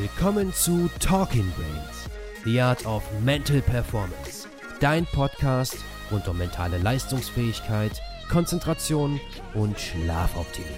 Willkommen 0.00 0.52
zu 0.52 0.90
Talking 1.00 1.50
Brains, 1.52 2.10
The 2.44 2.60
Art 2.60 2.84
of 2.84 3.02
Mental 3.24 3.62
Performance. 3.62 4.46
Dein 4.78 5.06
Podcast 5.06 5.76
rund 6.10 6.28
um 6.28 6.36
mentale 6.36 6.76
Leistungsfähigkeit, 6.78 7.92
Konzentration 8.28 9.18
und 9.54 9.80
Schlafoptimierung. 9.80 10.76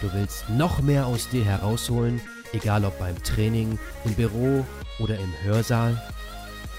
Du 0.00 0.10
willst 0.14 0.48
noch 0.48 0.80
mehr 0.80 1.06
aus 1.06 1.28
dir 1.28 1.44
herausholen, 1.44 2.22
egal 2.54 2.86
ob 2.86 2.98
beim 2.98 3.22
Training, 3.22 3.78
im 4.06 4.14
Büro 4.14 4.64
oder 5.00 5.18
im 5.18 5.32
Hörsaal? 5.42 6.00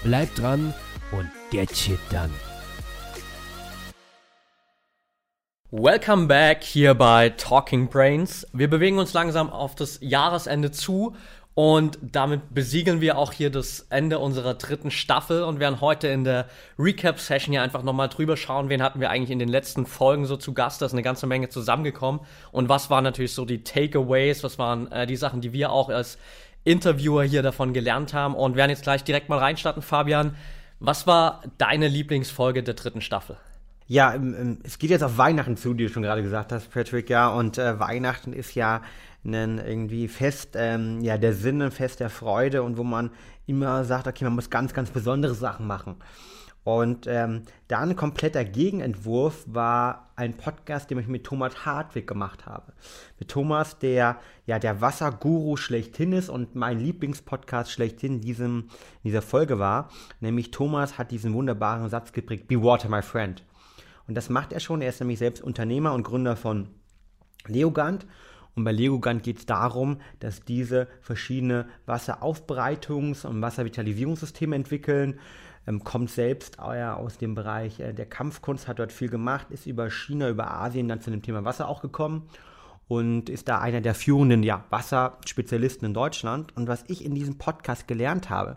Bleib 0.02 0.34
dran 0.34 0.74
und 1.12 1.30
get 1.52 1.76
shit 1.76 2.00
done. 2.10 2.30
Welcome 5.72 6.26
back 6.26 6.64
hier 6.64 6.94
bei 6.94 7.28
Talking 7.28 7.86
Brains. 7.90 8.44
Wir 8.52 8.68
bewegen 8.68 8.98
uns 8.98 9.12
langsam 9.12 9.50
auf 9.50 9.76
das 9.76 10.00
Jahresende 10.02 10.72
zu 10.72 11.14
und 11.54 11.96
damit 12.02 12.52
besiegeln 12.52 13.00
wir 13.00 13.16
auch 13.16 13.32
hier 13.32 13.50
das 13.50 13.86
Ende 13.88 14.18
unserer 14.18 14.54
dritten 14.54 14.90
Staffel 14.90 15.44
und 15.44 15.60
werden 15.60 15.80
heute 15.80 16.08
in 16.08 16.24
der 16.24 16.48
Recap-Session 16.76 17.52
hier 17.52 17.62
einfach 17.62 17.84
nochmal 17.84 18.08
drüber 18.08 18.36
schauen, 18.36 18.68
wen 18.68 18.82
hatten 18.82 18.98
wir 18.98 19.10
eigentlich 19.10 19.30
in 19.30 19.38
den 19.38 19.48
letzten 19.48 19.86
Folgen 19.86 20.26
so 20.26 20.36
zu 20.36 20.54
Gast. 20.54 20.82
Da 20.82 20.86
ist 20.86 20.92
eine 20.92 21.04
ganze 21.04 21.28
Menge 21.28 21.50
zusammengekommen 21.50 22.22
und 22.50 22.68
was 22.68 22.90
waren 22.90 23.04
natürlich 23.04 23.32
so 23.32 23.44
die 23.44 23.62
Takeaways, 23.62 24.42
was 24.42 24.58
waren 24.58 24.90
äh, 24.90 25.06
die 25.06 25.14
Sachen, 25.14 25.40
die 25.40 25.52
wir 25.52 25.70
auch 25.70 25.88
als 25.88 26.18
Interviewer 26.64 27.22
hier 27.22 27.44
davon 27.44 27.72
gelernt 27.74 28.12
haben 28.12 28.34
und 28.34 28.56
werden 28.56 28.70
jetzt 28.70 28.82
gleich 28.82 29.04
direkt 29.04 29.28
mal 29.28 29.38
reinstarten. 29.38 29.82
Fabian, 29.82 30.34
was 30.80 31.06
war 31.06 31.42
deine 31.58 31.86
Lieblingsfolge 31.86 32.64
der 32.64 32.74
dritten 32.74 33.02
Staffel? 33.02 33.36
Ja, 33.90 34.14
es 34.62 34.78
geht 34.78 34.90
jetzt 34.90 35.02
auf 35.02 35.18
Weihnachten 35.18 35.56
zu, 35.56 35.76
wie 35.76 35.82
du 35.82 35.88
schon 35.88 36.04
gerade 36.04 36.22
gesagt 36.22 36.52
hast, 36.52 36.70
Patrick, 36.70 37.10
ja. 37.10 37.28
Und 37.28 37.58
äh, 37.58 37.80
Weihnachten 37.80 38.32
ist 38.32 38.54
ja 38.54 38.82
ein 39.24 39.58
irgendwie 39.58 40.06
Fest, 40.06 40.50
ähm, 40.54 41.00
ja, 41.00 41.18
der 41.18 41.32
Sinn, 41.32 41.60
ein 41.60 41.72
Fest 41.72 41.98
der 41.98 42.08
Freude 42.08 42.62
und 42.62 42.76
wo 42.76 42.84
man 42.84 43.10
immer 43.46 43.82
sagt, 43.82 44.06
okay, 44.06 44.22
man 44.22 44.36
muss 44.36 44.48
ganz, 44.48 44.74
ganz 44.74 44.90
besondere 44.90 45.34
Sachen 45.34 45.66
machen. 45.66 45.96
Und 46.62 47.08
ähm, 47.08 47.42
da 47.66 47.80
ein 47.80 47.96
kompletter 47.96 48.44
Gegenentwurf 48.44 49.42
war 49.48 50.12
ein 50.14 50.36
Podcast, 50.36 50.88
den 50.88 51.00
ich 51.00 51.08
mit 51.08 51.24
Thomas 51.24 51.66
Hartwig 51.66 52.06
gemacht 52.06 52.46
habe. 52.46 52.72
Mit 53.18 53.28
Thomas, 53.28 53.80
der 53.80 54.20
ja 54.46 54.60
der 54.60 54.80
Wasserguru 54.80 55.56
schlechthin 55.56 56.12
ist 56.12 56.28
und 56.28 56.54
mein 56.54 56.78
Lieblingspodcast 56.78 57.72
schlechthin 57.72 58.14
in, 58.14 58.20
diesem, 58.20 58.68
in 59.02 59.10
dieser 59.10 59.22
Folge 59.22 59.58
war. 59.58 59.88
Nämlich 60.20 60.52
Thomas 60.52 60.96
hat 60.96 61.10
diesen 61.10 61.34
wunderbaren 61.34 61.88
Satz 61.88 62.12
geprägt, 62.12 62.46
Be 62.46 62.62
Water, 62.62 62.88
my 62.88 63.02
friend. 63.02 63.42
Und 64.10 64.16
das 64.16 64.28
macht 64.28 64.52
er 64.52 64.58
schon. 64.58 64.82
Er 64.82 64.88
ist 64.88 64.98
nämlich 64.98 65.20
selbst 65.20 65.40
Unternehmer 65.40 65.94
und 65.94 66.02
Gründer 66.02 66.34
von 66.34 66.66
Leogant. 67.46 68.08
Und 68.56 68.64
bei 68.64 68.72
Leogant 68.72 69.22
geht 69.22 69.38
es 69.38 69.46
darum, 69.46 70.00
dass 70.18 70.44
diese 70.44 70.88
verschiedene 71.00 71.68
Wasseraufbereitungs- 71.86 73.24
und 73.24 73.40
Wasservitalisierungssysteme 73.40 74.56
entwickeln. 74.56 75.20
Ähm, 75.64 75.84
kommt 75.84 76.10
selbst 76.10 76.58
äh, 76.58 76.82
aus 76.82 77.18
dem 77.18 77.36
Bereich 77.36 77.78
äh, 77.78 77.92
der 77.92 78.06
Kampfkunst, 78.06 78.66
hat 78.66 78.80
dort 78.80 78.90
viel 78.90 79.10
gemacht, 79.10 79.46
ist 79.50 79.66
über 79.66 79.88
China, 79.90 80.28
über 80.28 80.50
Asien 80.50 80.88
dann 80.88 81.00
zu 81.00 81.12
dem 81.12 81.22
Thema 81.22 81.44
Wasser 81.44 81.68
auch 81.68 81.80
gekommen 81.80 82.28
und 82.88 83.30
ist 83.30 83.46
da 83.46 83.60
einer 83.60 83.80
der 83.80 83.94
führenden 83.94 84.42
ja, 84.42 84.64
Wasserspezialisten 84.70 85.86
in 85.86 85.94
Deutschland. 85.94 86.56
Und 86.56 86.66
was 86.66 86.82
ich 86.88 87.04
in 87.04 87.14
diesem 87.14 87.38
Podcast 87.38 87.86
gelernt 87.86 88.28
habe, 88.28 88.56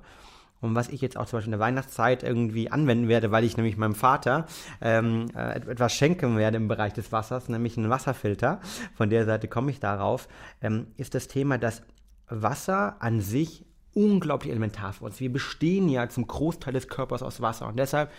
und 0.63 0.75
was 0.75 0.89
ich 0.89 1.01
jetzt 1.01 1.17
auch 1.17 1.25
zum 1.25 1.37
Beispiel 1.37 1.53
in 1.53 1.59
der 1.59 1.65
Weihnachtszeit 1.65 2.23
irgendwie 2.23 2.71
anwenden 2.71 3.09
werde, 3.09 3.31
weil 3.31 3.43
ich 3.43 3.57
nämlich 3.57 3.75
meinem 3.75 3.95
Vater 3.95 4.45
ähm, 4.81 5.27
äh, 5.35 5.55
etwas 5.55 5.93
schenken 5.93 6.37
werde 6.37 6.57
im 6.57 6.69
Bereich 6.69 6.93
des 6.93 7.11
Wassers, 7.11 7.49
nämlich 7.49 7.77
einen 7.77 7.89
Wasserfilter. 7.89 8.61
Von 8.95 9.09
der 9.09 9.25
Seite 9.25 9.49
komme 9.49 9.71
ich 9.71 9.81
darauf, 9.81 10.29
ähm, 10.61 10.87
ist 10.95 11.15
das 11.15 11.27
Thema, 11.27 11.57
dass 11.57 11.83
Wasser 12.29 12.95
an 13.01 13.19
sich 13.19 13.65
unglaublich 13.93 14.51
elementar 14.51 14.93
für 14.93 15.05
uns. 15.05 15.19
Wir 15.19 15.31
bestehen 15.31 15.89
ja 15.89 16.07
zum 16.07 16.25
Großteil 16.25 16.73
des 16.73 16.87
Körpers 16.87 17.21
aus 17.21 17.41
Wasser 17.41 17.67
und 17.67 17.77
deshalb, 17.77 18.09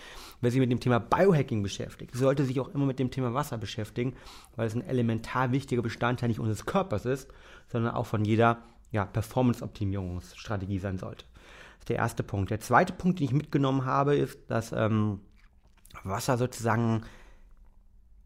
wer 0.41 0.51
sich 0.51 0.61
mit 0.61 0.70
dem 0.70 0.81
Thema 0.81 1.01
Biohacking 1.01 1.62
beschäftigt, 1.62 2.14
sollte 2.14 2.45
sich 2.45 2.61
auch 2.61 2.69
immer 2.74 2.85
mit 2.85 2.98
dem 2.98 3.11
Thema 3.11 3.33
Wasser 3.33 3.57
beschäftigen, 3.57 4.14
weil 4.55 4.67
es 4.67 4.74
ein 4.74 4.86
elementar 4.86 5.51
wichtiger 5.51 5.83
Bestandteil 5.83 6.29
nicht 6.29 6.40
unseres 6.40 6.67
Körpers 6.67 7.07
ist, 7.07 7.29
sondern 7.69 7.95
auch 7.95 8.07
von 8.07 8.24
jeder 8.24 8.58
ja, 8.92 9.07
Performance-Optimierungsstrategie 9.07 10.79
sein 10.79 10.98
sollte 10.98 11.24
der 11.89 11.96
erste 11.96 12.22
Punkt. 12.22 12.50
Der 12.50 12.61
zweite 12.61 12.92
Punkt, 12.92 13.18
den 13.18 13.27
ich 13.27 13.33
mitgenommen 13.33 13.84
habe, 13.84 14.17
ist, 14.17 14.39
dass 14.48 14.72
ähm, 14.72 15.20
Wasser 16.02 16.36
sozusagen 16.39 17.02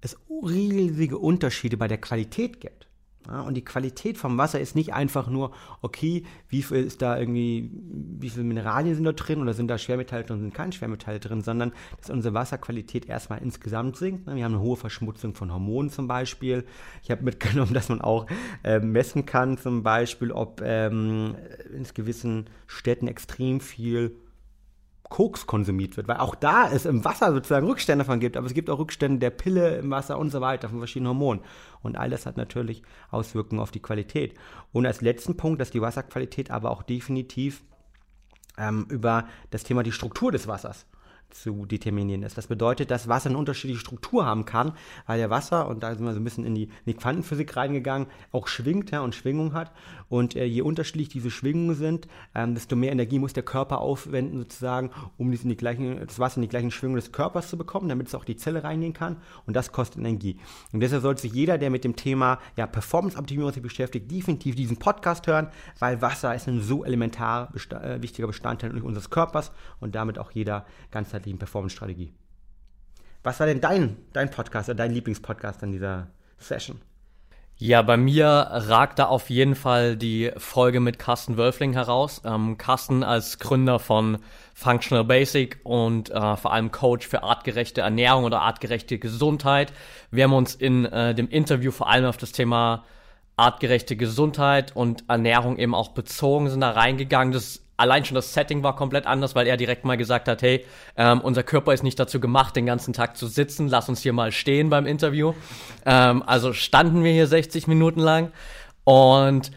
es 0.00 0.16
riesige 0.28 1.19
Unterschiede 1.19 1.76
bei 1.76 1.88
der 1.88 1.98
Qualität 1.98 2.60
gibt. 2.60 2.88
Ja, 3.28 3.43
und 3.43 3.55
die 3.55 3.65
Qualität 3.65 4.16
vom 4.16 4.39
Wasser 4.39 4.59
ist 4.59 4.75
nicht 4.75 4.94
einfach 4.94 5.28
nur, 5.28 5.53
okay, 5.83 6.25
wie 6.49 6.62
viel 6.62 6.78
ist 6.78 7.03
da 7.03 7.19
irgendwie, 7.19 7.71
wie 8.19 8.31
viele 8.31 8.44
Mineralien 8.44 8.94
sind 8.94 9.05
da 9.05 9.12
drin 9.12 9.43
oder 9.43 9.53
sind 9.53 9.69
da 9.69 9.77
Schwermetalle 9.77 10.25
drin, 10.25 10.41
sind 10.41 10.55
keine 10.55 10.72
Schwermetalle 10.72 11.21
drin, 11.21 11.43
sondern 11.43 11.72
dass 12.00 12.09
unsere 12.09 12.33
Wasserqualität 12.33 13.06
erstmal 13.06 13.43
insgesamt 13.43 13.97
sinkt. 13.97 14.27
Wir 14.27 14.44
haben 14.44 14.55
eine 14.55 14.61
hohe 14.61 14.77
Verschmutzung 14.77 15.34
von 15.34 15.53
Hormonen 15.53 15.91
zum 15.91 16.09
Beispiel. 16.09 16.65
Ich 17.03 17.11
habe 17.11 17.22
mitgenommen, 17.22 17.75
dass 17.75 17.91
man 17.91 18.00
auch 18.00 18.27
äh, 18.65 18.78
messen 18.78 19.27
kann, 19.27 19.59
zum 19.59 19.83
Beispiel, 19.83 20.33
ob 20.33 20.62
ähm, 20.65 21.34
in 21.75 21.84
gewissen 21.93 22.47
Städten 22.67 23.09
extrem 23.09 23.61
viel 23.61 24.17
Koks 25.08 25.46
konsumiert 25.46 25.96
wird, 25.96 26.08
weil 26.08 26.19
auch 26.19 26.34
da 26.34 26.70
es 26.70 26.84
im 26.84 27.04
Wasser 27.04 27.32
sozusagen 27.32 27.66
Rückstände 27.66 28.04
davon 28.04 28.20
gibt, 28.20 28.36
aber 28.36 28.46
es 28.46 28.54
gibt 28.54 28.69
auch 28.69 28.78
Rückstände 28.78 29.19
der 29.19 29.30
Pille 29.30 29.76
im 29.78 29.91
Wasser 29.91 30.19
und 30.19 30.30
so 30.30 30.41
weiter 30.41 30.69
von 30.69 30.78
verschiedenen 30.78 31.08
Hormonen. 31.08 31.42
Und 31.82 31.96
all 31.96 32.10
das 32.10 32.26
hat 32.26 32.36
natürlich 32.36 32.82
Auswirkungen 33.10 33.60
auf 33.60 33.70
die 33.70 33.80
Qualität. 33.80 34.34
Und 34.72 34.86
als 34.86 35.00
letzten 35.00 35.36
Punkt, 35.36 35.60
dass 35.60 35.70
die 35.70 35.80
Wasserqualität 35.80 36.50
aber 36.50 36.70
auch 36.70 36.82
definitiv 36.82 37.62
ähm, 38.58 38.86
über 38.91 39.26
das 39.50 39.64
Thema 39.64 39.82
die 39.82 39.92
Struktur 39.92 40.32
des 40.32 40.46
Wassers 40.46 40.86
zu 41.31 41.66
determinieren 41.66 42.22
ist. 42.22 42.39
Das 42.39 42.47
bedeutet, 42.47 42.91
dass 42.91 43.09
Wasser 43.09 43.28
eine 43.28 43.39
unterschiedliche 43.39 43.81
Struktur 43.81 44.25
haben 44.25 44.44
kann, 44.44 44.72
weil 45.06 45.19
der 45.19 45.31
Wasser, 45.31 45.69
und 45.69 45.83
da 45.83 45.94
sind 45.94 46.05
wir 46.05 46.12
so 46.15 46.21
ein 46.21 46.25
bisschen 46.25 46.44
in 46.44 46.55
die, 46.55 46.65
in 46.65 46.71
die 46.87 46.94
Quantenphysik 46.94 47.56
reingegangen, 47.56 48.09
auch 48.33 48.49
schwingt 48.49 48.91
ja, 48.91 49.00
und 49.00 49.15
Schwingung 49.15 49.53
hat. 49.53 49.72
Und 50.09 50.37
äh, 50.37 50.44
je 50.44 50.62
unterschiedlich 50.62 51.09
diese 51.09 51.31
Schwingungen 51.31 51.75
sind, 51.75 52.09
ähm, 52.34 52.55
desto 52.55 52.77
mehr 52.77 52.93
Energie 52.93 53.19
muss 53.19 53.34
der 53.34 53.43
Körper 53.43 53.78
aufwenden, 53.78 54.38
sozusagen, 54.38 54.91
um 55.19 55.33
in 55.33 55.49
die 55.49 55.56
gleichen, 55.56 55.99
das 56.06 56.19
Wasser 56.19 56.37
in 56.38 56.43
die 56.43 56.49
gleichen 56.49 56.71
Schwingungen 56.71 57.00
des 57.00 57.12
Körpers 57.12 57.49
zu 57.50 57.59
bekommen, 57.59 57.88
damit 57.88 58.09
es 58.09 58.15
auch 58.15 58.25
die 58.25 58.37
Zelle 58.37 58.65
reingehen 58.65 58.94
kann. 58.94 59.19
Und 59.47 59.55
das 59.55 59.72
kostet 59.72 59.99
Energie. 59.99 60.38
Und 60.72 60.81
deshalb 60.81 61.03
sollte 61.03 61.22
sich 61.22 61.33
jeder, 61.33 61.59
der 61.59 61.71
mit 61.71 61.84
dem 61.84 61.97
Thema 61.97 62.38
ja, 62.56 62.67
Performance-Optimierung 62.67 63.53
sich 63.53 63.62
beschäftigt, 63.62 64.11
definitiv 64.11 64.55
diesen 64.56 64.78
Podcast 64.78 65.27
hören, 65.27 65.49
weil 65.78 66.00
Wasser 66.00 66.34
ist 66.34 66.49
ein 66.49 66.61
so 66.61 66.84
elementar 66.84 67.50
besta 67.53 67.83
äh, 67.83 68.03
wichtiger 68.03 68.27
Bestandteil 68.27 68.78
unseres 68.83 69.11
Körpers 69.11 69.53
und 69.81 69.94
damit 69.94 70.19
auch 70.19 70.31
jeder 70.31 70.65
ganze 70.91 71.18
ganzheitlichen 71.19 71.39
Performance-Strategie. 71.39 72.12
Was 73.23 73.41
war 73.41 73.47
denn 73.47 73.61
dein, 73.61 73.97
dein 74.12 74.31
Podcast 74.31 74.69
oder 74.69 74.77
dein 74.77 74.93
Lieblingspodcast 74.93 75.62
an 75.62 75.73
dieser 75.73 76.09
Session? 76.39 76.81
Ja, 77.61 77.83
bei 77.83 77.97
mir 77.97 78.27
ragt 78.27 79.01
da 79.01 79.06
auf 79.06 79.31
jeden 79.31 79.56
Fall 79.56 79.97
die 79.97 80.31
Folge 80.37 80.79
mit 80.79 81.01
Carsten 81.01 81.37
Wölfling 81.37 81.73
heraus. 81.73 82.23
Ähm, 82.25 82.56
Carsten 82.56 83.03
als 83.03 83.41
Gründer 83.41 83.81
von 83.81 84.19
Functional 84.55 85.05
Basic 85.05 85.59
und 85.65 86.11
äh, 86.11 86.37
vor 86.37 86.53
allem 86.53 86.71
Coach 86.71 87.09
für 87.09 87.25
artgerechte 87.25 87.81
Ernährung 87.81 88.23
oder 88.23 88.43
artgerechte 88.43 89.00
Gesundheit. 89.00 89.73
Wir 90.12 90.25
haben 90.25 90.35
uns 90.35 90.55
in 90.55 90.85
äh, 90.85 91.17
dem 91.17 91.29
Interview 91.29 91.73
vor 91.73 91.89
allem 91.89 92.05
auf 92.05 92.17
das 92.17 92.31
Thema 92.31 92.85
artgerechte 93.37 93.97
Gesundheit 93.97 94.77
und 94.77 95.05
Ernährung 95.09 95.59
eben 95.59 95.75
auch 95.75 95.89
bezogen, 95.89 96.50
sind 96.50 96.61
da 96.61 96.71
reingegangen. 96.71 97.33
Das 97.33 97.68
allein 97.78 98.05
schon 98.05 98.16
das 98.16 98.34
Setting 98.34 98.62
war 98.62 98.77
komplett 98.77 99.06
anders, 99.06 99.34
weil 99.34 99.47
er 99.47 99.56
direkt 99.56 99.84
mal 99.84 99.97
gesagt 99.97 100.28
hat, 100.28 100.43
hey, 100.43 100.66
ähm, 100.97 101.21
unser 101.21 101.43
Körper 101.43 101.72
ist 101.72 101.83
nicht 101.83 101.99
dazu 101.99 102.21
gemacht, 102.21 102.55
den 102.56 102.66
ganzen 102.66 102.93
Tag 102.93 103.16
zu 103.16 103.27
sitzen, 103.27 103.69
lass 103.69 103.89
uns 103.89 104.03
hier 104.03 104.12
mal 104.12 104.33
stehen 104.33 104.69
beim 104.69 104.84
Interview. 104.84 105.33
Ähm, 105.87 106.22
also 106.27 106.53
standen 106.53 107.05
wir 107.05 107.12
hier 107.12 107.27
60 107.27 107.69
Minuten 107.69 108.00
lang 108.00 108.33
und 108.84 109.53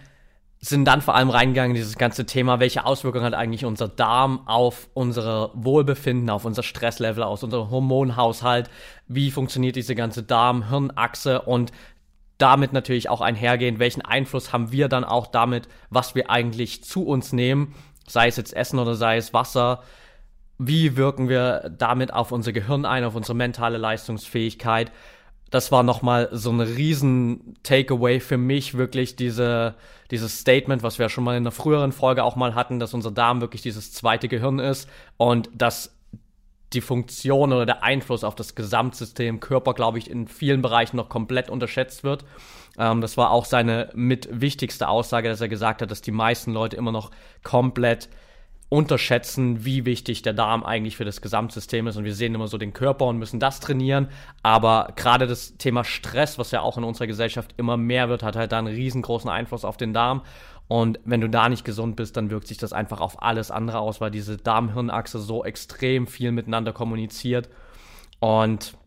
sind 0.64 0.86
dann 0.86 1.02
vor 1.02 1.16
allem 1.16 1.32
reingegangen 1.32 1.72
in 1.72 1.76
dieses 1.76 1.98
ganze 1.98 2.28
Thema, 2.28 2.60
welche 2.60 2.86
Auswirkungen 2.86 3.26
hat 3.26 3.34
eigentlich 3.34 3.66
unser 3.66 3.88
Darm 3.88 4.48
auf 4.48 4.88
unser 4.94 5.50
Wohlbefinden, 5.56 6.30
auf 6.30 6.46
unser 6.46 6.62
Stresslevel, 6.62 7.24
auf 7.24 7.42
unser 7.42 7.72
Hormonhaushalt, 7.72 8.70
wie 9.08 9.32
funktioniert 9.32 9.76
diese 9.76 9.96
ganze 9.96 10.22
Darm-Hirnachse? 10.22 11.42
Und 11.42 11.72
damit 12.38 12.74
natürlich 12.74 13.10
auch 13.10 13.22
einhergehend, 13.22 13.80
welchen 13.80 14.02
Einfluss 14.02 14.54
haben 14.54 14.72
wir 14.72 14.88
dann 14.88 15.04
auch 15.04 15.28
damit, 15.28 15.68
was 15.90 16.14
wir 16.14 16.30
eigentlich 16.30 16.84
zu 16.84 17.06
uns 17.06 17.34
nehmen 17.34 17.74
sei 18.12 18.28
es 18.28 18.38
jetzt 18.38 18.54
Essen 18.56 18.80
oder 18.80 18.96
sei 18.96 19.18
es 19.18 19.34
Wasser, 19.34 19.82
wie 20.58 20.96
wirken 20.96 21.28
wir 21.28 21.72
damit 21.78 22.14
auf 22.14 22.32
unser 22.32 22.52
Gehirn 22.52 22.86
ein, 22.86 23.04
auf 23.04 23.16
unsere 23.16 23.36
mentale 23.36 23.78
Leistungsfähigkeit. 23.78 24.92
Das 25.50 25.72
war 25.72 25.84
nochmal 25.84 26.30
so 26.32 26.52
ein 26.52 26.62
riesen 26.62 27.58
Takeaway 27.64 28.20
für 28.20 28.38
mich, 28.38 28.78
wirklich 28.78 29.16
diese, 29.16 29.76
dieses 30.12 30.40
Statement, 30.40 30.84
was 30.84 31.00
wir 31.00 31.10
schon 31.10 31.24
mal 31.24 31.36
in 31.36 31.44
einer 31.44 31.52
früheren 31.52 31.92
Folge 31.92 32.24
auch 32.24 32.36
mal 32.36 32.56
hatten, 32.56 32.80
dass 32.80 32.94
unser 32.94 33.12
Darm 33.12 33.42
wirklich 33.42 33.62
dieses 33.62 33.92
zweite 33.92 34.28
Gehirn 34.28 34.60
ist 34.60 34.88
und 35.18 35.50
dass 35.54 35.98
die 36.74 36.82
Funktion 36.82 37.52
oder 37.52 37.66
der 37.66 37.84
Einfluss 37.84 38.24
auf 38.24 38.36
das 38.36 38.56
Gesamtsystem 38.56 39.40
Körper, 39.40 39.74
glaube 39.74 39.98
ich, 39.98 40.10
in 40.10 40.28
vielen 40.28 40.62
Bereichen 40.62 40.96
noch 40.96 41.10
komplett 41.10 41.50
unterschätzt 41.50 42.04
wird. 42.04 42.24
Ähm, 42.82 43.00
das 43.00 43.16
war 43.16 43.30
auch 43.30 43.46
seine 43.46 43.90
mit 43.94 44.28
wichtigste 44.32 44.90
Aussage, 44.90 45.30
dass 45.30 45.40
er 45.40 45.48
gesagt 45.48 45.84
hat, 45.84 45.92
dass 45.92 46.02
die 46.02 46.12
meisten 46.12 46.52
Leute 46.52 46.76
immer 46.76 46.92
noch 46.92 47.12
komplett 47.44 48.10
unterschätzen, 48.70 49.66
wie 49.66 49.86
wichtig 49.86 50.22
der 50.24 50.34
Darm 50.34 50.64
eigentlich 50.64 50.96
für 50.96 51.06
das 51.06 51.22
Gesamtsystem 51.22 51.86
ist. 51.88 51.98
Und 51.98 52.06
wir 52.06 52.16
sehen 52.16 52.34
immer 52.34 52.48
so 52.48 52.58
den 52.58 52.74
Körper 52.74 53.06
und 53.06 53.20
müssen 53.20 53.40
das 53.40 53.60
trainieren. 53.60 54.08
Aber 54.42 54.94
gerade 54.96 55.28
das 55.28 55.58
Thema 55.58 55.84
Stress, 55.84 56.40
was 56.40 56.52
ja 56.52 56.62
auch 56.62 56.78
in 56.78 56.84
unserer 56.84 57.08
Gesellschaft 57.08 57.54
immer 57.58 57.78
mehr 57.78 58.10
wird, 58.10 58.24
hat 58.24 58.36
halt 58.36 58.52
da 58.52 58.60
einen 58.60 58.74
riesengroßen 58.74 59.30
Einfluss 59.30 59.66
auf 59.66 59.78
den 59.78 59.94
Darm. 59.94 60.24
Und 60.68 61.00
wenn 61.04 61.22
du 61.22 61.30
da 61.30 61.50
nicht 61.50 61.66
gesund 61.66 61.98
bist, 61.98 62.16
dann 62.16 62.32
wirkt 62.32 62.48
sich 62.48 62.58
das 62.58 62.72
einfach 62.74 63.02
auf 63.02 63.22
alles 63.22 63.52
andere 63.52 63.80
aus, 63.80 64.00
weil 64.00 64.10
diese 64.10 64.38
Darm-Hirn-Achse 64.38 65.20
so 65.20 65.44
extrem 65.44 66.08
viel 66.08 66.32
miteinander 66.32 66.72
kommuniziert. 66.72 67.50
Und 68.22 68.78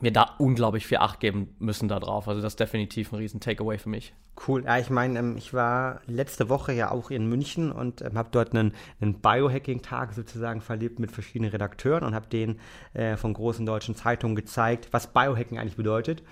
wir 0.00 0.12
da 0.12 0.34
unglaublich 0.38 0.86
viel 0.86 0.98
Acht 0.98 1.20
geben 1.20 1.54
müssen 1.58 1.88
darauf. 1.88 2.28
Also 2.28 2.40
das 2.42 2.54
ist 2.54 2.60
definitiv 2.60 3.12
ein 3.12 3.16
riesen 3.16 3.40
Takeaway 3.40 3.78
für 3.78 3.88
mich. 3.88 4.12
Cool. 4.46 4.64
Ja, 4.64 4.78
ich 4.78 4.90
meine, 4.90 5.18
ähm, 5.18 5.36
ich 5.36 5.54
war 5.54 6.00
letzte 6.06 6.48
Woche 6.48 6.72
ja 6.72 6.90
auch 6.90 7.10
in 7.10 7.28
München 7.28 7.70
und 7.70 8.02
ähm, 8.02 8.18
habe 8.18 8.28
dort 8.32 8.52
einen, 8.52 8.72
einen 9.00 9.20
Biohacking-Tag 9.20 10.12
sozusagen 10.12 10.60
verlebt 10.60 10.98
mit 10.98 11.12
verschiedenen 11.12 11.52
Redakteuren 11.52 12.04
und 12.04 12.14
habe 12.14 12.26
denen 12.26 12.58
äh, 12.92 13.16
von 13.16 13.32
großen 13.32 13.64
deutschen 13.64 13.94
Zeitungen 13.94 14.34
gezeigt, 14.34 14.88
was 14.90 15.12
Biohacking 15.12 15.58
eigentlich 15.58 15.76
bedeutet. 15.76 16.22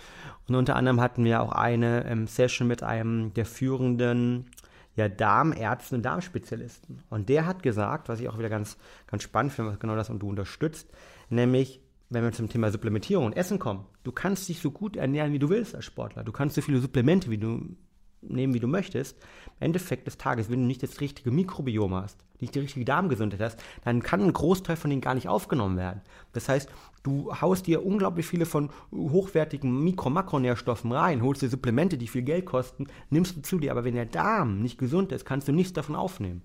Und 0.48 0.56
unter 0.56 0.74
anderem 0.74 1.00
hatten 1.00 1.24
wir 1.24 1.40
auch 1.40 1.52
eine 1.52 2.04
ähm, 2.06 2.26
Session 2.26 2.66
mit 2.66 2.82
einem 2.82 3.32
der 3.34 3.46
führenden 3.46 4.50
ja, 4.96 5.08
Darmärzten 5.08 5.98
und 5.98 6.02
Darmspezialisten. 6.02 7.02
Und 7.08 7.28
der 7.28 7.46
hat 7.46 7.62
gesagt, 7.62 8.08
was 8.08 8.20
ich 8.20 8.28
auch 8.28 8.38
wieder 8.38 8.50
ganz, 8.50 8.76
ganz 9.06 9.22
spannend 9.22 9.52
finde, 9.52 9.70
was 9.70 9.78
genau 9.78 9.96
das 9.96 10.10
und 10.10 10.18
du 10.18 10.28
unterstützt, 10.28 10.90
nämlich 11.30 11.80
wenn 12.12 12.24
wir 12.24 12.32
zum 12.32 12.48
Thema 12.48 12.70
Supplementierung 12.70 13.26
und 13.26 13.36
Essen 13.36 13.58
kommen, 13.58 13.86
du 14.04 14.12
kannst 14.12 14.48
dich 14.48 14.60
so 14.60 14.70
gut 14.70 14.96
ernähren, 14.96 15.32
wie 15.32 15.38
du 15.38 15.48
willst 15.48 15.74
als 15.74 15.84
Sportler. 15.84 16.24
Du 16.24 16.32
kannst 16.32 16.54
so 16.54 16.62
viele 16.62 16.80
Supplemente, 16.80 17.30
wie 17.30 17.38
du 17.38 17.76
nehmen, 18.22 18.54
wie 18.54 18.60
du 18.60 18.68
möchtest. 18.68 19.16
Im 19.58 19.66
Endeffekt 19.66 20.06
des 20.06 20.18
Tages, 20.18 20.50
wenn 20.50 20.60
du 20.60 20.66
nicht 20.66 20.82
das 20.82 21.00
richtige 21.00 21.30
Mikrobiom 21.30 21.94
hast, 21.94 22.18
nicht 22.40 22.54
die 22.54 22.60
richtige 22.60 22.84
Darmgesundheit 22.84 23.40
hast, 23.40 23.62
dann 23.84 24.02
kann 24.02 24.22
ein 24.22 24.32
Großteil 24.32 24.76
von 24.76 24.90
denen 24.90 25.00
gar 25.00 25.14
nicht 25.14 25.28
aufgenommen 25.28 25.76
werden. 25.76 26.02
Das 26.32 26.48
heißt, 26.48 26.68
du 27.02 27.32
haust 27.40 27.66
dir 27.66 27.84
unglaublich 27.84 28.26
viele 28.26 28.46
von 28.46 28.70
hochwertigen 28.92 29.82
Mikro-, 29.82 30.10
Makronährstoffen 30.10 30.92
rein, 30.92 31.22
holst 31.22 31.42
dir 31.42 31.48
Supplemente, 31.48 31.98
die 31.98 32.08
viel 32.08 32.22
Geld 32.22 32.46
kosten, 32.46 32.86
nimmst 33.10 33.36
du 33.36 33.42
zu 33.42 33.58
dir. 33.58 33.70
Aber 33.70 33.84
wenn 33.84 33.94
der 33.94 34.06
Darm 34.06 34.60
nicht 34.60 34.78
gesund 34.78 35.12
ist, 35.12 35.24
kannst 35.24 35.48
du 35.48 35.52
nichts 35.52 35.72
davon 35.72 35.96
aufnehmen. 35.96 36.42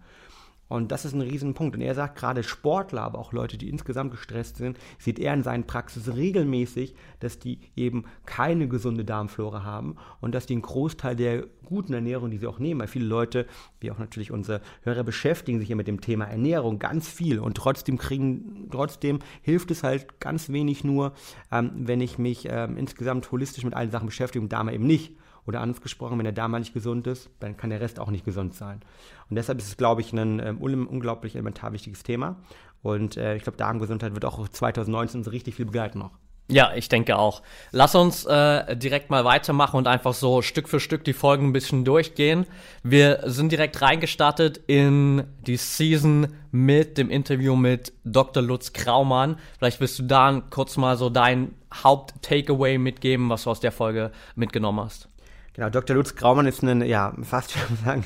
Und 0.69 0.91
das 0.91 1.05
ist 1.05 1.13
ein 1.13 1.21
Riesenpunkt. 1.21 1.75
Und 1.75 1.81
er 1.81 1.95
sagt, 1.95 2.17
gerade 2.17 2.43
Sportler, 2.43 3.01
aber 3.03 3.19
auch 3.19 3.31
Leute, 3.31 3.57
die 3.57 3.69
insgesamt 3.69 4.11
gestresst 4.11 4.57
sind, 4.57 4.77
sieht 4.99 5.19
er 5.19 5.33
in 5.33 5.43
seinen 5.43 5.65
Praxis 5.65 6.13
regelmäßig, 6.13 6.95
dass 7.19 7.39
die 7.39 7.59
eben 7.75 8.05
keine 8.25 8.67
gesunde 8.67 9.05
Darmflora 9.05 9.63
haben 9.63 9.95
und 10.19 10.35
dass 10.35 10.45
die 10.45 10.53
einen 10.53 10.61
Großteil 10.61 11.15
der 11.15 11.45
guten 11.65 11.93
Ernährung, 11.93 12.31
die 12.31 12.37
sie 12.37 12.47
auch 12.47 12.59
nehmen, 12.59 12.79
weil 12.79 12.87
viele 12.87 13.05
Leute, 13.05 13.45
wie 13.79 13.91
auch 13.91 13.97
natürlich 13.97 14.31
unsere 14.31 14.61
Hörer, 14.83 15.03
beschäftigen 15.03 15.59
sich 15.59 15.69
ja 15.69 15.75
mit 15.75 15.87
dem 15.87 16.01
Thema 16.01 16.25
Ernährung 16.25 16.79
ganz 16.79 17.09
viel 17.09 17.39
und 17.39 17.55
trotzdem 17.55 17.97
kriegen, 17.97 18.67
trotzdem 18.71 19.19
hilft 19.41 19.71
es 19.71 19.83
halt 19.83 20.19
ganz 20.19 20.49
wenig 20.49 20.83
nur, 20.83 21.13
ähm, 21.51 21.71
wenn 21.75 22.01
ich 22.01 22.17
mich 22.17 22.47
ähm, 22.49 22.77
insgesamt 22.77 23.31
holistisch 23.31 23.63
mit 23.63 23.73
allen 23.73 23.91
Sachen 23.91 24.07
beschäftige 24.07 24.41
und 24.43 24.51
Darm 24.51 24.69
eben 24.69 24.85
nicht. 24.85 25.15
Oder 25.47 25.61
anders 25.61 25.81
gesprochen, 25.81 26.17
wenn 26.17 26.25
der 26.25 26.33
Darm 26.33 26.51
nicht 26.51 26.73
gesund 26.73 27.07
ist, 27.07 27.29
dann 27.39 27.55
kann 27.55 27.69
der 27.69 27.79
Rest 27.79 27.99
auch 27.99 28.09
nicht 28.09 28.25
gesund 28.25 28.53
sein. 28.53 28.81
Und 29.29 29.37
deshalb 29.37 29.59
ist 29.59 29.69
es, 29.69 29.77
glaube 29.77 30.01
ich, 30.01 30.11
ein 30.11 30.39
ähm, 30.39 30.61
unglaublich 30.61 31.35
elementar 31.35 31.71
wichtiges 31.71 32.03
Thema. 32.03 32.35
Und 32.81 33.17
äh, 33.17 33.35
ich 33.35 33.43
glaube, 33.43 33.57
Darmgesundheit 33.57 34.13
wird 34.13 34.25
auch 34.25 34.47
2019 34.47 35.23
so 35.23 35.31
richtig 35.31 35.55
viel 35.55 35.65
begleiten 35.65 35.99
noch. 35.99 36.11
Ja, 36.49 36.71
ich 36.73 36.87
denke 36.87 37.17
auch. 37.17 37.41
Lass 37.71 37.93
uns 37.93 38.25
äh, 38.25 38.77
direkt 38.77 39.09
mal 39.09 39.25
weitermachen 39.25 39.75
und 39.75 39.87
einfach 39.87 40.13
so 40.13 40.41
Stück 40.41 40.69
für 40.69 40.79
Stück 40.79 41.03
die 41.03 41.11
Folgen 41.11 41.47
ein 41.47 41.53
bisschen 41.53 41.83
durchgehen. 41.83 42.45
Wir 42.83 43.23
sind 43.25 43.51
direkt 43.51 43.81
reingestartet 43.81 44.61
in 44.67 45.25
die 45.45 45.57
Season 45.57 46.27
mit 46.51 46.97
dem 46.97 47.09
Interview 47.09 47.57
mit 47.57 47.91
Dr. 48.05 48.41
Lutz 48.41 48.71
Kraumann. 48.71 49.37
Vielleicht 49.57 49.81
willst 49.81 49.99
du 49.99 50.03
da 50.03 50.41
kurz 50.49 50.77
mal 50.77 50.95
so 50.95 51.09
dein 51.09 51.53
Haupt-Takeaway 51.83 52.77
mitgeben, 52.77 53.29
was 53.29 53.43
du 53.43 53.49
aus 53.49 53.59
der 53.59 53.73
Folge 53.73 54.11
mitgenommen 54.35 54.79
hast. 54.79 55.09
Genau, 55.57 55.71
Dr. 55.71 55.95
Lutz 55.95 56.13
Graumann 56.13 56.45
ist 56.45 56.61
ein, 56.61 56.83
ja, 56.83 57.15
fast 57.23 57.51
schon 57.51 57.77
sagen, 57.83 58.03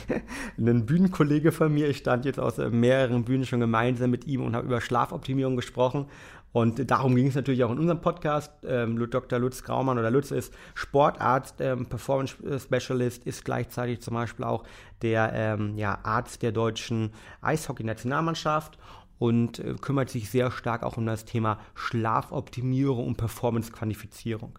ein 0.57 0.85
Bühnenkollege 0.85 1.51
von 1.51 1.73
mir. 1.73 1.89
Ich 1.89 1.97
stand 1.97 2.23
jetzt 2.23 2.39
aus 2.39 2.57
mehreren 2.57 3.25
Bühnen 3.25 3.45
schon 3.45 3.59
gemeinsam 3.59 4.09
mit 4.09 4.25
ihm 4.25 4.45
und 4.45 4.55
habe 4.55 4.67
über 4.67 4.79
Schlafoptimierung 4.79 5.57
gesprochen. 5.57 6.05
Und 6.53 6.89
darum 6.89 7.13
ging 7.13 7.27
es 7.27 7.35
natürlich 7.35 7.65
auch 7.65 7.71
in 7.71 7.77
unserem 7.77 7.99
Podcast. 7.99 8.53
Ähm, 8.65 8.97
Dr. 9.09 9.37
Lutz 9.37 9.63
Graumann 9.63 9.99
oder 9.99 10.09
Lutz 10.09 10.31
ist 10.31 10.53
Sportarzt, 10.75 11.55
ähm, 11.59 11.87
Performance 11.87 12.37
Specialist, 12.57 13.25
ist 13.25 13.43
gleichzeitig 13.43 13.99
zum 13.99 14.13
Beispiel 14.13 14.45
auch 14.45 14.63
der 15.01 15.33
ähm, 15.33 15.77
ja, 15.77 15.99
Arzt 16.03 16.43
der 16.43 16.53
deutschen 16.53 17.11
Eishockey-Nationalmannschaft 17.41 18.77
und 19.19 19.59
äh, 19.59 19.73
kümmert 19.73 20.09
sich 20.09 20.29
sehr 20.29 20.51
stark 20.51 20.83
auch 20.83 20.95
um 20.95 21.05
das 21.05 21.25
Thema 21.25 21.59
Schlafoptimierung 21.75 23.07
und 23.07 23.17
Performance-Quantifizierung. 23.17 24.57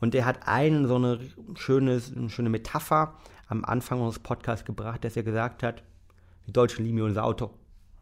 Und 0.00 0.14
er 0.14 0.24
hat 0.24 0.46
einen 0.46 0.86
so 0.86 0.96
eine 0.96 1.20
schöne, 1.54 2.00
schöne 2.28 2.50
Metapher 2.50 3.14
am 3.48 3.64
Anfang 3.64 4.00
unseres 4.00 4.22
Podcasts 4.22 4.64
gebracht, 4.64 5.04
dass 5.04 5.16
er 5.16 5.22
gesagt 5.22 5.62
hat, 5.62 5.82
die 6.46 6.52
Deutschen 6.52 6.84
lieben 6.84 7.00
unser 7.00 7.24
Auto. 7.24 7.50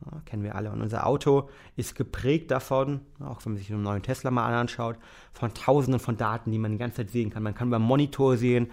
Ja, 0.04 0.20
kennen 0.26 0.42
wir 0.42 0.54
alle. 0.54 0.70
Und 0.70 0.82
unser 0.82 1.06
Auto 1.06 1.48
ist 1.76 1.94
geprägt 1.94 2.50
davon, 2.50 3.00
auch 3.20 3.44
wenn 3.44 3.52
man 3.52 3.58
sich 3.58 3.72
einen 3.72 3.82
neuen 3.82 4.02
Tesla 4.02 4.30
mal 4.30 4.52
anschaut, 4.52 4.96
von 5.32 5.54
tausenden 5.54 6.00
von 6.00 6.16
Daten, 6.16 6.50
die 6.50 6.58
man 6.58 6.72
die 6.72 6.78
ganze 6.78 6.98
Zeit 6.98 7.10
sehen 7.10 7.30
kann. 7.30 7.42
Man 7.42 7.54
kann 7.54 7.70
beim 7.70 7.82
Monitor 7.82 8.36
sehen, 8.36 8.70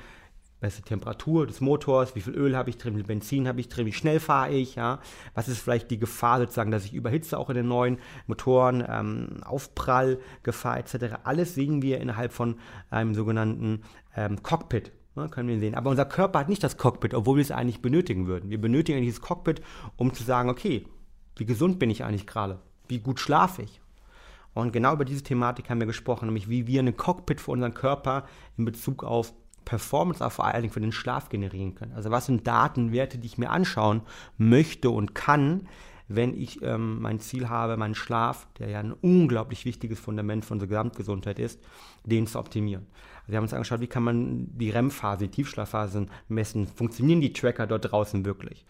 die 0.62 0.82
Temperatur 0.82 1.48
des 1.48 1.60
Motors, 1.60 2.16
wie 2.16 2.22
viel 2.22 2.36
Öl 2.36 2.56
habe 2.56 2.70
ich 2.70 2.78
drin, 2.78 2.94
wie 2.94 3.00
viel 3.00 3.08
Benzin 3.08 3.48
habe 3.48 3.60
ich 3.60 3.68
drin, 3.68 3.86
wie 3.86 3.94
schnell 3.94 4.20
fahre 4.20 4.52
ich, 4.52 4.76
ja, 4.76 5.00
was 5.34 5.48
ist 5.48 5.60
vielleicht 5.60 5.90
die 5.90 5.98
Gefahr 5.98 6.40
sozusagen, 6.40 6.72
dass 6.72 6.86
ich 6.86 6.94
überhitze 6.94 7.38
auch 7.38 7.50
in 7.50 7.56
den 7.56 7.68
neuen 7.68 7.98
Motoren, 8.28 8.84
ähm, 8.88 9.42
Aufprallgefahr 9.44 10.78
etc. 10.78 11.16
Alles 11.24 11.56
sehen 11.56 11.82
wir 11.82 12.00
innerhalb 12.00 12.32
von 12.32 12.56
einem 12.90 13.16
sogenannten 13.16 13.82
ähm, 14.16 14.44
Cockpit. 14.44 14.92
Ne, 15.14 15.28
können 15.28 15.50
wir 15.50 15.60
sehen. 15.60 15.76
Aber 15.76 15.90
unser 15.90 16.06
Körper 16.06 16.40
hat 16.40 16.48
nicht 16.48 16.64
das 16.64 16.78
Cockpit, 16.78 17.14
obwohl 17.14 17.36
wir 17.36 17.42
es 17.42 17.52
eigentlich 17.52 17.82
benötigen 17.82 18.28
würden. 18.28 18.50
Wir 18.50 18.62
benötigen 18.62 19.02
dieses 19.02 19.20
Cockpit, 19.20 19.62
um 19.98 20.14
zu 20.14 20.24
sagen, 20.24 20.50
okay, 20.50 20.88
wie 21.36 21.46
gesund 21.46 21.80
bin 21.80 21.90
ich 21.90 22.06
eigentlich 22.06 22.28
gerade? 22.28 22.60
Wie 22.88 23.00
gut 23.00 23.20
schlafe 23.20 23.64
ich? 23.64 23.82
Und 24.54 24.72
genau 24.72 24.94
über 24.94 25.06
diese 25.06 25.24
Thematik 25.24 25.70
haben 25.70 25.80
wir 25.80 25.88
gesprochen, 25.88 26.26
nämlich 26.26 26.50
wie 26.50 26.68
wir 26.68 26.82
ein 26.82 26.96
Cockpit 26.96 27.42
für 27.42 27.52
unseren 27.52 27.74
Körper 27.74 28.26
in 28.58 28.66
Bezug 28.66 29.04
auf 29.04 29.34
Performance, 29.72 30.22
aber 30.22 30.32
vor 30.32 30.46
allen 30.46 30.64
Dingen 30.64 30.74
für 30.74 30.82
den 30.82 30.92
Schlaf 30.92 31.30
generieren 31.30 31.76
können. 31.76 31.94
Also 31.94 32.12
was 32.12 32.26
sind 32.26 32.46
Datenwerte, 32.46 33.18
die 33.18 33.28
ich 33.28 33.38
mir 33.38 33.52
anschauen 33.52 34.02
möchte 34.38 34.90
und 34.90 35.16
kann, 35.16 35.70
wenn 36.10 36.38
ich 36.38 36.62
ähm, 36.62 37.02
mein 37.02 37.22
Ziel 37.22 37.48
habe, 37.48 37.78
meinen 37.78 37.96
Schlaf, 37.96 38.50
der 38.60 38.68
ja 38.68 38.82
ein 38.82 38.92
unglaublich 38.92 39.64
wichtiges 39.64 39.98
Fundament 39.98 40.44
für 40.44 40.56
unsere 40.56 40.68
Gesamtgesundheit 40.68 41.40
ist, 41.40 41.62
den 42.04 42.28
zu 42.28 42.38
optimieren. 42.38 42.86
Also 43.22 43.32
wir 43.32 43.38
haben 43.38 43.46
uns 43.46 43.54
angeschaut, 43.54 43.80
wie 43.80 43.88
kann 43.88 44.04
man 44.04 44.50
die 44.58 44.72
REM-Phase, 44.72 45.30
die 45.30 45.32
Tiefschlafphasen 45.32 46.12
messen. 46.28 46.68
Funktionieren 46.68 47.22
die 47.22 47.32
Tracker 47.32 47.66
dort 47.66 47.94
draußen 47.94 48.26
wirklich? 48.26 48.66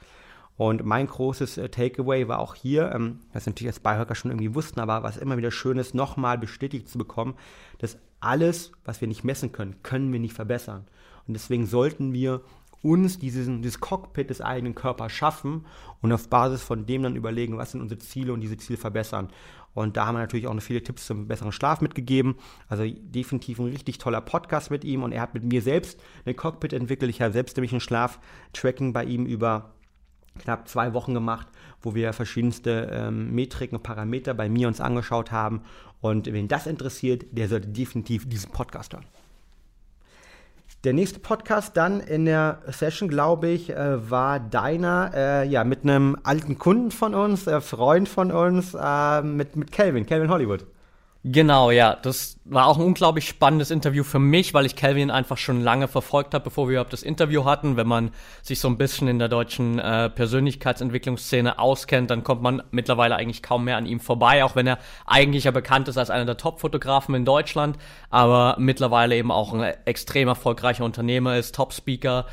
Und 0.62 0.86
mein 0.86 1.08
großes 1.08 1.58
äh, 1.58 1.70
Takeaway 1.70 2.28
war 2.28 2.38
auch 2.38 2.54
hier, 2.54 2.92
ähm, 2.94 3.22
was 3.34 3.48
natürlich 3.48 3.72
als 3.74 3.80
Biohacker 3.80 4.14
schon 4.14 4.30
irgendwie 4.30 4.54
wussten, 4.54 4.80
aber 4.80 5.02
was 5.02 5.18
immer 5.18 5.36
wieder 5.36 5.50
schön 5.50 5.80
ist, 5.80 5.96
nochmal 5.96 6.38
bestätigt 6.38 6.88
zu 6.88 7.00
bekommen, 7.00 7.34
dass 7.80 7.98
alles, 8.20 8.72
was 8.86 9.02
wir 9.02 9.08
nicht 9.08 9.24
messen 9.24 9.52
können, 9.52 9.78
können 9.82 10.14
wir 10.14 10.20
nicht 10.20 10.36
verbessern. 10.36 10.86
Und 11.26 11.34
deswegen 11.34 11.66
sollten 11.66 12.14
wir 12.14 12.42
uns 12.84 13.18
diesen, 13.18 13.64
dieses 13.64 13.80
Cockpit 13.80 14.30
des 14.30 14.40
eigenen 14.40 14.76
Körpers 14.76 15.12
schaffen 15.12 15.66
und 16.00 16.12
auf 16.12 16.30
Basis 16.30 16.62
von 16.62 16.86
dem 16.86 17.02
dann 17.02 17.16
überlegen, 17.16 17.58
was 17.58 17.72
sind 17.72 17.82
unsere 17.82 17.98
Ziele 18.00 18.32
und 18.32 18.42
diese 18.42 18.58
Ziele 18.58 18.78
verbessern. 18.78 19.30
Und 19.74 19.98
da 19.98 20.06
haben 20.06 20.14
wir 20.14 20.20
natürlich 20.20 20.46
auch 20.46 20.54
noch 20.54 20.62
viele 20.62 20.84
Tipps 20.84 21.08
zum 21.08 21.28
besseren 21.28 21.54
Schlaf 21.54 21.82
mitgegeben. 21.82 22.36
Also 22.70 22.84
definitiv 22.88 23.58
ein 23.58 23.66
richtig 23.66 23.98
toller 23.98 24.22
Podcast 24.22 24.70
mit 24.70 24.84
ihm 24.84 25.02
und 25.02 25.12
er 25.12 25.22
hat 25.22 25.34
mit 25.34 25.44
mir 25.44 25.64
selbst 25.64 26.00
ein 26.28 26.36
Cockpit 26.36 26.72
entwickelt. 26.74 27.10
Ich 27.10 27.20
habe 27.20 27.34
selbst 27.34 27.58
nämlich 27.58 27.74
ein 27.74 27.80
Schlaftracking 27.80 28.94
bei 28.94 29.06
ihm 29.06 29.26
über 29.26 29.72
knapp 30.40 30.68
zwei 30.68 30.94
Wochen 30.94 31.14
gemacht, 31.14 31.48
wo 31.82 31.96
wir 31.96 32.14
verschiedenste 32.14 32.90
ähm, 32.92 33.34
Metriken 33.34 33.78
und 33.78 33.84
Parameter 33.84 34.34
bei 34.34 34.50
mir 34.50 34.68
uns 34.68 34.82
angeschaut 34.82 35.32
haben. 35.32 35.62
Und 36.00 36.32
wen 36.32 36.48
das 36.48 36.68
interessiert, 36.68 37.26
der 37.32 37.48
sollte 37.48 37.68
definitiv 37.68 38.28
diesen 38.28 38.52
Podcast 38.52 38.94
hören. 38.94 39.06
Der 40.84 40.94
nächste 40.94 41.20
Podcast 41.20 41.78
dann 41.78 42.00
in 42.00 42.26
der 42.26 42.64
Session, 42.68 43.08
glaube 43.08 43.50
ich, 43.50 43.70
äh, 43.70 44.10
war 44.10 44.40
deiner, 44.40 45.12
äh, 45.14 45.48
ja, 45.48 45.64
mit 45.64 45.84
einem 45.84 46.18
alten 46.24 46.58
Kunden 46.58 46.90
von 46.90 47.14
uns, 47.14 47.46
äh, 47.46 47.62
Freund 47.62 48.10
von 48.10 48.32
uns, 48.32 48.74
äh, 48.74 49.22
mit, 49.22 49.72
Calvin, 49.72 50.08
Calvin 50.08 50.32
Hollywood. 50.32 50.66
Genau, 51.24 51.70
ja. 51.70 51.96
Das 52.02 52.40
war 52.46 52.66
auch 52.66 52.78
ein 52.78 52.84
unglaublich 52.84 53.28
spannendes 53.28 53.70
Interview 53.70 54.04
für 54.04 54.18
mich, 54.18 54.56
weil 54.56 54.66
ich 54.66 54.76
Calvin 54.76 55.12
einfach 55.12 55.38
schon 55.38 55.62
lange 55.62 55.88
verfolgt 55.88 56.34
habe, 56.34 56.46
bevor 56.46 56.68
wir 56.68 56.74
überhaupt 56.74 56.94
das 56.94 57.04
Interview 57.04 57.46
hatten. 57.46 57.78
Wenn 57.78 57.88
man 57.88 58.10
sich 58.42 58.60
so 58.60 58.68
ein 58.68 58.80
bisschen 58.80 59.08
in 59.08 59.20
der 59.20 59.30
deutschen 59.30 59.78
äh, 59.78 60.10
Persönlichkeitsentwicklungsszene 60.10 61.60
auskennt, 61.60 62.10
dann 62.10 62.24
kommt 62.24 62.42
man 62.42 62.64
mittlerweile 62.72 63.18
eigentlich 63.18 63.44
kaum 63.44 63.66
mehr 63.66 63.78
an 63.78 63.86
ihm 63.86 64.00
vorbei, 64.00 64.44
auch 64.44 64.56
wenn 64.56 64.66
er 64.66 64.80
eigentlich 65.06 65.44
ja 65.44 65.52
bekannt 65.52 65.88
ist 65.88 65.98
als 65.98 66.10
einer 66.10 66.26
der 66.26 66.38
Top-Fotografen 66.38 67.14
in 67.14 67.24
Deutschland, 67.24 67.78
aber 68.10 68.56
mittlerweile 68.58 69.16
eben 69.16 69.32
auch 69.32 69.54
ein 69.54 69.62
extrem 69.86 70.28
erfolgreicher 70.28 70.86
Unternehmer 70.86 71.38
ist, 71.38 71.54
Top-Speaker, 71.54 72.26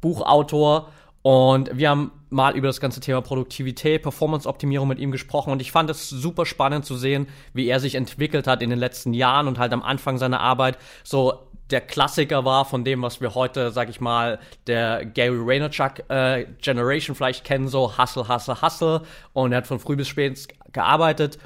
Buchautor 0.00 0.88
und 1.22 1.70
wir 1.78 1.90
haben 1.90 2.10
mal 2.32 2.56
über 2.56 2.66
das 2.66 2.80
ganze 2.80 3.00
Thema 3.00 3.20
Produktivität, 3.20 4.02
Performance-Optimierung 4.02 4.88
mit 4.88 4.98
ihm 4.98 5.10
gesprochen 5.10 5.52
und 5.52 5.60
ich 5.60 5.72
fand 5.72 5.90
es 5.90 6.08
super 6.08 6.46
spannend 6.46 6.84
zu 6.84 6.96
sehen, 6.96 7.28
wie 7.52 7.66
er 7.66 7.80
sich 7.80 7.94
entwickelt 7.94 8.46
hat 8.46 8.62
in 8.62 8.70
den 8.70 8.78
letzten 8.78 9.14
Jahren 9.14 9.48
und 9.48 9.58
halt 9.58 9.72
am 9.72 9.82
Anfang 9.82 10.18
seiner 10.18 10.40
Arbeit. 10.40 10.78
So 11.04 11.40
der 11.70 11.80
Klassiker 11.80 12.44
war 12.44 12.64
von 12.64 12.84
dem, 12.84 13.02
was 13.02 13.20
wir 13.20 13.34
heute, 13.34 13.70
sag 13.70 13.88
ich 13.88 14.00
mal, 14.00 14.38
der 14.66 15.06
Gary 15.06 15.46
Vaynerchuk 15.46 16.10
äh, 16.10 16.46
Generation 16.60 17.16
vielleicht 17.16 17.44
kennen, 17.44 17.68
so 17.68 17.96
Hustle, 17.96 18.28
Hustle, 18.28 18.60
Hustle 18.60 19.02
und 19.32 19.52
er 19.52 19.58
hat 19.58 19.66
von 19.66 19.78
früh 19.78 19.96
bis 19.96 20.08
spät 20.08 20.48
gearbeitet 20.72 21.38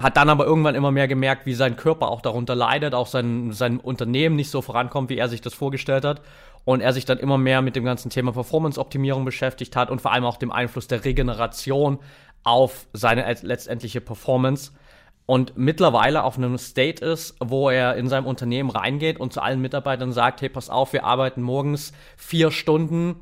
hat 0.00 0.16
dann 0.16 0.28
aber 0.28 0.46
irgendwann 0.46 0.76
immer 0.76 0.92
mehr 0.92 1.08
gemerkt, 1.08 1.44
wie 1.44 1.54
sein 1.54 1.76
Körper 1.76 2.08
auch 2.08 2.20
darunter 2.20 2.54
leidet, 2.54 2.94
auch 2.94 3.08
sein, 3.08 3.52
sein 3.52 3.80
Unternehmen 3.80 4.36
nicht 4.36 4.50
so 4.50 4.62
vorankommt, 4.62 5.10
wie 5.10 5.18
er 5.18 5.28
sich 5.28 5.40
das 5.40 5.54
vorgestellt 5.54 6.04
hat 6.04 6.20
und 6.68 6.82
er 6.82 6.92
sich 6.92 7.06
dann 7.06 7.16
immer 7.16 7.38
mehr 7.38 7.62
mit 7.62 7.76
dem 7.76 7.84
ganzen 7.86 8.10
Thema 8.10 8.30
Performance-Optimierung 8.30 9.24
beschäftigt 9.24 9.74
hat 9.74 9.88
und 9.90 10.02
vor 10.02 10.12
allem 10.12 10.26
auch 10.26 10.36
dem 10.36 10.52
Einfluss 10.52 10.86
der 10.86 11.02
Regeneration 11.02 11.98
auf 12.44 12.86
seine 12.92 13.24
letztendliche 13.40 14.02
Performance. 14.02 14.72
Und 15.24 15.56
mittlerweile 15.56 16.24
auf 16.24 16.36
einem 16.36 16.58
State 16.58 17.02
ist, 17.02 17.36
wo 17.42 17.70
er 17.70 17.96
in 17.96 18.10
seinem 18.10 18.26
Unternehmen 18.26 18.68
reingeht 18.68 19.18
und 19.18 19.32
zu 19.32 19.40
allen 19.40 19.62
Mitarbeitern 19.62 20.12
sagt, 20.12 20.42
hey, 20.42 20.50
pass 20.50 20.68
auf, 20.68 20.92
wir 20.92 21.04
arbeiten 21.04 21.40
morgens 21.40 21.94
vier 22.18 22.50
Stunden 22.50 23.16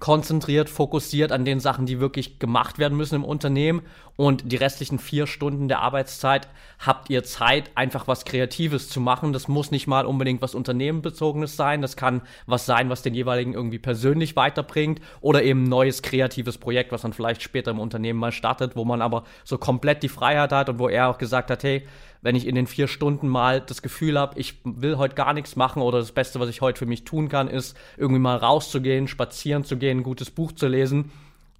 konzentriert, 0.00 0.68
fokussiert 0.68 1.32
an 1.32 1.44
den 1.44 1.60
Sachen, 1.60 1.86
die 1.86 2.00
wirklich 2.00 2.38
gemacht 2.38 2.78
werden 2.78 2.96
müssen 2.96 3.16
im 3.16 3.24
Unternehmen. 3.24 3.82
Und 4.16 4.50
die 4.50 4.56
restlichen 4.56 4.98
vier 4.98 5.28
Stunden 5.28 5.68
der 5.68 5.78
Arbeitszeit 5.80 6.48
habt 6.80 7.08
ihr 7.08 7.22
Zeit, 7.22 7.70
einfach 7.76 8.08
was 8.08 8.24
Kreatives 8.24 8.88
zu 8.88 9.00
machen. 9.00 9.32
Das 9.32 9.46
muss 9.46 9.70
nicht 9.70 9.86
mal 9.86 10.06
unbedingt 10.06 10.42
was 10.42 10.56
Unternehmenbezogenes 10.56 11.54
sein. 11.54 11.82
Das 11.82 11.96
kann 11.96 12.22
was 12.46 12.66
sein, 12.66 12.90
was 12.90 13.02
den 13.02 13.14
jeweiligen 13.14 13.54
irgendwie 13.54 13.78
persönlich 13.78 14.34
weiterbringt 14.34 15.00
oder 15.20 15.44
eben 15.44 15.62
neues 15.62 16.02
kreatives 16.02 16.58
Projekt, 16.58 16.90
was 16.90 17.04
man 17.04 17.12
vielleicht 17.12 17.42
später 17.42 17.70
im 17.70 17.78
Unternehmen 17.78 18.18
mal 18.18 18.32
startet, 18.32 18.74
wo 18.74 18.84
man 18.84 19.02
aber 19.02 19.22
so 19.44 19.56
komplett 19.56 20.02
die 20.02 20.08
Freiheit 20.08 20.50
hat 20.50 20.68
und 20.68 20.80
wo 20.80 20.88
er 20.88 21.08
auch 21.08 21.18
gesagt 21.18 21.50
hat, 21.50 21.62
hey, 21.62 21.86
wenn 22.22 22.36
ich 22.36 22.46
in 22.46 22.54
den 22.54 22.66
vier 22.66 22.88
Stunden 22.88 23.28
mal 23.28 23.60
das 23.60 23.82
Gefühl 23.82 24.18
habe, 24.18 24.38
ich 24.38 24.54
will 24.64 24.98
heute 24.98 25.14
gar 25.14 25.32
nichts 25.32 25.56
machen 25.56 25.82
oder 25.82 25.98
das 25.98 26.12
Beste, 26.12 26.40
was 26.40 26.48
ich 26.48 26.60
heute 26.60 26.78
für 26.78 26.86
mich 26.86 27.04
tun 27.04 27.28
kann, 27.28 27.48
ist 27.48 27.76
irgendwie 27.96 28.20
mal 28.20 28.36
rauszugehen, 28.36 29.08
spazieren 29.08 29.64
zu 29.64 29.76
gehen, 29.76 29.98
ein 29.98 30.04
gutes 30.04 30.30
Buch 30.30 30.52
zu 30.52 30.66
lesen, 30.68 31.10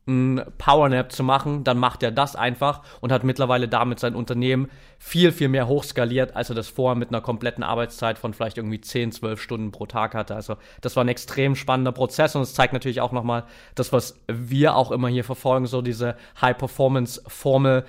ein 0.09 0.43
Powernap 0.57 1.13
zu 1.13 1.23
machen, 1.23 1.65
dann 1.65 1.79
macht 1.79 2.03
er 2.03 2.11
das 2.11 2.35
einfach 2.35 2.83
und 3.01 3.13
hat 3.13 3.25
mittlerweile 3.25 3.69
damit 3.69 4.01
sein 4.01 4.15
Unternehmen 4.15 4.71
viel, 4.99 5.33
viel 5.33 5.49
mehr 5.49 5.69
hochskaliert, 5.69 6.35
als 6.35 6.49
er 6.49 6.57
das 6.57 6.69
vorher 6.69 6.97
mit 6.97 7.11
einer 7.11 7.21
kompletten 7.21 7.63
Arbeitszeit 7.63 8.19
von 8.19 8.33
vielleicht 8.33 8.57
irgendwie 8.57 8.81
10, 8.81 9.13
12 9.13 9.41
Stunden 9.41 9.71
pro 9.71 9.87
Tag 9.87 10.15
hatte. 10.15 10.35
Also 10.35 10.57
das 10.81 10.97
war 10.97 11.05
ein 11.05 11.09
extrem 11.09 11.55
spannender 11.55 11.93
Prozess 11.93 12.35
und 12.35 12.43
es 12.43 12.55
zeigt 12.55 12.73
natürlich 12.73 13.03
auch 13.03 13.13
nochmal 13.13 13.45
das, 13.75 13.93
was 13.93 14.19
wir 14.27 14.75
auch 14.75 14.91
immer 14.91 15.09
hier 15.09 15.25
verfolgen, 15.25 15.67
so 15.67 15.83
diese 15.83 16.17
High-Performance-Formel, 16.41 17.85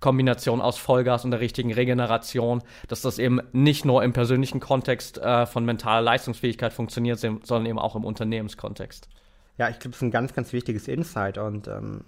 Kombination 0.00 0.60
aus 0.60 0.78
Vollgas 0.78 1.24
und 1.24 1.30
der 1.30 1.40
richtigen 1.40 1.72
Regeneration, 1.72 2.62
dass 2.88 3.02
das 3.02 3.18
eben 3.18 3.40
nicht 3.52 3.84
nur 3.84 4.02
im 4.02 4.12
persönlichen 4.12 4.60
Kontext 4.60 5.18
äh, 5.18 5.46
von 5.46 5.64
mentaler 5.64 6.00
Leistungsfähigkeit 6.00 6.72
funktioniert, 6.72 7.18
sondern 7.18 7.66
eben 7.66 7.78
auch 7.78 7.96
im 7.96 8.04
Unternehmenskontext. 8.04 9.08
Ja, 9.58 9.68
ich 9.68 9.78
glaube, 9.78 9.90
das 9.90 9.98
ist 9.98 10.02
ein 10.02 10.10
ganz, 10.10 10.32
ganz 10.32 10.52
wichtiges 10.52 10.88
Insight 10.88 11.36
und 11.36 11.68
ähm, 11.68 12.00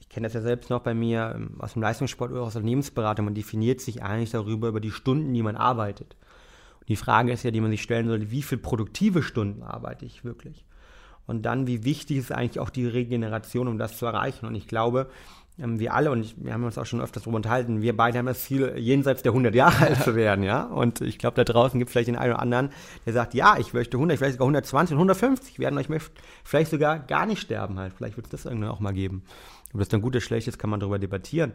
ich 0.00 0.10
kenne 0.10 0.26
das 0.26 0.34
ja 0.34 0.42
selbst 0.42 0.68
noch 0.68 0.80
bei 0.80 0.92
mir 0.92 1.32
ähm, 1.34 1.56
aus 1.58 1.72
dem 1.72 1.82
Leistungssport 1.82 2.30
oder 2.30 2.42
aus 2.42 2.52
der 2.52 2.60
Unternehmensberatung. 2.60 3.24
Man 3.24 3.34
definiert 3.34 3.80
sich 3.80 4.02
eigentlich 4.02 4.30
darüber, 4.30 4.68
über 4.68 4.80
die 4.80 4.90
Stunden, 4.90 5.32
die 5.32 5.42
man 5.42 5.56
arbeitet. 5.56 6.16
Und 6.80 6.88
die 6.90 6.96
Frage 6.96 7.32
ist 7.32 7.42
ja, 7.42 7.50
die 7.50 7.60
man 7.60 7.70
sich 7.70 7.82
stellen 7.82 8.08
sollte, 8.08 8.30
wie 8.30 8.42
viele 8.42 8.60
produktive 8.60 9.22
Stunden 9.22 9.62
arbeite 9.62 10.04
ich 10.04 10.24
wirklich? 10.24 10.66
Und 11.26 11.42
dann, 11.42 11.66
wie 11.68 11.84
wichtig 11.84 12.16
ist 12.16 12.32
eigentlich 12.32 12.58
auch 12.58 12.70
die 12.70 12.86
Regeneration, 12.86 13.68
um 13.68 13.78
das 13.78 13.96
zu 13.96 14.04
erreichen? 14.04 14.46
Und 14.46 14.56
ich 14.56 14.66
glaube, 14.66 15.08
wir 15.62 15.94
alle, 15.94 16.10
und 16.10 16.34
wir 16.42 16.52
haben 16.52 16.64
uns 16.64 16.78
auch 16.78 16.86
schon 16.86 17.00
öfters 17.00 17.22
darüber 17.22 17.36
unterhalten, 17.36 17.82
wir 17.82 17.96
beide 17.96 18.18
haben 18.18 18.26
das 18.26 18.44
Ziel, 18.44 18.74
jenseits 18.76 19.22
der 19.22 19.32
100 19.32 19.54
Jahre 19.54 19.86
alt 19.86 20.02
zu 20.02 20.14
werden, 20.14 20.42
ja. 20.42 20.64
Und 20.64 21.00
ich 21.00 21.18
glaube, 21.18 21.36
da 21.36 21.44
draußen 21.44 21.78
gibt 21.78 21.88
es 21.88 21.92
vielleicht 21.92 22.08
den 22.08 22.16
einen 22.16 22.32
oder 22.32 22.42
anderen, 22.42 22.70
der 23.06 23.12
sagt, 23.12 23.34
ja, 23.34 23.56
ich 23.58 23.72
möchte 23.72 23.96
100, 23.96 24.18
vielleicht 24.18 24.34
sogar 24.34 24.46
120 24.46 24.94
und 24.94 24.98
150 24.98 25.58
werden, 25.58 25.74
oder 25.74 25.82
ich 25.82 25.88
möchte 25.88 26.10
vielleicht 26.44 26.70
sogar 26.70 26.98
gar 26.98 27.26
nicht 27.26 27.40
sterben 27.40 27.78
halt. 27.78 27.92
Vielleicht 27.92 28.16
wird 28.16 28.26
es 28.26 28.30
das 28.30 28.44
irgendwann 28.44 28.70
auch 28.70 28.80
mal 28.80 28.92
geben. 28.92 29.22
Ob 29.72 29.80
das 29.80 29.88
dann 29.88 30.02
gut 30.02 30.12
oder 30.12 30.20
schlecht 30.20 30.48
ist, 30.48 30.58
kann 30.58 30.70
man 30.70 30.80
darüber 30.80 30.98
debattieren. 30.98 31.52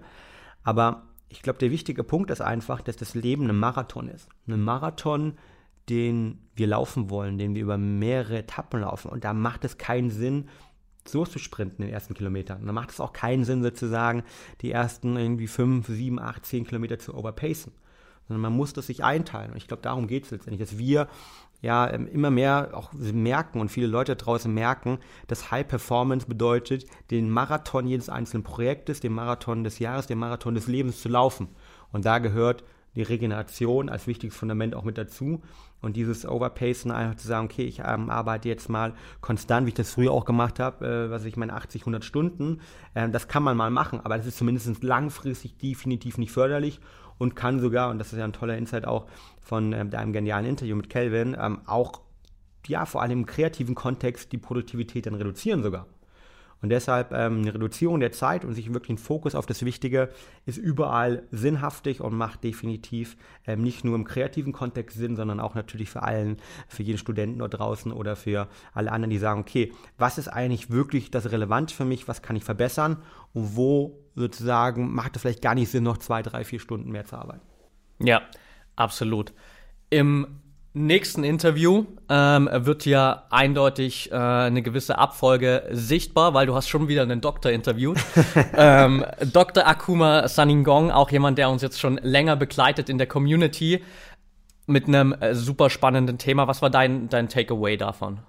Aber 0.64 1.04
ich 1.30 1.42
glaube, 1.42 1.60
der 1.60 1.72
wichtige 1.72 2.04
Punkt 2.04 2.32
ist 2.32 2.42
einfach, 2.42 2.82
dass 2.82 2.96
das 2.96 3.16
Leben 3.16 3.50
ein 3.50 3.58
Marathon 3.58 4.08
ist. 4.08 4.30
Ein 4.48 4.62
Marathon, 4.62 5.34
den 5.90 6.40
wir 6.56 6.68
laufen 6.68 7.10
wollen, 7.10 7.38
den 7.38 7.56
wir 7.56 7.62
über 7.62 7.78
mehrere 7.78 8.40
Etappen 8.40 8.82
laufen. 8.82 9.10
Und 9.10 9.24
da 9.24 9.34
macht 9.34 9.66
es 9.66 9.78
keinen 9.78 10.10
Sinn, 10.10 10.50
so 11.08 11.26
zu 11.26 11.40
sprinten 11.40 11.82
in 11.82 11.88
den 11.88 11.94
ersten 11.94 12.14
Kilometern. 12.14 12.62
Und 12.62 12.68
dann 12.68 12.76
macht 12.76 12.92
es 12.92 13.00
auch 13.00 13.14
keinen 13.14 13.44
Sinn, 13.44 13.64
sozusagen 13.64 14.24
die 14.62 14.72
ersten 14.72 15.18
irgendwie 15.18 15.48
fünf, 15.48 15.88
sieben, 15.88 16.20
acht, 16.20 16.46
zehn 16.46 16.66
Kilometer 16.66 17.00
zu 17.00 17.16
overpacen. 17.16 17.72
Sondern 18.28 18.42
man 18.42 18.54
muss 18.54 18.74
das 18.74 18.88
sich 18.88 19.04
einteilen. 19.04 19.52
Und 19.52 19.58
ich 19.58 19.68
glaube, 19.68 19.84
darum 19.84 20.08
geht 20.08 20.26
es 20.26 20.32
letztendlich, 20.32 20.68
dass 20.68 20.78
wir 20.78 21.08
ja 21.62 21.92
ähm, 21.92 22.08
immer 22.08 22.32
mehr 22.32 22.72
auch 22.74 22.92
merken 22.94 23.60
und 23.60 23.70
viele 23.70 23.88
Leute 23.88 24.16
draußen 24.16 24.54
merken, 24.54 25.00
dass 25.28 25.52
High 25.52 25.68
Performance 25.68 26.28
bedeutet, 26.28 26.86
den 27.12 27.30
Marathon 27.30 27.88
jedes 27.88 28.10
einzelnen 28.10 28.44
Projektes, 28.44 29.00
den 29.00 29.14
Marathon 29.14 29.64
des 29.64 29.80
Jahres, 29.80 30.08
den 30.08 30.18
Marathon 30.18 30.56
des 30.56 30.68
Lebens 30.68 31.02
zu 31.02 31.10
laufen. 31.10 31.50
Und 31.92 32.06
da 32.06 32.20
gehört 32.20 32.64
die 32.96 33.02
Regeneration 33.02 33.90
als 33.90 34.08
wichtiges 34.08 34.36
Fundament 34.36 34.76
auch 34.76 34.84
mit 34.84 34.98
dazu. 34.98 35.42
Und 35.82 35.96
dieses 35.96 36.26
Overpacen, 36.26 36.92
einfach 36.92 37.16
zu 37.16 37.28
sagen, 37.28 37.46
okay, 37.46 37.64
ich 37.64 37.80
ähm, 37.86 38.10
arbeite 38.10 38.50
jetzt 38.50 38.70
mal 38.70 38.94
konstant, 39.22 39.66
wie 39.66 39.70
ich 39.70 39.76
das 39.76 39.92
früher 39.92 40.12
auch 40.12 40.26
gemacht 40.26 40.60
habe, 40.60 40.86
äh, 40.86 41.10
was 41.12 41.26
ich 41.26 41.38
meine 41.38 41.54
80, 41.54 41.84
100 41.84 42.04
Stunden, 42.04 42.62
äh, 42.94 43.10
das 43.10 43.28
kann 43.28 43.44
man 43.44 43.56
mal 43.58 43.70
machen, 43.70 44.00
aber 44.04 44.18
das 44.18 44.26
ist 44.26 44.38
zumindest 44.38 44.84
langfristig 44.84 45.58
definitiv 45.58 46.18
nicht 46.18 46.32
förderlich 46.32 46.80
und 47.18 47.36
kann 47.36 47.60
sogar, 47.60 47.92
und 47.92 48.00
das 48.00 48.14
ist 48.14 48.20
ja 48.20 48.26
ein 48.26 48.34
toller 48.34 48.58
Insight 48.58 48.86
auch 48.86 49.08
von 49.42 49.74
ähm, 49.74 49.90
deinem 49.90 50.14
genialen 50.14 50.46
Interview 50.46 50.76
mit 50.76 50.90
Kelvin, 50.90 51.36
ähm, 51.40 51.62
auch 51.66 52.02
ja, 52.68 52.86
vor 52.86 53.02
allem 53.02 53.20
im 53.20 53.26
kreativen 53.26 53.76
Kontext 53.76 54.32
die 54.32 54.38
Produktivität 54.40 55.06
dann 55.06 55.16
reduzieren 55.16 55.62
sogar. 55.62 55.86
Und 56.62 56.70
deshalb 56.70 57.12
ähm, 57.12 57.42
eine 57.42 57.54
Reduzierung 57.54 58.00
der 58.00 58.12
Zeit 58.12 58.46
und 58.46 58.54
sich 58.54 58.74
wirklich 58.74 58.92
ein 58.92 58.98
Fokus 58.98 59.36
auf 59.36 59.46
das 59.46 59.64
Wichtige 59.66 60.10
ist 60.46 60.58
überall 60.58 61.24
sinnhaftig 61.32 62.02
und 62.02 62.16
macht 62.16 62.44
definitiv 62.44 63.18
ähm, 63.46 63.62
nicht 63.62 63.84
nur 63.84 63.96
im 63.96 64.06
kreativen 64.06 64.54
Kontext 64.54 64.98
Sinn, 64.98 65.16
sondern 65.16 65.40
auch 65.40 65.56
natürlich 65.56 65.90
für 65.90 66.04
allen, 66.04 66.38
für 66.68 66.84
jeden 66.84 66.98
Studenten 66.98 67.40
dort 67.40 67.54
draußen 67.54 67.92
oder 67.92 68.16
für 68.16 68.48
alle 68.74 68.92
anderen, 68.92 69.12
die 69.12 69.18
sagen, 69.18 69.42
okay, 69.42 69.74
was 69.98 70.18
ist 70.18 70.28
eigentlich 70.28 70.72
wirklich 70.72 71.12
das 71.12 71.32
Relevante 71.32 71.76
für 71.76 71.86
mich, 71.86 72.08
was 72.08 72.22
kann 72.22 72.36
ich 72.36 72.44
verbessern 72.44 72.98
und 73.34 73.56
wo 73.56 74.00
sozusagen 74.16 74.94
macht 74.94 75.16
es 75.16 75.22
vielleicht 75.22 75.42
gar 75.42 75.56
nicht 75.56 75.70
Sinn, 75.70 75.84
noch 75.84 75.98
zwei, 75.98 76.22
drei, 76.22 76.44
vier 76.46 76.60
Stunden 76.60 76.92
mehr 76.92 77.06
zu 77.06 77.18
arbeiten. 77.18 77.42
Ja, 78.00 78.22
absolut. 78.76 79.34
Im 79.90 80.42
nächsten 80.76 81.24
Interview 81.24 81.86
ähm, 82.10 82.50
wird 82.52 82.86
ja 82.86 83.24
eindeutig 83.32 84.12
äh, 84.12 84.16
eine 84.16 84.62
gewisse 84.62 84.98
Abfolge 84.98 85.64
sichtbar, 85.72 86.34
weil 86.34 86.46
du 86.46 86.54
hast 86.54 86.68
schon 86.68 86.88
wieder 86.88 87.02
einen 87.02 87.22
Doktor 87.22 87.52
interviewt. 87.52 87.98
ähm, 88.56 89.04
Dr. 89.34 89.66
Akuma 89.66 90.28
Saningong, 90.28 90.92
auch 90.92 91.10
jemand, 91.10 91.38
der 91.38 91.50
uns 91.50 91.62
jetzt 91.62 91.80
schon 91.80 91.98
länger 92.04 92.36
begleitet 92.36 92.90
in 92.90 92.98
der 92.98 93.08
Community, 93.08 93.82
mit 94.68 94.88
einem 94.88 95.14
äh, 95.14 95.34
super 95.34 95.70
spannenden 95.70 96.18
Thema. 96.18 96.48
Was 96.48 96.62
war 96.62 96.70
dein, 96.70 97.08
dein 97.10 97.30
Takeaway 97.30 97.78
davon? 97.78 98.20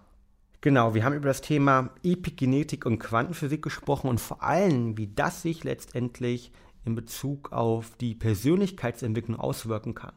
Genau, 0.61 0.95
wir 0.95 1.05
haben 1.05 1.15
über 1.15 1.29
das 1.29 1.41
Thema 1.41 1.91
Epigenetik 2.03 2.87
und 2.87 2.99
Quantenphysik 2.99 3.63
gesprochen 3.63 4.09
und 4.09 4.21
vor 4.21 4.43
allem, 4.43 4.97
wie 4.97 5.09
das 5.09 5.43
sich 5.43 5.65
letztendlich 5.65 6.53
in 6.85 6.95
Bezug 6.95 7.53
auf 7.53 7.97
die 8.01 8.15
Persönlichkeitsentwicklung 8.15 9.39
auswirken 9.39 9.95
kann. 9.95 10.13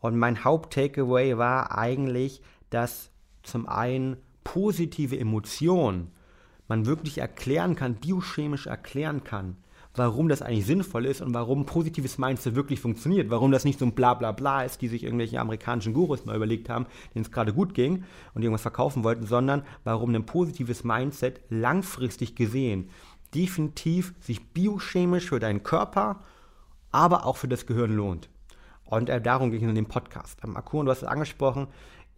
Und 0.00 0.16
mein 0.16 0.44
Haupt-Takeaway 0.44 1.38
war 1.38 1.76
eigentlich, 1.76 2.42
dass 2.70 3.10
zum 3.42 3.68
einen 3.68 4.16
positive 4.44 5.18
Emotionen 5.18 6.10
man 6.68 6.86
wirklich 6.86 7.18
erklären 7.18 7.76
kann, 7.76 7.96
biochemisch 7.96 8.66
erklären 8.66 9.24
kann, 9.24 9.56
warum 9.94 10.28
das 10.28 10.40
eigentlich 10.40 10.66
sinnvoll 10.66 11.04
ist 11.04 11.20
und 11.20 11.34
warum 11.34 11.66
positives 11.66 12.16
Mindset 12.16 12.54
wirklich 12.54 12.80
funktioniert, 12.80 13.28
warum 13.28 13.50
das 13.50 13.64
nicht 13.64 13.78
so 13.78 13.84
ein 13.84 13.94
Blablabla 13.94 14.62
ist, 14.62 14.80
die 14.80 14.88
sich 14.88 15.02
irgendwelche 15.04 15.40
amerikanischen 15.40 15.94
Gurus 15.94 16.24
mal 16.24 16.36
überlegt 16.36 16.68
haben, 16.68 16.86
denen 17.14 17.24
es 17.24 17.32
gerade 17.32 17.52
gut 17.52 17.74
ging 17.74 18.04
und 18.34 18.42
irgendwas 18.42 18.62
verkaufen 18.62 19.04
wollten, 19.04 19.26
sondern 19.26 19.62
warum 19.84 20.14
ein 20.14 20.26
positives 20.26 20.84
Mindset 20.84 21.40
langfristig 21.48 22.36
gesehen 22.36 22.88
definitiv 23.34 24.14
sich 24.20 24.52
biochemisch 24.52 25.28
für 25.28 25.40
deinen 25.40 25.62
Körper, 25.62 26.20
aber 26.90 27.26
auch 27.26 27.36
für 27.36 27.48
das 27.48 27.66
Gehirn 27.66 27.92
lohnt. 27.92 28.28
Und 28.90 29.08
äh, 29.08 29.20
darum 29.20 29.50
ging 29.50 29.62
es 29.62 29.68
in 29.68 29.74
dem 29.74 29.86
Podcast. 29.86 30.40
Ähm, 30.44 30.56
Akun, 30.56 30.84
du 30.84 30.90
hast 30.90 31.02
es 31.02 31.08
angesprochen, 31.08 31.68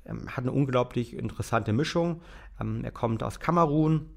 ähm, 0.06 0.26
hat 0.28 0.38
eine 0.38 0.52
unglaublich 0.52 1.14
interessante 1.14 1.72
Mischung. 1.72 2.22
Ähm, 2.60 2.82
er 2.82 2.90
kommt 2.90 3.22
aus 3.22 3.38
Kamerun, 3.38 4.08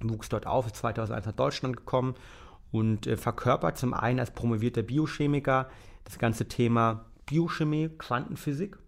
wuchs 0.00 0.28
dort 0.28 0.46
auf, 0.46 0.66
ist 0.66 0.76
2001 0.76 1.26
nach 1.26 1.32
Deutschland 1.32 1.76
gekommen 1.76 2.14
und 2.70 3.08
äh, 3.08 3.16
verkörpert 3.16 3.76
zum 3.76 3.92
einen 3.92 4.20
als 4.20 4.30
promovierter 4.30 4.82
Biochemiker 4.82 5.68
das 6.04 6.18
ganze 6.18 6.46
Thema 6.46 7.06
Biochemie, 7.26 7.88
Quantenphysik, 7.88 8.78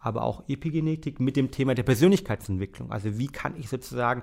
aber 0.00 0.22
auch 0.22 0.42
Epigenetik 0.48 1.20
mit 1.20 1.36
dem 1.36 1.52
Thema 1.52 1.74
der 1.74 1.84
Persönlichkeitsentwicklung. 1.84 2.90
Also 2.90 3.16
wie 3.16 3.28
kann 3.28 3.56
ich 3.56 3.68
sozusagen 3.68 4.22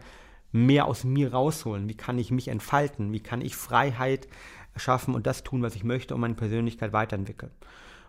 mehr 0.52 0.86
aus 0.86 1.06
mir 1.06 1.32
rausholen? 1.32 1.88
Wie 1.88 1.96
kann 1.96 2.20
ich 2.20 2.32
mich 2.32 2.50
entfalten? 2.50 3.14
Wie 3.14 3.22
kann 3.22 3.40
ich 3.40 3.56
Freiheit 3.56 4.28
schaffen 4.76 5.16
und 5.16 5.28
das 5.28 5.44
tun, 5.44 5.62
was 5.62 5.76
ich 5.76 5.86
möchte, 5.86 6.14
um 6.14 6.22
meine 6.22 6.36
Persönlichkeit 6.36 6.92
weiterentwickeln? 6.92 7.52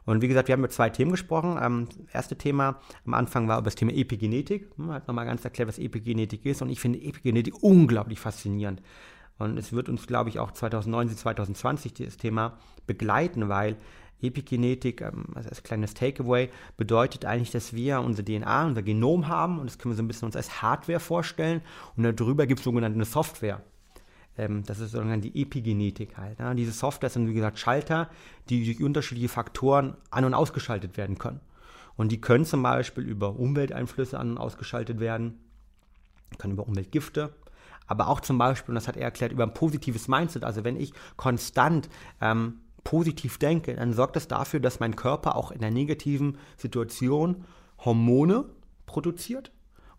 Und 0.08 0.22
wie 0.22 0.28
gesagt, 0.28 0.48
wir 0.48 0.54
haben 0.54 0.60
über 0.60 0.70
zwei 0.70 0.88
Themen 0.88 1.10
gesprochen. 1.10 1.58
Ähm, 1.62 1.86
das 1.86 2.14
erste 2.14 2.36
Thema 2.36 2.80
am 3.04 3.12
Anfang 3.12 3.46
war 3.46 3.58
über 3.58 3.66
das 3.66 3.74
Thema 3.74 3.92
Epigenetik. 3.92 4.70
Man 4.78 4.92
hat 4.92 5.06
nochmal 5.06 5.26
ganz 5.26 5.44
erklärt, 5.44 5.68
was 5.68 5.78
Epigenetik 5.78 6.46
ist. 6.46 6.62
Und 6.62 6.70
ich 6.70 6.80
finde 6.80 6.98
Epigenetik 6.98 7.62
unglaublich 7.62 8.18
faszinierend. 8.18 8.80
Und 9.36 9.58
es 9.58 9.74
wird 9.74 9.90
uns, 9.90 10.06
glaube 10.06 10.30
ich, 10.30 10.38
auch 10.38 10.52
2019, 10.52 11.18
2020 11.18 11.92
dieses 11.92 12.16
Thema 12.16 12.56
begleiten, 12.86 13.50
weil 13.50 13.76
Epigenetik, 14.22 15.02
also 15.02 15.50
als 15.50 15.62
kleines 15.62 15.92
Takeaway, 15.92 16.48
bedeutet 16.78 17.26
eigentlich, 17.26 17.50
dass 17.50 17.74
wir 17.74 18.00
unsere 18.00 18.24
DNA, 18.24 18.64
unser 18.64 18.82
Genom 18.82 19.28
haben 19.28 19.58
und 19.58 19.66
das 19.66 19.78
können 19.78 19.92
wir 19.92 19.96
so 19.96 20.02
ein 20.02 20.08
bisschen 20.08 20.26
uns 20.26 20.36
als 20.36 20.62
Hardware 20.62 21.00
vorstellen 21.00 21.60
und 21.96 22.18
darüber 22.18 22.46
gibt 22.46 22.60
es 22.60 22.64
sogenannte 22.64 23.04
Software. 23.04 23.60
Ähm, 24.38 24.62
das 24.64 24.80
ist 24.80 24.92
sogenannte 24.92 25.30
die 25.30 25.42
Epigenetik 25.42 26.16
halt. 26.16 26.38
Ne? 26.38 26.54
Diese 26.54 26.72
Software 26.72 27.10
sind, 27.10 27.28
wie 27.28 27.34
gesagt, 27.34 27.58
Schalter, 27.58 28.08
die 28.48 28.64
durch 28.64 28.82
unterschiedliche 28.82 29.28
Faktoren 29.28 29.96
an- 30.10 30.24
und 30.24 30.34
ausgeschaltet 30.34 30.96
werden 30.96 31.18
können. 31.18 31.40
Und 31.96 32.12
die 32.12 32.20
können 32.20 32.44
zum 32.44 32.62
Beispiel 32.62 33.04
über 33.04 33.36
Umwelteinflüsse 33.38 34.18
an- 34.18 34.30
und 34.30 34.38
ausgeschaltet 34.38 35.00
werden, 35.00 35.40
können 36.38 36.52
über 36.52 36.66
Umweltgifte, 36.66 37.34
aber 37.88 38.08
auch 38.08 38.20
zum 38.20 38.38
Beispiel, 38.38 38.72
und 38.72 38.76
das 38.76 38.86
hat 38.86 38.96
er 38.96 39.02
erklärt, 39.02 39.32
über 39.32 39.42
ein 39.44 39.54
positives 39.54 40.08
Mindset. 40.08 40.44
Also 40.44 40.62
wenn 40.62 40.76
ich 40.76 40.92
konstant 41.16 41.88
ähm, 42.20 42.60
positiv 42.84 43.38
denke, 43.38 43.74
dann 43.74 43.94
sorgt 43.94 44.14
das 44.14 44.28
dafür, 44.28 44.60
dass 44.60 44.78
mein 44.78 44.94
Körper 44.94 45.34
auch 45.34 45.50
in 45.50 45.60
der 45.60 45.70
negativen 45.70 46.38
Situation 46.56 47.44
Hormone 47.78 48.44
produziert 48.86 49.50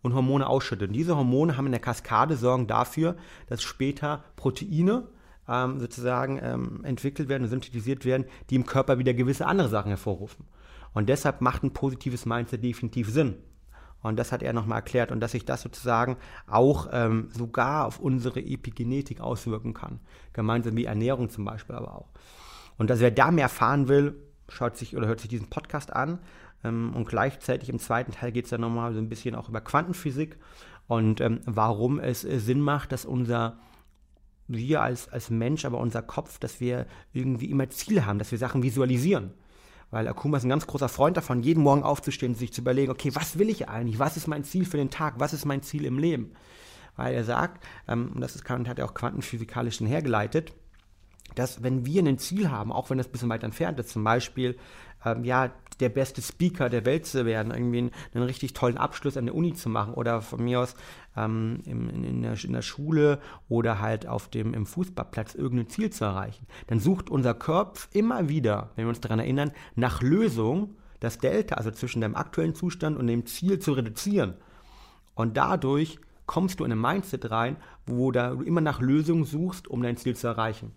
und 0.01 0.13
Hormone 0.13 0.47
ausschüttet. 0.47 0.89
Und 0.89 0.93
diese 0.93 1.15
Hormone 1.15 1.57
haben 1.57 1.65
in 1.65 1.71
der 1.71 1.81
Kaskade 1.81 2.35
sorgen 2.35 2.67
dafür, 2.67 3.15
dass 3.47 3.61
später 3.61 4.23
Proteine 4.35 5.07
ähm, 5.47 5.79
sozusagen 5.79 6.39
ähm, 6.41 6.83
entwickelt 6.83 7.29
werden 7.29 7.43
und 7.43 7.49
synthetisiert 7.49 8.05
werden, 8.05 8.25
die 8.49 8.55
im 8.55 8.65
Körper 8.65 8.99
wieder 8.99 9.13
gewisse 9.13 9.45
andere 9.45 9.69
Sachen 9.69 9.89
hervorrufen. 9.89 10.45
Und 10.93 11.09
deshalb 11.09 11.41
macht 11.41 11.63
ein 11.63 11.73
positives 11.73 12.25
Mindset 12.25 12.63
definitiv 12.63 13.09
Sinn. 13.09 13.35
Und 14.01 14.17
das 14.17 14.31
hat 14.31 14.43
er 14.43 14.53
nochmal 14.53 14.77
erklärt 14.77 15.11
und 15.11 15.19
dass 15.19 15.33
sich 15.33 15.43
das 15.43 15.61
sozusagen 15.61 16.17
auch 16.47 16.87
ähm, 16.91 17.29
sogar 17.31 17.85
auf 17.85 17.99
unsere 17.99 18.39
Epigenetik 18.39 19.19
auswirken 19.19 19.73
kann. 19.73 19.99
Gemeinsam 20.31 20.77
wie 20.77 20.85
Ernährung 20.85 21.29
zum 21.29 21.43
Beispiel 21.43 21.75
aber 21.75 21.95
auch. 21.95 22.09
Und 22.77 22.89
dass 22.89 23.01
wer 23.01 23.11
da 23.11 23.29
mehr 23.29 23.43
erfahren 23.43 23.89
will, 23.89 24.15
schaut 24.47 24.77
sich 24.77 24.95
oder 24.95 25.07
hört 25.07 25.19
sich 25.19 25.29
diesen 25.29 25.49
Podcast 25.49 25.93
an. 25.93 26.19
Ähm, 26.63 26.93
und 26.95 27.07
gleichzeitig 27.07 27.69
im 27.69 27.79
zweiten 27.79 28.11
Teil 28.11 28.31
geht 28.31 28.45
es 28.45 28.51
dann 28.51 28.61
nochmal 28.61 28.93
so 28.93 28.99
ein 28.99 29.09
bisschen 29.09 29.35
auch 29.35 29.49
über 29.49 29.61
Quantenphysik 29.61 30.37
und 30.87 31.21
ähm, 31.21 31.41
warum 31.45 31.99
es 31.99 32.23
äh, 32.25 32.39
Sinn 32.39 32.61
macht, 32.61 32.91
dass 32.91 33.05
unser 33.05 33.59
wir 34.47 34.81
als, 34.81 35.07
als 35.09 35.29
Mensch, 35.29 35.63
aber 35.63 35.77
unser 35.77 36.01
Kopf, 36.01 36.39
dass 36.39 36.59
wir 36.59 36.87
irgendwie 37.13 37.51
immer 37.51 37.69
Ziele 37.69 38.05
haben, 38.07 38.17
dass 38.17 38.31
wir 38.31 38.39
Sachen 38.39 38.63
visualisieren. 38.63 39.31
Weil 39.91 40.07
Akuma 40.07 40.37
ist 40.37 40.43
ein 40.43 40.49
ganz 40.49 40.67
großer 40.67 40.89
Freund 40.89 41.17
davon, 41.17 41.41
jeden 41.41 41.63
Morgen 41.63 41.83
aufzustehen 41.83 42.33
und 42.33 42.37
sich 42.37 42.53
zu 42.53 42.61
überlegen, 42.61 42.91
okay, 42.91 43.11
was 43.13 43.39
will 43.39 43.49
ich 43.49 43.69
eigentlich? 43.69 43.99
Was 43.99 44.17
ist 44.17 44.27
mein 44.27 44.43
Ziel 44.43 44.65
für 44.65 44.77
den 44.77 44.89
Tag? 44.89 45.15
Was 45.17 45.33
ist 45.33 45.45
mein 45.45 45.61
Ziel 45.63 45.85
im 45.85 45.97
Leben? 45.97 46.33
Weil 46.95 47.13
er 47.13 47.23
sagt, 47.23 47.63
ähm, 47.87 48.11
und 48.13 48.21
das 48.21 48.35
ist, 48.35 48.47
hat 48.49 48.79
er 48.79 48.85
auch 48.85 48.93
quantenphysikalisch 48.93 49.77
schon 49.77 49.87
hergeleitet, 49.87 50.53
dass 51.35 51.63
wenn 51.63 51.85
wir 51.85 52.03
ein 52.03 52.17
Ziel 52.17 52.49
haben, 52.49 52.71
auch 52.71 52.89
wenn 52.89 52.97
das 52.97 53.07
ein 53.07 53.11
bisschen 53.11 53.29
weit 53.29 53.43
entfernt 53.43 53.79
ist, 53.79 53.89
zum 53.89 54.03
Beispiel 54.03 54.57
ähm, 55.05 55.23
ja, 55.23 55.51
der 55.79 55.89
beste 55.89 56.21
Speaker 56.21 56.69
der 56.69 56.85
Welt 56.85 57.05
zu 57.05 57.25
werden, 57.25 57.53
irgendwie 57.53 57.77
einen, 57.77 57.91
einen, 58.13 58.25
richtig 58.25 58.53
tollen 58.53 58.77
Abschluss 58.77 59.17
an 59.17 59.25
der 59.25 59.35
Uni 59.35 59.53
zu 59.53 59.69
machen 59.69 59.93
oder 59.93 60.21
von 60.21 60.43
mir 60.43 60.59
aus 60.59 60.75
ähm, 61.15 61.61
in, 61.65 61.89
in, 61.89 62.21
der, 62.21 62.43
in, 62.43 62.53
der, 62.53 62.61
Schule 62.61 63.19
oder 63.47 63.79
halt 63.79 64.07
auf 64.07 64.27
dem 64.27 64.53
im 64.53 64.65
Fußballplatz 64.65 65.35
irgendein 65.35 65.69
Ziel 65.69 65.89
zu 65.89 66.05
erreichen, 66.05 66.45
dann 66.67 66.79
sucht 66.79 67.09
unser 67.09 67.33
Körper 67.33 67.79
immer 67.93 68.29
wieder, 68.29 68.71
wenn 68.75 68.85
wir 68.85 68.89
uns 68.89 69.01
daran 69.01 69.19
erinnern, 69.19 69.51
nach 69.75 70.01
Lösungen, 70.01 70.75
das 70.99 71.17
Delta, 71.17 71.55
also 71.55 71.71
zwischen 71.71 72.01
dem 72.01 72.15
aktuellen 72.15 72.55
Zustand 72.55 72.97
und 72.97 73.07
dem 73.07 73.25
Ziel 73.25 73.59
zu 73.59 73.71
reduzieren. 73.71 74.33
Und 75.15 75.37
dadurch 75.37 75.99
kommst 76.25 76.59
du 76.59 76.65
in 76.65 76.71
ein 76.71 76.79
Mindset 76.79 77.31
rein, 77.31 77.55
wo 77.85 78.11
du 78.11 78.41
immer 78.41 78.61
nach 78.61 78.81
Lösungen 78.81 79.23
suchst, 79.23 79.67
um 79.67 79.81
dein 79.81 79.97
Ziel 79.97 80.15
zu 80.15 80.27
erreichen. 80.27 80.73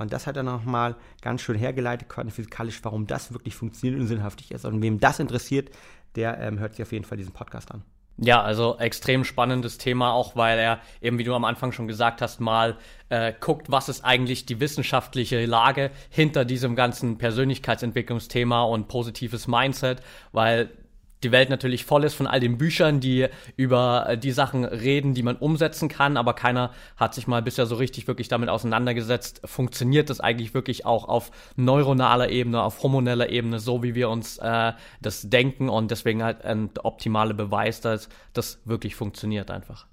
Und 0.00 0.14
das 0.14 0.26
hat 0.26 0.36
er 0.36 0.42
nochmal 0.42 0.96
ganz 1.20 1.42
schön 1.42 1.56
hergeleitet, 1.56 2.08
quantenphysikalisch, 2.08 2.80
warum 2.82 3.06
das 3.06 3.32
wirklich 3.32 3.54
funktioniert 3.54 4.00
und 4.00 4.06
sinnhaftig 4.06 4.50
ist. 4.50 4.64
Und 4.64 4.80
wem 4.80 4.98
das 4.98 5.20
interessiert, 5.20 5.70
der 6.16 6.38
ähm, 6.40 6.58
hört 6.58 6.74
sich 6.74 6.82
auf 6.82 6.92
jeden 6.92 7.04
Fall 7.04 7.18
diesen 7.18 7.34
Podcast 7.34 7.70
an. 7.70 7.82
Ja, 8.16 8.42
also 8.42 8.78
extrem 8.78 9.24
spannendes 9.24 9.78
Thema, 9.78 10.12
auch 10.12 10.36
weil 10.36 10.58
er 10.58 10.80
eben, 11.00 11.18
wie 11.18 11.24
du 11.24 11.34
am 11.34 11.44
Anfang 11.44 11.72
schon 11.72 11.86
gesagt 11.86 12.22
hast, 12.22 12.40
mal 12.40 12.76
äh, 13.10 13.32
guckt, 13.38 13.70
was 13.70 13.88
ist 13.88 14.04
eigentlich 14.04 14.46
die 14.46 14.58
wissenschaftliche 14.58 15.44
Lage 15.44 15.90
hinter 16.08 16.44
diesem 16.44 16.76
ganzen 16.76 17.18
Persönlichkeitsentwicklungsthema 17.18 18.62
und 18.62 18.88
positives 18.88 19.48
Mindset, 19.48 20.02
weil 20.32 20.70
die 21.22 21.32
Welt 21.32 21.50
natürlich 21.50 21.84
voll 21.84 22.04
ist 22.04 22.14
von 22.14 22.26
all 22.26 22.40
den 22.40 22.58
Büchern, 22.58 23.00
die 23.00 23.28
über 23.56 24.06
äh, 24.08 24.18
die 24.18 24.32
Sachen 24.32 24.64
reden, 24.64 25.14
die 25.14 25.22
man 25.22 25.36
umsetzen 25.36 25.88
kann, 25.88 26.16
aber 26.16 26.34
keiner 26.34 26.72
hat 26.96 27.14
sich 27.14 27.26
mal 27.26 27.42
bisher 27.42 27.66
so 27.66 27.76
richtig 27.76 28.06
wirklich 28.06 28.28
damit 28.28 28.48
auseinandergesetzt, 28.48 29.42
funktioniert 29.44 30.10
das 30.10 30.20
eigentlich 30.20 30.54
wirklich 30.54 30.86
auch 30.86 31.08
auf 31.08 31.30
neuronaler 31.56 32.30
Ebene, 32.30 32.62
auf 32.62 32.82
hormoneller 32.82 33.28
Ebene, 33.28 33.58
so 33.58 33.82
wie 33.82 33.94
wir 33.94 34.08
uns 34.08 34.38
äh, 34.38 34.72
das 35.00 35.28
denken 35.28 35.68
und 35.68 35.90
deswegen 35.90 36.22
halt 36.22 36.44
ein 36.44 36.70
optimaler 36.82 37.34
Beweis, 37.34 37.80
dass 37.80 38.08
das 38.32 38.60
wirklich 38.64 38.94
funktioniert 38.94 39.50
einfach. 39.50 39.86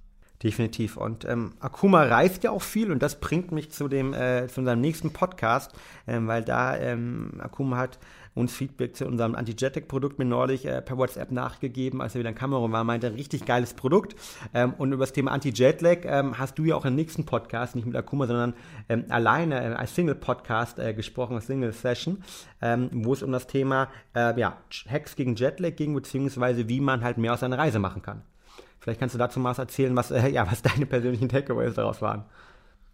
Definitiv. 0.44 0.98
Und 0.98 1.26
ähm, 1.26 1.54
Akuma 1.60 2.04
reist 2.04 2.44
ja 2.44 2.52
auch 2.52 2.62
viel 2.62 2.92
und 2.92 3.02
das 3.02 3.20
bringt 3.20 3.52
mich 3.52 3.72
zu 3.72 3.88
dem 3.88 4.14
äh, 4.14 4.48
zu 4.48 4.60
unserem 4.62 4.82
nächsten 4.82 5.12
Podcast, 5.12 5.74
ähm, 6.06 6.28
weil 6.28 6.44
da 6.44 6.78
ähm, 6.78 7.32
Akuma 7.40 7.78
hat 7.78 7.98
uns 8.38 8.56
Feedback 8.56 8.96
zu 8.96 9.06
unserem 9.06 9.36
Anti-Jetlag-Produkt 9.36 10.20
mir 10.20 10.26
neulich 10.26 10.66
äh, 10.66 10.82
per 10.82 10.98
WhatsApp 10.98 11.32
nachgegeben, 11.32 12.02
als 12.02 12.16
er 12.16 12.20
wieder 12.20 12.30
in 12.30 12.36
Kamerun 12.36 12.72
war, 12.72 12.84
meinte, 12.84 13.08
ein 13.08 13.14
richtig 13.14 13.46
geiles 13.46 13.74
Produkt. 13.74 14.16
Ähm, 14.54 14.74
und 14.78 14.94
über 14.94 15.04
das 15.04 15.14
Thema 15.14 15.32
Anti-Jetlag 15.32 16.00
ähm, 16.04 16.38
hast 16.38 16.58
du 16.58 16.66
ja 16.66 16.76
auch 16.76 16.86
im 16.86 16.96
nächsten 16.96 17.26
Podcast, 17.26 17.76
nicht 17.76 17.86
mit 17.86 17.96
Akuma, 17.96 18.28
sondern 18.28 18.54
ähm, 18.90 19.06
alleine 19.10 19.64
äh, 19.64 19.74
als 19.74 19.96
Single-Podcast 19.96 20.80
äh, 20.80 20.94
gesprochen, 20.94 21.36
als 21.36 21.48
Single-Session, 21.48 22.24
ähm, 22.62 22.90
wo 22.94 23.14
es 23.14 23.24
um 23.24 23.32
das 23.32 23.48
Thema 23.48 23.90
äh, 24.16 24.40
ja, 24.40 24.58
Hacks 24.90 25.16
gegen 25.16 25.36
Jetlag 25.36 25.76
ging, 25.76 25.94
beziehungsweise 25.94 26.70
wie 26.70 26.80
man 26.80 27.04
halt 27.04 27.18
mehr 27.18 27.34
aus 27.34 27.44
einer 27.44 27.58
Reise 27.58 27.80
machen 27.80 28.02
kann. 28.02 28.22
Vielleicht 28.80 29.00
kannst 29.00 29.16
du 29.16 29.20
dazu 29.20 29.40
mal 29.40 29.50
was 29.50 29.60
erzählen, 29.60 29.96
was, 29.96 30.12
äh, 30.12 30.30
ja, 30.30 30.50
was 30.50 30.62
deine 30.62 30.86
persönlichen 30.86 31.30
Takeaways 31.30 31.74
daraus 31.74 32.02
waren. 32.02 32.26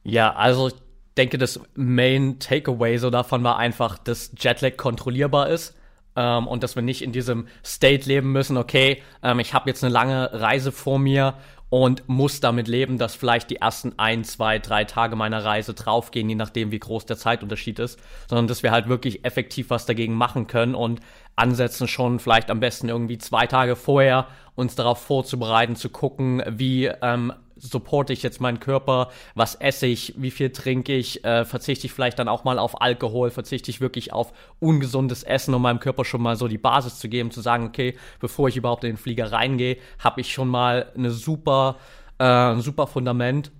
Ja, 0.03 0.33
also 0.33 0.71
denke, 1.17 1.37
das 1.37 1.59
Main 1.75 2.39
Takeaway 2.39 2.97
so 2.97 3.09
davon 3.09 3.43
war 3.43 3.57
einfach, 3.57 3.97
dass 3.97 4.31
Jetlag 4.37 4.77
kontrollierbar 4.77 5.49
ist. 5.49 5.75
Ähm, 6.15 6.47
und 6.47 6.61
dass 6.61 6.75
wir 6.75 6.83
nicht 6.83 7.01
in 7.01 7.11
diesem 7.11 7.47
State 7.65 8.07
leben 8.07 8.31
müssen, 8.31 8.55
okay, 8.57 9.01
ähm, 9.23 9.39
ich 9.39 9.55
habe 9.55 9.69
jetzt 9.69 9.83
eine 9.83 9.91
lange 9.91 10.29
Reise 10.31 10.71
vor 10.71 10.99
mir 10.99 11.35
und 11.73 12.07
muss 12.07 12.39
damit 12.39 12.67
leben, 12.67 12.99
dass 12.99 13.15
vielleicht 13.15 13.49
die 13.49 13.55
ersten 13.55 13.93
ein, 13.97 14.23
zwei, 14.23 14.59
drei 14.59 14.83
Tage 14.83 15.15
meiner 15.15 15.43
Reise 15.43 15.73
draufgehen, 15.73 16.29
je 16.29 16.35
nachdem, 16.35 16.69
wie 16.69 16.77
groß 16.77 17.07
der 17.07 17.17
Zeitunterschied 17.17 17.79
ist, 17.79 17.99
sondern 18.29 18.45
dass 18.45 18.61
wir 18.61 18.69
halt 18.69 18.87
wirklich 18.87 19.25
effektiv 19.25 19.71
was 19.71 19.87
dagegen 19.87 20.13
machen 20.13 20.45
können 20.45 20.75
und 20.75 20.99
ansetzen 21.35 21.87
schon 21.87 22.19
vielleicht 22.19 22.51
am 22.51 22.59
besten 22.59 22.89
irgendwie 22.89 23.17
zwei 23.17 23.47
Tage 23.47 23.75
vorher 23.75 24.27
uns 24.53 24.75
darauf 24.75 24.99
vorzubereiten, 24.99 25.75
zu 25.75 25.89
gucken, 25.89 26.43
wie 26.47 26.91
ähm, 27.01 27.33
supporte 27.57 28.13
ich 28.13 28.23
jetzt 28.23 28.41
meinen 28.41 28.59
Körper, 28.59 29.09
was 29.35 29.55
esse 29.55 29.87
ich, 29.87 30.13
wie 30.17 30.31
viel 30.31 30.51
trinke 30.51 30.93
ich, 30.93 31.23
äh, 31.23 31.45
verzichte 31.45 31.87
ich 31.87 31.93
vielleicht 31.93 32.19
dann 32.19 32.27
auch 32.27 32.43
mal 32.43 32.59
auf 32.59 32.81
Alkohol, 32.81 33.31
verzichte 33.31 33.71
ich 33.71 33.81
wirklich 33.81 34.13
auf 34.13 34.33
ungesundes 34.59 35.23
Essen, 35.23 35.53
um 35.53 35.61
meinem 35.61 35.79
Körper 35.79 36.05
schon 36.05 36.21
mal 36.21 36.35
so 36.35 36.47
die 36.47 36.57
Basis 36.57 36.99
zu 36.99 37.09
geben, 37.09 37.31
zu 37.31 37.41
sagen, 37.41 37.65
okay, 37.65 37.95
bevor 38.19 38.47
ich 38.47 38.57
überhaupt 38.57 38.83
in 38.83 38.91
den 38.91 38.97
Flieger 38.97 39.31
reingehe, 39.31 39.77
habe 39.99 40.21
ich 40.21 40.31
schon 40.31 40.47
mal 40.47 40.91
eine 40.95 41.11
super, 41.11 41.77
äh, 42.19 42.23
ein 42.23 42.61
super 42.61 42.87
Fundament 42.87 43.51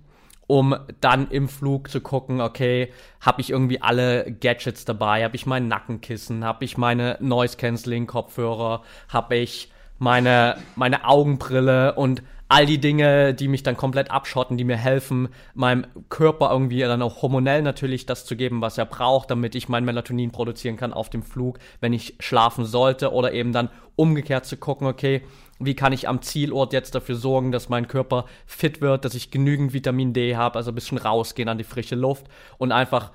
um 0.46 0.76
dann 1.00 1.30
im 1.30 1.48
Flug 1.48 1.90
zu 1.90 2.00
gucken, 2.00 2.40
okay, 2.40 2.92
habe 3.20 3.40
ich 3.40 3.50
irgendwie 3.50 3.80
alle 3.80 4.30
Gadgets 4.30 4.84
dabei, 4.84 5.24
habe 5.24 5.36
ich 5.36 5.46
mein 5.46 5.68
Nackenkissen, 5.68 6.44
habe 6.44 6.64
ich 6.64 6.76
meine 6.76 7.16
Noise 7.20 7.56
Cancelling 7.56 8.06
Kopfhörer, 8.06 8.82
habe 9.08 9.36
ich 9.36 9.70
meine 9.98 10.56
meine 10.76 11.06
Augenbrille? 11.06 11.94
Und 11.94 12.22
all 12.54 12.66
die 12.66 12.78
Dinge, 12.78 13.34
die 13.34 13.48
mich 13.48 13.64
dann 13.64 13.76
komplett 13.76 14.12
abschotten, 14.12 14.56
die 14.56 14.62
mir 14.62 14.76
helfen, 14.76 15.28
meinem 15.54 15.86
Körper 16.08 16.52
irgendwie 16.52 16.78
dann 16.78 17.02
auch 17.02 17.20
hormonell 17.20 17.62
natürlich 17.62 18.06
das 18.06 18.24
zu 18.24 18.36
geben, 18.36 18.60
was 18.60 18.78
er 18.78 18.86
braucht, 18.86 19.32
damit 19.32 19.56
ich 19.56 19.68
mein 19.68 19.84
Melatonin 19.84 20.30
produzieren 20.30 20.76
kann 20.76 20.92
auf 20.92 21.10
dem 21.10 21.24
Flug, 21.24 21.58
wenn 21.80 21.92
ich 21.92 22.14
schlafen 22.20 22.64
sollte 22.64 23.12
oder 23.12 23.32
eben 23.32 23.52
dann 23.52 23.70
umgekehrt 23.96 24.46
zu 24.46 24.56
gucken, 24.56 24.86
okay, 24.86 25.22
wie 25.58 25.74
kann 25.74 25.92
ich 25.92 26.06
am 26.08 26.22
Zielort 26.22 26.72
jetzt 26.72 26.94
dafür 26.94 27.16
sorgen, 27.16 27.50
dass 27.50 27.68
mein 27.68 27.88
Körper 27.88 28.24
fit 28.46 28.80
wird, 28.80 29.04
dass 29.04 29.16
ich 29.16 29.32
genügend 29.32 29.72
Vitamin 29.72 30.12
D 30.12 30.36
habe, 30.36 30.54
also 30.54 30.70
ein 30.70 30.76
bisschen 30.76 30.98
rausgehen 30.98 31.48
an 31.48 31.58
die 31.58 31.64
frische 31.64 31.96
Luft 31.96 32.28
und 32.58 32.70
einfach 32.70 33.10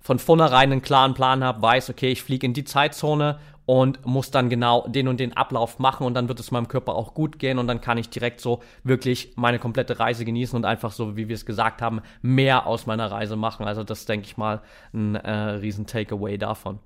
von 0.00 0.18
vornherein 0.18 0.70
einen 0.70 0.82
klaren 0.82 1.14
Plan 1.14 1.42
habe, 1.42 1.62
weiß, 1.62 1.88
okay, 1.88 2.10
ich 2.10 2.22
fliege 2.22 2.46
in 2.46 2.52
die 2.52 2.64
Zeitzone 2.64 3.38
und 3.66 4.06
muss 4.06 4.30
dann 4.30 4.48
genau 4.48 4.86
den 4.88 5.08
und 5.08 5.20
den 5.20 5.36
Ablauf 5.36 5.78
machen 5.78 6.06
und 6.06 6.14
dann 6.14 6.28
wird 6.28 6.40
es 6.40 6.50
meinem 6.50 6.68
Körper 6.68 6.94
auch 6.94 7.14
gut 7.14 7.38
gehen 7.38 7.58
und 7.58 7.66
dann 7.66 7.80
kann 7.80 7.98
ich 7.98 8.08
direkt 8.08 8.40
so 8.40 8.62
wirklich 8.84 9.32
meine 9.36 9.58
komplette 9.58 9.98
Reise 9.98 10.24
genießen 10.24 10.56
und 10.56 10.64
einfach 10.64 10.92
so, 10.92 11.16
wie 11.16 11.28
wir 11.28 11.34
es 11.34 11.44
gesagt 11.44 11.82
haben, 11.82 12.00
mehr 12.22 12.66
aus 12.66 12.86
meiner 12.86 13.10
Reise 13.10 13.36
machen. 13.36 13.66
Also 13.66 13.84
das 13.84 14.06
denke 14.06 14.26
ich 14.26 14.36
mal 14.36 14.62
ein 14.94 15.16
äh, 15.16 15.30
riesen 15.30 15.86
Takeaway 15.86 16.38
davon. 16.38 16.78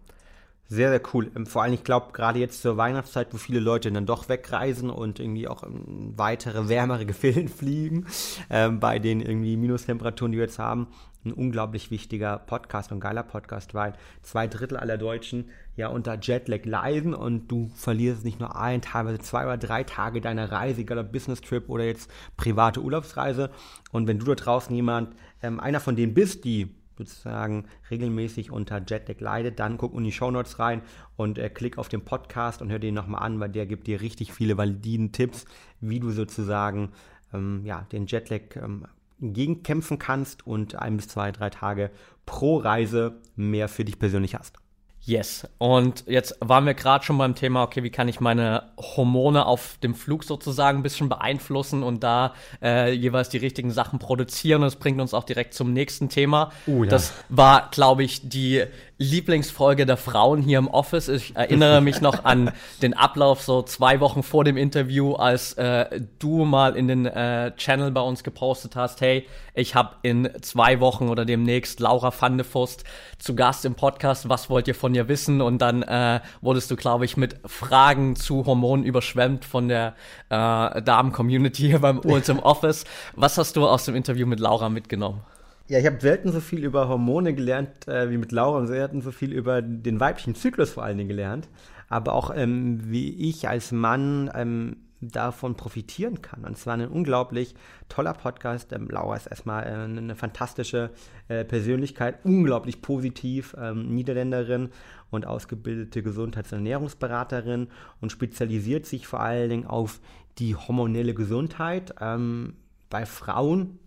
Sehr, 0.72 0.90
sehr 0.90 1.02
cool. 1.12 1.32
Ähm, 1.34 1.46
vor 1.46 1.64
allem, 1.64 1.74
ich 1.74 1.82
glaube, 1.82 2.12
gerade 2.12 2.38
jetzt 2.38 2.62
zur 2.62 2.76
Weihnachtszeit, 2.76 3.34
wo 3.34 3.38
viele 3.38 3.58
Leute 3.58 3.90
dann 3.90 4.06
doch 4.06 4.28
wegreisen 4.28 4.88
und 4.88 5.18
irgendwie 5.18 5.48
auch 5.48 5.64
in 5.64 6.16
weitere, 6.16 6.68
wärmere 6.68 7.06
Gefilden 7.10 7.48
fliegen, 7.48 8.06
äh, 8.48 8.68
bei 8.68 9.00
den 9.00 9.20
irgendwie 9.20 9.56
Minustemperaturen, 9.56 10.30
die 10.30 10.38
wir 10.38 10.44
jetzt 10.44 10.60
haben, 10.60 10.86
ein 11.24 11.32
unglaublich 11.32 11.90
wichtiger 11.90 12.38
Podcast 12.38 12.92
und 12.92 13.00
geiler 13.00 13.22
Podcast, 13.22 13.74
weil 13.74 13.92
zwei 14.22 14.46
Drittel 14.46 14.76
aller 14.76 14.98
Deutschen 14.98 15.50
ja 15.76 15.88
unter 15.88 16.18
Jetlag 16.20 16.64
leiden 16.64 17.14
und 17.14 17.48
du 17.48 17.70
verlierst 17.74 18.24
nicht 18.24 18.40
nur 18.40 18.56
ein, 18.56 18.80
teilweise 18.80 19.18
zwei 19.18 19.44
oder 19.44 19.58
drei 19.58 19.84
Tage 19.84 20.20
deiner 20.20 20.50
Reise, 20.50 20.80
egal 20.80 20.98
ob 20.98 21.12
Business 21.12 21.40
Trip 21.40 21.68
oder 21.68 21.84
jetzt 21.84 22.10
private 22.36 22.82
Urlaubsreise. 22.82 23.50
Und 23.92 24.06
wenn 24.06 24.18
du 24.18 24.26
da 24.26 24.34
draußen 24.34 24.74
jemand, 24.74 25.14
ähm, 25.42 25.60
einer 25.60 25.80
von 25.80 25.96
denen 25.96 26.14
bist, 26.14 26.44
die 26.44 26.74
sozusagen 26.96 27.66
regelmäßig 27.90 28.50
unter 28.50 28.82
Jetlag 28.86 29.20
leidet, 29.20 29.58
dann 29.58 29.78
guck 29.78 29.94
in 29.94 30.04
die 30.04 30.12
Shownotes 30.12 30.58
rein 30.58 30.82
und 31.16 31.38
äh, 31.38 31.48
klick 31.48 31.78
auf 31.78 31.88
den 31.88 32.02
Podcast 32.02 32.60
und 32.60 32.70
hör 32.70 32.78
den 32.78 32.94
nochmal 32.94 33.22
an, 33.22 33.40
weil 33.40 33.48
der 33.48 33.66
gibt 33.66 33.86
dir 33.86 34.00
richtig 34.00 34.32
viele 34.32 34.58
validen 34.58 35.12
Tipps, 35.12 35.46
wie 35.80 36.00
du 36.00 36.10
sozusagen 36.10 36.92
ähm, 37.32 37.62
ja, 37.64 37.86
den 37.92 38.06
Jetlag 38.06 38.56
ähm, 38.56 38.84
gegenkämpfen 39.20 39.98
kannst 39.98 40.46
und 40.46 40.76
ein 40.76 40.96
bis 40.96 41.08
zwei, 41.08 41.32
drei 41.32 41.50
Tage 41.50 41.90
pro 42.26 42.58
Reise 42.58 43.20
mehr 43.36 43.68
für 43.68 43.84
dich 43.84 43.98
persönlich 43.98 44.34
hast. 44.34 44.56
Yes. 45.02 45.48
Und 45.58 46.04
jetzt 46.06 46.36
waren 46.40 46.66
wir 46.66 46.74
gerade 46.74 47.04
schon 47.04 47.16
beim 47.16 47.34
Thema, 47.34 47.62
okay, 47.62 47.82
wie 47.82 47.90
kann 47.90 48.06
ich 48.08 48.20
meine 48.20 48.64
Hormone 48.76 49.46
auf 49.46 49.78
dem 49.82 49.94
Flug 49.94 50.24
sozusagen 50.24 50.80
ein 50.80 50.82
bisschen 50.82 51.08
beeinflussen 51.08 51.82
und 51.82 52.04
da 52.04 52.34
äh, 52.62 52.92
jeweils 52.92 53.30
die 53.30 53.38
richtigen 53.38 53.70
Sachen 53.70 53.98
produzieren. 53.98 54.62
Und 54.62 54.66
das 54.66 54.76
bringt 54.76 55.00
uns 55.00 55.14
auch 55.14 55.24
direkt 55.24 55.54
zum 55.54 55.72
nächsten 55.72 56.10
Thema. 56.10 56.52
Uh, 56.66 56.84
ja. 56.84 56.90
Das 56.90 57.14
war, 57.30 57.70
glaube 57.70 58.04
ich, 58.04 58.28
die 58.28 58.64
Lieblingsfolge 59.00 59.86
der 59.86 59.96
Frauen 59.96 60.42
hier 60.42 60.58
im 60.58 60.68
Office. 60.68 61.08
Ich 61.08 61.34
erinnere 61.34 61.80
mich 61.80 62.02
noch 62.02 62.24
an 62.24 62.52
den 62.82 62.92
Ablauf 62.92 63.40
so 63.40 63.62
zwei 63.62 63.98
Wochen 63.98 64.22
vor 64.22 64.44
dem 64.44 64.58
Interview, 64.58 65.14
als 65.14 65.54
äh, 65.54 66.02
du 66.18 66.44
mal 66.44 66.76
in 66.76 66.86
den 66.86 67.06
äh, 67.06 67.56
Channel 67.56 67.92
bei 67.92 68.02
uns 68.02 68.22
gepostet 68.22 68.76
hast, 68.76 69.00
hey, 69.00 69.26
ich 69.54 69.74
habe 69.74 69.96
in 70.02 70.28
zwei 70.42 70.80
Wochen 70.80 71.08
oder 71.08 71.24
demnächst 71.24 71.80
Laura 71.80 72.12
van 72.16 72.36
de 72.36 72.46
Vost 72.46 72.84
zu 73.18 73.34
Gast 73.34 73.64
im 73.64 73.74
Podcast. 73.74 74.28
Was 74.28 74.50
wollt 74.50 74.68
ihr 74.68 74.74
von 74.74 74.94
ihr 74.94 75.08
wissen? 75.08 75.40
Und 75.40 75.62
dann 75.62 75.82
äh, 75.82 76.20
wurdest 76.42 76.70
du, 76.70 76.76
glaube 76.76 77.06
ich, 77.06 77.16
mit 77.16 77.36
Fragen 77.46 78.16
zu 78.16 78.44
Hormonen 78.44 78.84
überschwemmt 78.84 79.46
von 79.46 79.68
der 79.68 79.94
äh, 80.28 80.82
Damen-Community 80.82 81.62
hier 81.62 81.78
beim 81.78 82.00
uns 82.00 82.28
im 82.28 82.38
Office. 82.38 82.84
Was 83.16 83.38
hast 83.38 83.56
du 83.56 83.66
aus 83.66 83.86
dem 83.86 83.94
Interview 83.94 84.26
mit 84.26 84.40
Laura 84.40 84.68
mitgenommen? 84.68 85.22
Ja, 85.70 85.78
ich 85.78 85.86
habe 85.86 86.00
selten 86.00 86.32
so 86.32 86.40
viel 86.40 86.64
über 86.64 86.88
Hormone 86.88 87.32
gelernt 87.32 87.86
äh, 87.86 88.10
wie 88.10 88.18
mit 88.18 88.32
Laura 88.32 88.58
und 88.58 88.66
selten 88.66 89.02
so 89.02 89.12
viel 89.12 89.32
über 89.32 89.62
den 89.62 90.00
weiblichen 90.00 90.34
Zyklus 90.34 90.70
vor 90.70 90.82
allen 90.82 90.98
Dingen 90.98 91.06
gelernt. 91.06 91.48
Aber 91.88 92.12
auch 92.14 92.32
ähm, 92.34 92.90
wie 92.90 93.28
ich 93.28 93.48
als 93.48 93.70
Mann 93.70 94.28
ähm, 94.34 94.78
davon 95.00 95.54
profitieren 95.54 96.22
kann. 96.22 96.44
Und 96.44 96.56
es 96.56 96.66
war 96.66 96.74
ein 96.74 96.88
unglaublich 96.88 97.54
toller 97.88 98.14
Podcast. 98.14 98.72
Ähm, 98.72 98.88
Laura 98.90 99.14
ist 99.14 99.28
erstmal 99.28 99.64
äh, 99.64 99.98
eine 99.98 100.16
fantastische 100.16 100.90
äh, 101.28 101.44
Persönlichkeit, 101.44 102.18
unglaublich 102.24 102.82
positiv, 102.82 103.54
ähm, 103.56 103.94
Niederländerin 103.94 104.70
und 105.10 105.24
ausgebildete 105.24 106.02
Gesundheits- 106.02 106.50
und 106.50 106.58
Ernährungsberaterin 106.58 107.68
und 108.00 108.10
spezialisiert 108.10 108.86
sich 108.86 109.06
vor 109.06 109.20
allen 109.20 109.48
Dingen 109.48 109.66
auf 109.68 110.00
die 110.38 110.56
hormonelle 110.56 111.14
Gesundheit 111.14 111.94
ähm, 112.00 112.54
bei 112.88 113.06
Frauen 113.06 113.78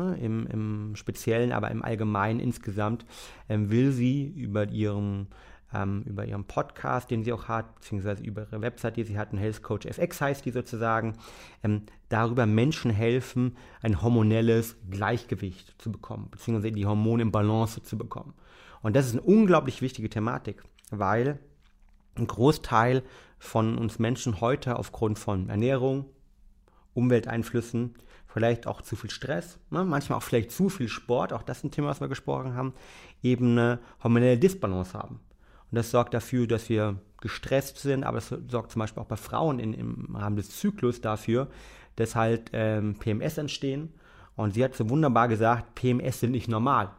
Ne, 0.00 0.16
im, 0.18 0.46
im 0.46 0.96
Speziellen, 0.96 1.52
aber 1.52 1.70
im 1.70 1.84
Allgemeinen 1.84 2.40
insgesamt, 2.40 3.04
ähm, 3.50 3.70
will 3.70 3.92
sie 3.92 4.28
über 4.28 4.68
ihren, 4.68 5.26
ähm, 5.74 6.02
über 6.06 6.24
ihren 6.24 6.44
Podcast, 6.44 7.10
den 7.10 7.22
sie 7.22 7.34
auch 7.34 7.48
hat, 7.48 7.74
beziehungsweise 7.74 8.22
über 8.22 8.42
ihre 8.42 8.62
Website, 8.62 8.96
die 8.96 9.04
sie 9.04 9.18
hat, 9.18 9.32
ein 9.32 9.38
Health 9.38 9.62
Coach 9.62 9.86
FX 9.86 10.22
heißt 10.22 10.44
die 10.46 10.52
sozusagen, 10.52 11.18
ähm, 11.62 11.82
darüber 12.08 12.46
Menschen 12.46 12.90
helfen, 12.90 13.56
ein 13.82 14.00
hormonelles 14.00 14.76
Gleichgewicht 14.88 15.74
zu 15.76 15.92
bekommen, 15.92 16.28
beziehungsweise 16.30 16.72
die 16.72 16.86
Hormone 16.86 17.22
in 17.24 17.30
Balance 17.30 17.82
zu 17.82 17.98
bekommen. 17.98 18.32
Und 18.80 18.96
das 18.96 19.06
ist 19.06 19.12
eine 19.12 19.22
unglaublich 19.22 19.82
wichtige 19.82 20.08
Thematik, 20.08 20.62
weil 20.90 21.38
ein 22.14 22.26
Großteil 22.26 23.02
von 23.38 23.76
uns 23.76 23.98
Menschen 23.98 24.40
heute 24.40 24.76
aufgrund 24.76 25.18
von 25.18 25.50
Ernährung, 25.50 26.06
Umwelteinflüssen, 26.94 27.94
vielleicht 28.32 28.66
auch 28.66 28.82
zu 28.82 28.96
viel 28.96 29.10
Stress, 29.10 29.58
ne? 29.70 29.84
manchmal 29.84 30.18
auch 30.18 30.22
vielleicht 30.22 30.52
zu 30.52 30.68
viel 30.68 30.88
Sport, 30.88 31.32
auch 31.32 31.42
das 31.42 31.58
ist 31.58 31.64
ein 31.64 31.70
Thema, 31.70 31.88
was 31.88 32.00
wir 32.00 32.08
gesprochen 32.08 32.54
haben, 32.54 32.74
eben 33.22 33.52
eine 33.52 33.78
hormonelle 34.02 34.38
Disbalance 34.38 34.96
haben. 34.96 35.20
Und 35.70 35.76
das 35.76 35.90
sorgt 35.90 36.14
dafür, 36.14 36.46
dass 36.46 36.68
wir 36.68 36.96
gestresst 37.20 37.78
sind, 37.78 38.04
aber 38.04 38.18
es 38.18 38.28
sorgt 38.48 38.72
zum 38.72 38.80
Beispiel 38.80 39.02
auch 39.02 39.06
bei 39.06 39.16
Frauen 39.16 39.58
in, 39.58 39.74
im 39.74 40.16
Rahmen 40.16 40.36
des 40.36 40.58
Zyklus 40.58 41.00
dafür, 41.00 41.48
dass 41.96 42.16
halt 42.16 42.50
ähm, 42.52 42.96
PMS 42.98 43.38
entstehen. 43.38 43.92
Und 44.36 44.54
sie 44.54 44.64
hat 44.64 44.74
so 44.74 44.88
wunderbar 44.88 45.28
gesagt, 45.28 45.74
PMS 45.74 46.20
sind 46.20 46.32
nicht 46.32 46.48
normal 46.48 46.90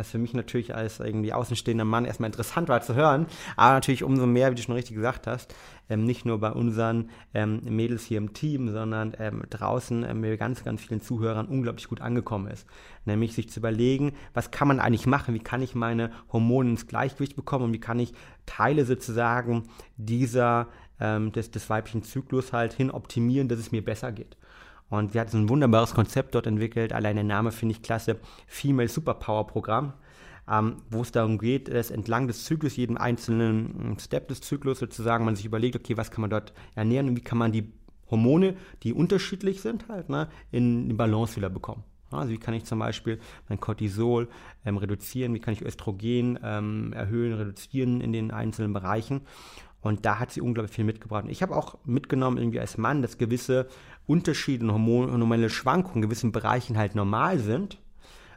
was 0.00 0.10
für 0.10 0.18
mich 0.18 0.34
natürlich 0.34 0.74
als 0.74 0.98
irgendwie 0.98 1.32
außenstehender 1.32 1.84
Mann 1.84 2.06
erstmal 2.06 2.28
interessant 2.28 2.68
war 2.68 2.80
zu 2.80 2.94
hören, 2.94 3.26
aber 3.56 3.74
natürlich 3.74 4.02
umso 4.02 4.26
mehr, 4.26 4.50
wie 4.50 4.54
du 4.54 4.62
schon 4.62 4.74
richtig 4.74 4.96
gesagt 4.96 5.26
hast, 5.26 5.54
ähm, 5.90 6.04
nicht 6.04 6.24
nur 6.24 6.40
bei 6.40 6.50
unseren 6.50 7.10
ähm, 7.34 7.60
Mädels 7.64 8.04
hier 8.04 8.18
im 8.18 8.32
Team, 8.32 8.70
sondern 8.72 9.14
ähm, 9.18 9.42
draußen 9.50 10.04
ähm, 10.04 10.20
mit 10.20 10.38
ganz, 10.38 10.64
ganz 10.64 10.80
vielen 10.80 11.02
Zuhörern 11.02 11.46
unglaublich 11.46 11.88
gut 11.88 12.00
angekommen 12.00 12.46
ist. 12.46 12.66
Nämlich 13.04 13.34
sich 13.34 13.50
zu 13.50 13.60
überlegen, 13.60 14.12
was 14.32 14.50
kann 14.50 14.68
man 14.68 14.80
eigentlich 14.80 15.06
machen, 15.06 15.34
wie 15.34 15.40
kann 15.40 15.62
ich 15.62 15.74
meine 15.74 16.10
Hormone 16.32 16.70
ins 16.70 16.86
Gleichgewicht 16.86 17.36
bekommen 17.36 17.66
und 17.66 17.72
wie 17.74 17.80
kann 17.80 17.98
ich 17.98 18.14
Teile 18.46 18.86
sozusagen 18.86 19.64
dieser, 19.96 20.68
ähm, 20.98 21.32
des, 21.32 21.50
des 21.50 21.68
weiblichen 21.68 22.04
Zyklus 22.04 22.52
halt 22.54 22.72
hin 22.72 22.90
optimieren, 22.90 23.48
dass 23.48 23.58
es 23.58 23.72
mir 23.72 23.84
besser 23.84 24.12
geht. 24.12 24.36
Und 24.90 25.12
sie 25.12 25.20
hat 25.20 25.30
so 25.30 25.38
ein 25.38 25.48
wunderbares 25.48 25.94
Konzept 25.94 26.34
dort 26.34 26.46
entwickelt. 26.46 26.92
Allein 26.92 27.16
der 27.16 27.24
Name 27.24 27.52
finde 27.52 27.74
ich 27.74 27.82
klasse. 27.82 28.18
Female 28.46 28.88
Superpower 28.88 29.46
Programm. 29.46 29.94
Ähm, 30.50 30.82
wo 30.90 31.02
es 31.02 31.12
darum 31.12 31.38
geht, 31.38 31.72
dass 31.72 31.92
entlang 31.92 32.26
des 32.26 32.44
Zyklus, 32.44 32.76
jedem 32.76 32.96
einzelnen 32.96 33.96
Step 34.00 34.26
des 34.28 34.40
Zyklus 34.40 34.80
sozusagen, 34.80 35.24
man 35.24 35.36
sich 35.36 35.44
überlegt, 35.44 35.76
okay, 35.76 35.96
was 35.96 36.10
kann 36.10 36.22
man 36.22 36.30
dort 36.30 36.52
ernähren 36.74 37.08
und 37.08 37.16
wie 37.16 37.20
kann 37.20 37.38
man 37.38 37.52
die 37.52 37.72
Hormone, 38.10 38.56
die 38.82 38.92
unterschiedlich 38.92 39.60
sind, 39.60 39.88
halt, 39.88 40.08
ne, 40.08 40.28
in, 40.50 40.90
in 40.90 40.96
Balance 40.96 41.36
wieder 41.36 41.50
bekommen. 41.50 41.84
Also 42.10 42.32
wie 42.32 42.38
kann 42.38 42.54
ich 42.54 42.64
zum 42.64 42.80
Beispiel 42.80 43.20
mein 43.48 43.60
Cortisol 43.60 44.28
ähm, 44.64 44.76
reduzieren, 44.76 45.32
wie 45.34 45.38
kann 45.38 45.54
ich 45.54 45.62
Östrogen 45.62 46.38
ähm, 46.42 46.92
erhöhen, 46.92 47.34
reduzieren 47.34 48.00
in 48.00 48.12
den 48.12 48.32
einzelnen 48.32 48.72
Bereichen. 48.72 49.22
Und 49.82 50.04
da 50.04 50.18
hat 50.18 50.30
sie 50.30 50.40
unglaublich 50.40 50.74
viel 50.74 50.84
mitgebracht. 50.84 51.24
Ich 51.28 51.42
habe 51.42 51.56
auch 51.56 51.78
mitgenommen, 51.84 52.36
irgendwie 52.36 52.60
als 52.60 52.76
Mann, 52.76 53.02
dass 53.02 53.18
gewisse 53.18 53.68
Unterschiede 54.06 54.64
und 54.64 54.72
hormonelle 54.72 55.50
Schwankungen 55.50 55.96
in 55.96 56.02
gewissen 56.02 56.32
Bereichen 56.32 56.76
halt 56.76 56.94
normal 56.94 57.38
sind. 57.38 57.78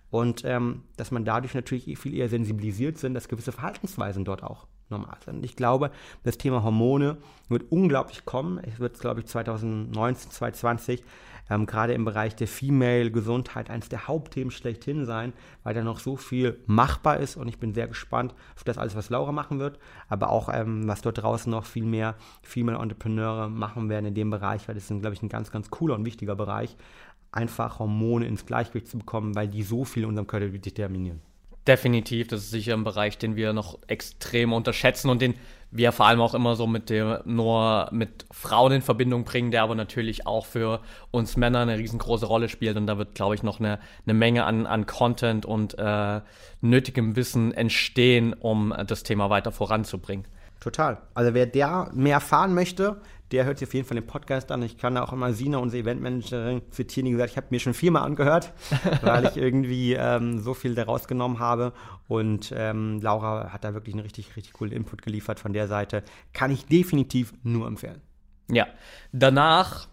Und 0.10 0.46
ähm, 0.46 0.84
dass 0.96 1.12
man 1.12 1.26
dadurch 1.26 1.56
natürlich 1.56 1.98
viel 1.98 2.14
eher 2.14 2.30
sensibilisiert 2.30 2.98
sind, 2.98 3.16
dass 3.16 3.28
gewisse 3.28 3.52
Verhaltensweisen 3.52 4.24
dort 4.24 4.44
auch 4.44 4.68
normal 4.90 5.18
sind. 5.26 5.44
Ich 5.44 5.56
glaube, 5.56 5.92
das 6.24 6.38
Thema 6.38 6.64
Hormone 6.64 7.18
wird 7.50 7.72
unglaublich 7.72 8.24
kommen. 8.24 8.60
Es 8.60 8.80
wird, 8.80 9.00
glaube 9.00 9.22
ich, 9.22 9.26
2019, 9.26 10.32
2020 10.32 11.04
ähm, 11.54 11.66
gerade 11.66 11.94
im 11.94 12.06
Bereich 12.06 12.36
der 12.36 12.48
Female-Gesundheit 12.48 13.70
eines 13.70 13.90
der 13.90 14.08
Hauptthemen 14.08 14.52
schlechthin 14.52 15.06
sein, 15.06 15.34
weil 15.64 15.74
da 15.74 15.84
noch 15.84 16.00
so 16.00 16.16
viel 16.16 16.60
machbar 16.66 17.20
ist. 17.20 17.36
Und 17.36 17.48
ich 17.48 17.60
bin 17.60 17.74
sehr 17.74 17.88
gespannt 17.88 18.34
auf 18.56 18.64
das 18.64 18.78
alles, 18.78 18.96
was 18.96 19.10
Laura 19.10 19.32
machen 19.32 19.60
wird, 19.60 19.80
aber 20.10 20.30
auch 20.30 20.50
ähm, 20.54 20.88
was 20.88 21.02
dort 21.02 21.22
draußen 21.22 21.52
noch 21.52 21.66
viel 21.66 21.86
mehr 21.86 22.16
Female-Entrepreneure 22.42 23.50
machen 23.50 23.90
werden 23.90 24.08
in 24.08 24.16
dem 24.16 24.30
Bereich, 24.30 24.68
weil 24.68 24.76
das 24.76 24.90
ist, 24.90 25.02
glaube 25.02 25.14
ich, 25.14 25.22
ein 25.22 25.30
ganz, 25.30 25.52
ganz 25.52 25.70
cooler 25.70 25.96
und 25.96 26.06
wichtiger 26.06 26.36
Bereich, 26.36 26.76
einfach 27.32 27.80
Hormone 27.80 28.28
ins 28.28 28.46
Gleichgewicht 28.46 28.88
zu 28.88 29.00
bekommen, 29.00 29.36
weil 29.36 29.48
die 29.48 29.64
so 29.64 29.86
viel 29.86 30.04
in 30.04 30.10
unserem 30.10 30.28
Körper 30.28 30.48
determinieren. 30.48 31.22
Definitiv, 31.68 32.28
das 32.28 32.42
ist 32.42 32.52
sicher 32.52 32.74
ein 32.74 32.84
Bereich, 32.84 33.18
den 33.18 33.38
wir 33.38 33.54
noch 33.54 33.80
extrem 33.88 34.52
unterschätzen 34.52 35.10
und 35.10 35.22
den 35.22 35.36
wir 35.76 35.92
vor 35.92 36.06
allem 36.06 36.22
auch 36.22 36.36
immer 36.36 36.56
so 36.56 36.68
mit 36.68 36.90
dem 36.90 37.18
nur 37.26 37.90
mit 37.92 38.26
Frauen 38.32 38.74
in 38.74 38.82
Verbindung 38.82 39.24
bringen, 39.24 39.50
der 39.50 39.64
aber 39.64 39.74
natürlich 39.74 40.28
auch 40.28 40.46
für 40.46 40.82
uns 41.10 41.36
Männer 41.36 41.60
eine 41.60 41.78
riesengroße 41.78 42.28
Rolle 42.28 42.48
spielt 42.48 42.78
und 42.78 42.86
da 42.86 42.98
wird, 43.00 43.16
glaube 43.16 43.34
ich, 43.34 43.42
noch 43.42 43.60
eine, 43.60 43.80
eine 44.06 44.14
Menge 44.14 44.46
an, 44.46 44.68
an 44.68 44.86
Content 44.86 45.46
und 45.46 45.78
äh, 45.80 46.22
nötigem 46.62 47.16
Wissen 47.16 47.54
entstehen, 47.54 48.34
um 48.34 48.74
das 48.86 49.02
Thema 49.02 49.32
weiter 49.32 49.52
voranzubringen. 49.52 50.28
Total. 50.60 50.98
Also 51.14 51.34
wer 51.34 51.46
der 51.46 51.90
mehr 51.94 52.14
erfahren 52.14 52.54
möchte, 52.54 53.02
der 53.34 53.46
hört 53.46 53.58
sich 53.58 53.68
auf 53.68 53.74
jeden 53.74 53.88
Fall 53.88 53.96
den 53.96 54.06
Podcast 54.06 54.52
an. 54.52 54.62
Ich 54.62 54.78
kann 54.78 54.96
auch 54.96 55.12
immer 55.12 55.34
Sina, 55.34 55.58
unsere 55.58 55.82
Eventmanagerin, 55.82 56.62
zitieren, 56.70 57.06
die 57.06 57.12
gesagt, 57.12 57.32
ich 57.32 57.38
habe 57.38 57.48
mir 57.50 57.60
schon 57.60 57.74
viermal 57.74 58.04
angehört, 58.04 58.54
weil 59.02 59.26
ich 59.26 59.38
irgendwie 59.38 59.94
ähm, 59.94 60.40
so 60.40 60.54
viel 60.54 60.76
daraus 60.76 61.08
genommen 61.08 61.40
habe. 61.40 61.74
Und 62.08 62.54
ähm, 62.56 63.02
Laura 63.02 63.52
hat 63.52 63.64
da 63.64 63.74
wirklich 63.74 63.96
einen 63.96 64.04
richtig, 64.04 64.36
richtig 64.38 64.54
coolen 64.54 64.72
Input 64.72 65.02
geliefert 65.02 65.40
von 65.40 65.52
der 65.52 65.68
Seite. 65.68 66.04
Kann 66.32 66.52
ich 66.52 66.68
definitiv 66.68 67.34
nur 67.42 67.68
empfehlen. 67.68 68.02
Ja, 68.52 68.68
danach 69.12 69.88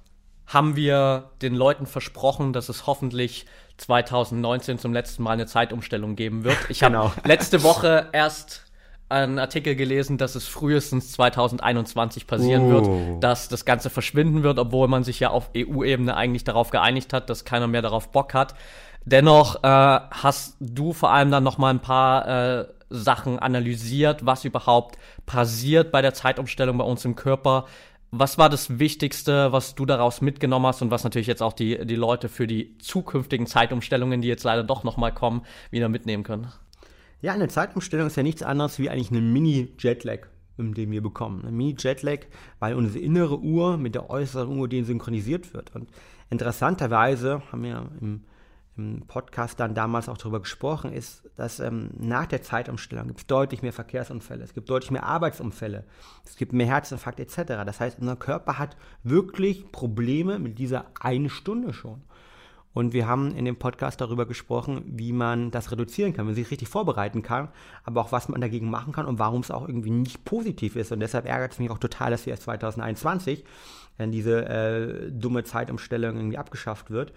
haben 0.47 0.77
wir 0.77 1.31
den 1.41 1.55
Leuten 1.55 1.87
versprochen, 1.87 2.53
dass 2.53 2.69
es 2.69 2.87
hoffentlich 2.87 3.47
2019 3.79 4.79
zum 4.79 4.93
letzten 4.93 5.23
Mal 5.23 5.33
eine 5.33 5.47
Zeitumstellung 5.47 6.15
geben 6.15 6.45
wird. 6.45 6.59
Ich 6.69 6.83
habe 6.83 6.93
genau. 6.93 7.13
letzte 7.25 7.63
Woche 7.63 8.09
erst 8.13 8.70
einen 9.11 9.39
Artikel 9.39 9.75
gelesen, 9.75 10.19
dass 10.19 10.35
es 10.35 10.47
frühestens 10.47 11.13
2021 11.13 12.27
passieren 12.27 12.67
uh. 12.67 12.71
wird, 12.71 13.25
dass 13.25 13.49
das 13.49 13.65
Ganze 13.65 13.91
verschwinden 13.91 14.43
wird, 14.43 14.59
obwohl 14.59 14.89
man 14.89 15.05
sich 15.05 15.21
ja 15.21 15.31
auf 15.31 15.51
EU-Ebene 15.57 16.17
eigentlich 16.17 16.45
darauf 16.45 16.71
geeinigt 16.71 17.13
hat, 17.13 17.29
dass 17.29 17.45
keiner 17.45 17.67
mehr 17.67 17.83
darauf 17.83 18.11
Bock 18.11 18.35
hat. 18.35 18.55
Dennoch 19.05 19.63
äh, 19.65 19.67
hast 19.67 20.57
du 20.61 20.93
vor 20.93 21.11
allem 21.11 21.31
dann 21.31 21.43
noch 21.43 21.59
mal 21.59 21.71
ein 21.71 21.81
paar 21.81 22.29
äh, 22.61 22.67
Sachen 22.91 23.39
analysiert, 23.39 24.27
was 24.27 24.45
überhaupt 24.45 24.99
passiert 25.27 25.91
bei 25.91 26.03
der 26.03 26.13
Zeitumstellung 26.13 26.79
bei 26.79 26.85
uns 26.85 27.05
im 27.05 27.17
Körper. 27.17 27.67
Was 28.13 28.39
war 28.39 28.49
das 28.49 28.81
Wichtigste, 28.81 29.53
was 29.53 29.77
du 29.77 29.87
daraus 29.87 30.21
mitgenommen 30.21 30.67
hast 30.67 30.83
und 30.83 30.91
was 30.91 31.05
natürlich 31.05 31.29
jetzt 31.29 31.43
auch 31.43 31.53
die, 31.53 31.87
die 31.87 31.95
Leute 31.95 32.29
für 32.29 32.49
die 32.49 32.77
zukünftigen 32.79 33.47
Zeitumstellungen, 33.47 34.21
die 34.21 34.29
jetzt 34.29 34.43
leider 34.43 34.65
doch 34.65 34.83
noch 34.83 34.97
mal 34.97 35.13
kommen, 35.13 35.43
wieder 35.71 35.89
mitnehmen 35.89 36.25
können? 36.25 36.53
Ja, 37.23 37.35
eine 37.35 37.49
Zeitumstellung 37.49 38.07
ist 38.07 38.17
ja 38.17 38.23
nichts 38.23 38.43
anderes 38.43 38.79
wie 38.79 38.89
eigentlich 38.89 39.11
eine 39.11 39.21
Mini-Jetlag, 39.21 40.29
den 40.57 40.91
wir 40.91 41.03
bekommen. 41.03 41.43
Eine 41.43 41.53
Mini-Jetlag, 41.53 42.21
weil 42.59 42.75
unsere 42.75 42.99
innere 42.99 43.39
Uhr 43.41 43.77
mit 43.77 43.95
der 43.95 44.09
äußeren 44.09 44.59
Uhr 44.59 44.69
synchronisiert 44.71 45.53
wird. 45.53 45.75
Und 45.75 45.91
interessanterweise 46.31 47.43
haben 47.53 47.63
wir 47.63 47.91
im, 48.01 48.25
im 48.79 49.03
Podcast 49.07 49.61
dann 49.61 49.75
damals 49.75 50.09
auch 50.09 50.17
darüber 50.17 50.41
gesprochen, 50.41 50.95
ist, 50.95 51.29
dass 51.37 51.61
ähm, 51.61 51.91
nach 51.99 52.25
der 52.25 52.41
Zeitumstellung 52.41 53.09
gibt 53.09 53.21
es 53.21 53.27
deutlich 53.27 53.61
mehr 53.61 53.75
Verkehrsunfälle, 53.75 54.43
es 54.43 54.55
gibt 54.55 54.71
deutlich 54.71 54.91
mehr 54.91 55.05
Arbeitsunfälle, 55.05 55.85
es 56.25 56.37
gibt 56.37 56.55
mehr 56.55 56.67
Herzinfarkt 56.67 57.21
etc. 57.21 57.65
Das 57.67 57.81
heißt, 57.81 57.99
unser 57.99 58.17
Körper 58.17 58.59
hat 58.59 58.79
wirklich 59.03 59.71
Probleme 59.73 60.39
mit 60.39 60.59
dieser 60.59 60.87
eine 61.01 61.29
Stunde 61.29 61.75
schon. 61.75 62.03
Und 62.73 62.93
wir 62.93 63.09
haben 63.09 63.35
in 63.35 63.45
dem 63.45 63.57
Podcast 63.57 64.01
darüber 64.01 64.27
gesprochen, 64.27 64.83
wie 64.87 65.13
man 65.13 65.51
das 65.51 65.73
reduzieren 65.73 66.13
kann, 66.13 66.27
wie 66.27 66.29
man 66.29 66.35
sich 66.37 66.51
richtig 66.51 66.69
vorbereiten 66.69 67.23
kann, 67.23 67.49
aber 67.85 68.01
auch 68.01 68.13
was 68.13 68.29
man 68.29 68.41
dagegen 68.41 68.71
machen 68.71 68.93
kann 68.93 69.07
und 69.07 69.19
warum 69.19 69.41
es 69.41 69.51
auch 69.51 69.67
irgendwie 69.67 69.91
nicht 69.91 70.25
positiv 70.25 70.77
ist. 70.77 70.93
Und 70.93 71.01
deshalb 71.01 71.27
ärgert 71.27 71.53
es 71.53 71.59
mich 71.59 71.71
auch 71.71 71.79
total, 71.79 72.13
dass 72.13 72.27
wir 72.27 72.33
erst 72.33 72.45
2021, 72.45 73.45
wenn 73.97 74.13
diese 74.13 74.47
äh, 74.47 75.11
dumme 75.11 75.43
Zeitumstellung 75.43 76.17
irgendwie 76.17 76.39
abgeschafft 76.39 76.91
wird, 76.91 77.13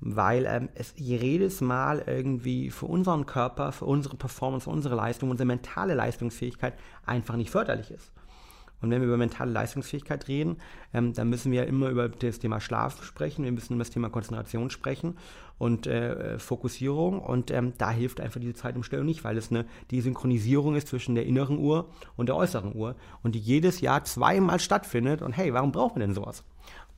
weil 0.00 0.44
ähm, 0.46 0.68
es 0.74 0.92
jedes 0.96 1.62
Mal 1.62 2.04
irgendwie 2.06 2.70
für 2.70 2.86
unseren 2.86 3.24
Körper, 3.24 3.72
für 3.72 3.86
unsere 3.86 4.16
Performance, 4.16 4.64
für 4.64 4.70
unsere 4.70 4.94
Leistung, 4.96 5.30
unsere 5.30 5.46
mentale 5.46 5.94
Leistungsfähigkeit 5.94 6.74
einfach 7.06 7.36
nicht 7.36 7.50
förderlich 7.50 7.90
ist. 7.90 8.12
Und 8.80 8.90
wenn 8.90 9.00
wir 9.00 9.08
über 9.08 9.16
mentale 9.16 9.50
Leistungsfähigkeit 9.50 10.28
reden, 10.28 10.56
ähm, 10.94 11.12
dann 11.12 11.28
müssen 11.28 11.52
wir 11.52 11.66
immer 11.66 11.88
über 11.88 12.08
das 12.08 12.38
Thema 12.38 12.60
Schlaf 12.60 13.02
sprechen, 13.04 13.44
wir 13.44 13.52
müssen 13.52 13.74
über 13.74 13.84
das 13.84 13.90
Thema 13.90 14.08
Konzentration 14.08 14.70
sprechen 14.70 15.16
und 15.58 15.86
äh, 15.86 16.38
Fokussierung. 16.38 17.20
Und 17.20 17.50
ähm, 17.50 17.74
da 17.78 17.90
hilft 17.90 18.20
einfach 18.20 18.40
diese 18.40 18.54
Zeitumstellung 18.54 19.06
nicht, 19.06 19.24
weil 19.24 19.36
es 19.36 19.50
eine 19.50 19.66
die 19.90 20.00
Synchronisierung 20.00 20.76
ist 20.76 20.88
zwischen 20.88 21.14
der 21.14 21.26
inneren 21.26 21.58
Uhr 21.58 21.88
und 22.16 22.28
der 22.28 22.36
äußeren 22.36 22.74
Uhr 22.74 22.96
und 23.22 23.34
die 23.34 23.40
jedes 23.40 23.80
Jahr 23.80 24.04
zweimal 24.04 24.58
stattfindet. 24.60 25.22
Und 25.22 25.32
hey, 25.32 25.52
warum 25.52 25.72
brauchen 25.72 25.96
wir 25.96 26.06
denn 26.06 26.14
sowas? 26.14 26.44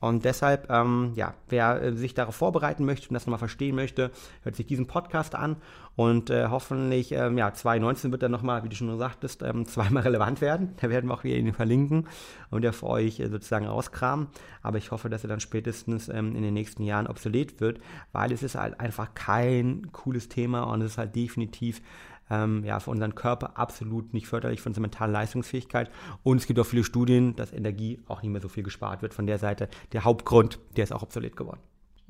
Und 0.03 0.25
deshalb, 0.25 0.69
ähm, 0.69 1.13
ja, 1.15 1.33
wer 1.47 1.81
äh, 1.81 1.93
sich 1.95 2.13
darauf 2.13 2.35
vorbereiten 2.35 2.83
möchte 2.83 3.07
und 3.07 3.13
das 3.13 3.25
nochmal 3.25 3.39
verstehen 3.39 3.73
möchte, 3.73 4.11
hört 4.41 4.57
sich 4.57 4.65
diesen 4.65 4.85
Podcast 4.85 5.33
an. 5.33 5.55
Und 5.95 6.29
äh, 6.29 6.47
hoffentlich, 6.49 7.11
ähm, 7.11 7.37
ja, 7.37 7.53
2019 7.53 8.11
wird 8.11 8.23
dann 8.23 8.31
nochmal, 8.31 8.63
wie 8.63 8.69
du 8.69 8.75
schon 8.75 8.97
sagtest, 8.97 9.43
ähm, 9.43 9.65
zweimal 9.67 10.03
relevant 10.03 10.41
werden. 10.41 10.73
Da 10.81 10.89
werden 10.89 11.09
wir 11.09 11.13
auch 11.13 11.23
wieder 11.23 11.35
ihn 11.35 11.53
verlinken 11.53 12.07
und 12.49 12.63
der 12.63 12.73
für 12.73 12.87
euch 12.87 13.19
äh, 13.19 13.29
sozusagen 13.29 13.67
rauskramen. 13.67 14.27
Aber 14.61 14.77
ich 14.77 14.91
hoffe, 14.91 15.09
dass 15.09 15.23
er 15.23 15.27
dann 15.27 15.39
spätestens 15.39 16.09
ähm, 16.09 16.35
in 16.35 16.41
den 16.41 16.53
nächsten 16.53 16.83
Jahren 16.83 17.07
obsolet 17.07 17.61
wird, 17.61 17.79
weil 18.11 18.31
es 18.31 18.41
ist 18.41 18.55
halt 18.55 18.79
einfach 18.79 19.13
kein 19.13 19.91
cooles 19.91 20.29
Thema 20.29 20.63
und 20.63 20.81
es 20.81 20.93
ist 20.93 20.97
halt 20.97 21.15
definitiv 21.15 21.81
ähm, 22.29 22.63
ja, 22.63 22.79
für 22.79 22.89
unseren 22.89 23.15
Körper 23.15 23.57
absolut 23.57 24.13
nicht 24.13 24.27
förderlich 24.27 24.61
für 24.61 24.69
unsere 24.69 24.81
mentale 24.81 25.11
Leistungsfähigkeit. 25.11 25.91
Und 26.23 26.37
es 26.37 26.47
gibt 26.47 26.59
auch 26.59 26.65
viele 26.65 26.83
Studien, 26.83 27.35
dass 27.35 27.53
Energie 27.53 28.01
auch 28.07 28.21
nicht 28.21 28.31
mehr 28.31 28.41
so 28.41 28.49
viel 28.49 28.63
gespart 28.63 29.01
wird 29.01 29.13
von 29.13 29.27
der 29.27 29.37
Seite. 29.37 29.69
Der 29.91 30.03
Hauptgrund, 30.03 30.59
der 30.75 30.85
ist 30.85 30.93
auch 30.93 31.03
obsolet 31.03 31.35
geworden. 31.35 31.59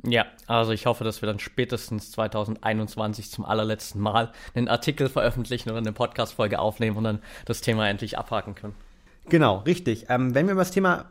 Ja, 0.06 0.26
also 0.48 0.72
ich 0.72 0.86
hoffe, 0.86 1.06
dass 1.06 1.22
wir 1.22 1.28
dann 1.28 1.39
spätestens 1.39 2.12
2021 2.12 3.32
zum 3.32 3.46
allerletzten 3.46 4.02
Mal 4.02 4.32
einen 4.54 4.68
Artikel 4.68 5.08
veröffentlichen 5.08 5.70
oder 5.70 5.80
eine 5.80 5.94
Podcast-Folge 5.94 6.60
aufnehmen 6.60 6.98
und 6.98 7.06
dann 7.06 7.20
das 7.46 7.62
Thema 7.62 7.88
endlich 7.89 8.18
abhaken 8.18 8.54
können. 8.54 8.76
Genau, 9.30 9.60
richtig. 9.60 10.08
Ähm, 10.10 10.36
wenn 10.36 10.48
wir 10.48 10.54
über 10.54 10.62
das 10.62 10.72
Thema 10.72 11.06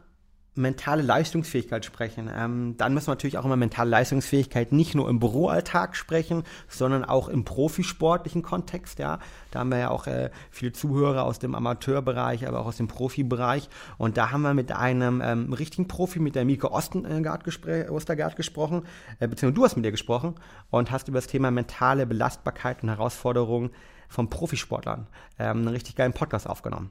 mentale 0.54 1.00
Leistungsfähigkeit 1.00 1.84
sprechen, 1.84 2.30
ähm, 2.34 2.74
dann 2.76 2.92
müssen 2.92 3.06
wir 3.06 3.12
natürlich 3.12 3.38
auch 3.38 3.46
über 3.46 3.56
mentale 3.56 3.88
Leistungsfähigkeit 3.88 4.72
nicht 4.72 4.94
nur 4.94 5.08
im 5.08 5.18
Büroalltag 5.18 5.96
sprechen, 5.96 6.42
sondern 6.68 7.04
auch 7.06 7.28
im 7.28 7.44
profisportlichen 7.44 8.42
Kontext. 8.42 8.98
Ja, 8.98 9.18
da 9.50 9.60
haben 9.60 9.70
wir 9.70 9.78
ja 9.78 9.90
auch 9.90 10.06
äh, 10.06 10.30
viele 10.50 10.72
Zuhörer 10.72 11.24
aus 11.24 11.38
dem 11.38 11.54
Amateurbereich, 11.54 12.46
aber 12.46 12.60
auch 12.60 12.66
aus 12.66 12.76
dem 12.76 12.86
Profibereich. 12.86 13.70
Und 13.96 14.18
da 14.18 14.30
haben 14.30 14.42
wir 14.42 14.52
mit 14.52 14.72
einem 14.72 15.22
ähm, 15.24 15.52
richtigen 15.54 15.88
Profi, 15.88 16.18
mit 16.18 16.34
der 16.34 16.44
Mieke 16.44 16.70
Ostergaard, 16.70 17.44
gespr 17.44 17.90
Ostergaard 17.90 18.36
gesprochen, 18.36 18.82
äh, 19.20 19.28
beziehungsweise 19.28 19.54
du 19.54 19.64
hast 19.64 19.76
mit 19.76 19.86
ihr 19.86 19.90
gesprochen 19.90 20.34
und 20.70 20.90
hast 20.90 21.08
über 21.08 21.18
das 21.18 21.28
Thema 21.28 21.50
mentale 21.50 22.04
Belastbarkeit 22.04 22.82
und 22.82 22.90
Herausforderungen 22.90 23.70
von 24.10 24.28
Profisportlern 24.28 25.06
ähm, 25.38 25.58
einen 25.58 25.68
richtig 25.68 25.96
geilen 25.96 26.12
Podcast 26.12 26.46
aufgenommen. 26.46 26.90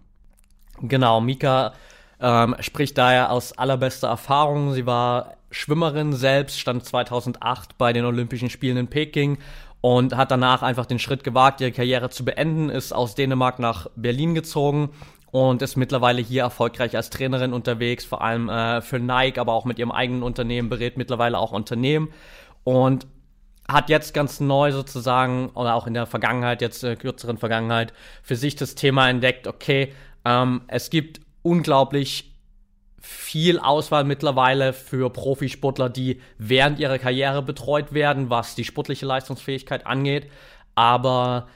Genau, 0.82 1.21
Mika 1.21 1.74
ähm, 2.21 2.55
spricht 2.60 2.97
daher 2.97 3.31
aus 3.31 3.53
allerbester 3.53 4.07
Erfahrung. 4.07 4.73
Sie 4.73 4.86
war 4.86 5.34
Schwimmerin 5.49 6.13
selbst, 6.13 6.60
stand 6.60 6.86
2008 6.86 7.77
bei 7.77 7.91
den 7.93 8.05
Olympischen 8.05 8.49
Spielen 8.49 8.77
in 8.77 8.88
Peking 8.88 9.38
und 9.81 10.15
hat 10.15 10.31
danach 10.31 10.62
einfach 10.62 10.86
den 10.86 10.99
Schritt 10.99 11.23
gewagt, 11.23 11.60
ihre 11.60 11.71
Karriere 11.71 12.10
zu 12.10 12.23
beenden, 12.23 12.69
ist 12.69 12.93
aus 12.93 13.15
Dänemark 13.15 13.60
nach 13.60 13.88
Berlin 13.95 14.36
gezogen 14.36 14.91
und 15.31 15.62
ist 15.62 15.75
mittlerweile 15.75 16.21
hier 16.21 16.43
erfolgreich 16.43 16.95
als 16.95 17.10
Trainerin 17.10 17.53
unterwegs, 17.53 18.05
vor 18.05 18.21
allem 18.21 18.49
äh, 18.49 18.81
für 18.81 18.99
Nike, 18.99 19.39
aber 19.39 19.53
auch 19.53 19.65
mit 19.65 19.79
ihrem 19.79 19.91
eigenen 19.91 20.23
Unternehmen, 20.23 20.69
berät 20.69 20.97
mittlerweile 20.97 21.39
auch 21.39 21.51
Unternehmen 21.51 22.10
und 22.63 23.07
hat 23.67 23.89
jetzt 23.89 24.13
ganz 24.13 24.39
neu 24.39 24.71
sozusagen, 24.71 25.49
oder 25.49 25.75
auch 25.75 25.88
in 25.88 25.93
der 25.93 26.05
Vergangenheit, 26.05 26.62
jetzt 26.62 26.84
äh, 26.84 26.95
kürzeren 26.95 27.38
Vergangenheit, 27.38 27.93
für 28.21 28.36
sich 28.36 28.55
das 28.55 28.75
Thema 28.75 29.10
entdeckt, 29.10 29.47
okay, 29.47 29.93
ähm, 30.25 30.62
es 30.67 30.89
gibt 30.89 31.21
unglaublich 31.43 32.32
viel 32.99 33.60
Auswahl 33.60 34.04
mittlerweile 34.04 34.73
für 34.73 35.10
Profisportler, 35.10 35.89
die 35.89 36.21
während 36.38 36.80
ihrer 36.80 36.99
Karriere 36.99 37.41
betreut 37.41 37.93
werden, 37.93 38.30
was 38.30 38.56
die 38.56 38.63
sportliche 38.63 39.08
Leistungsfähigkeit 39.08 39.88
angeht. 39.88 40.30
Aber 40.75 41.47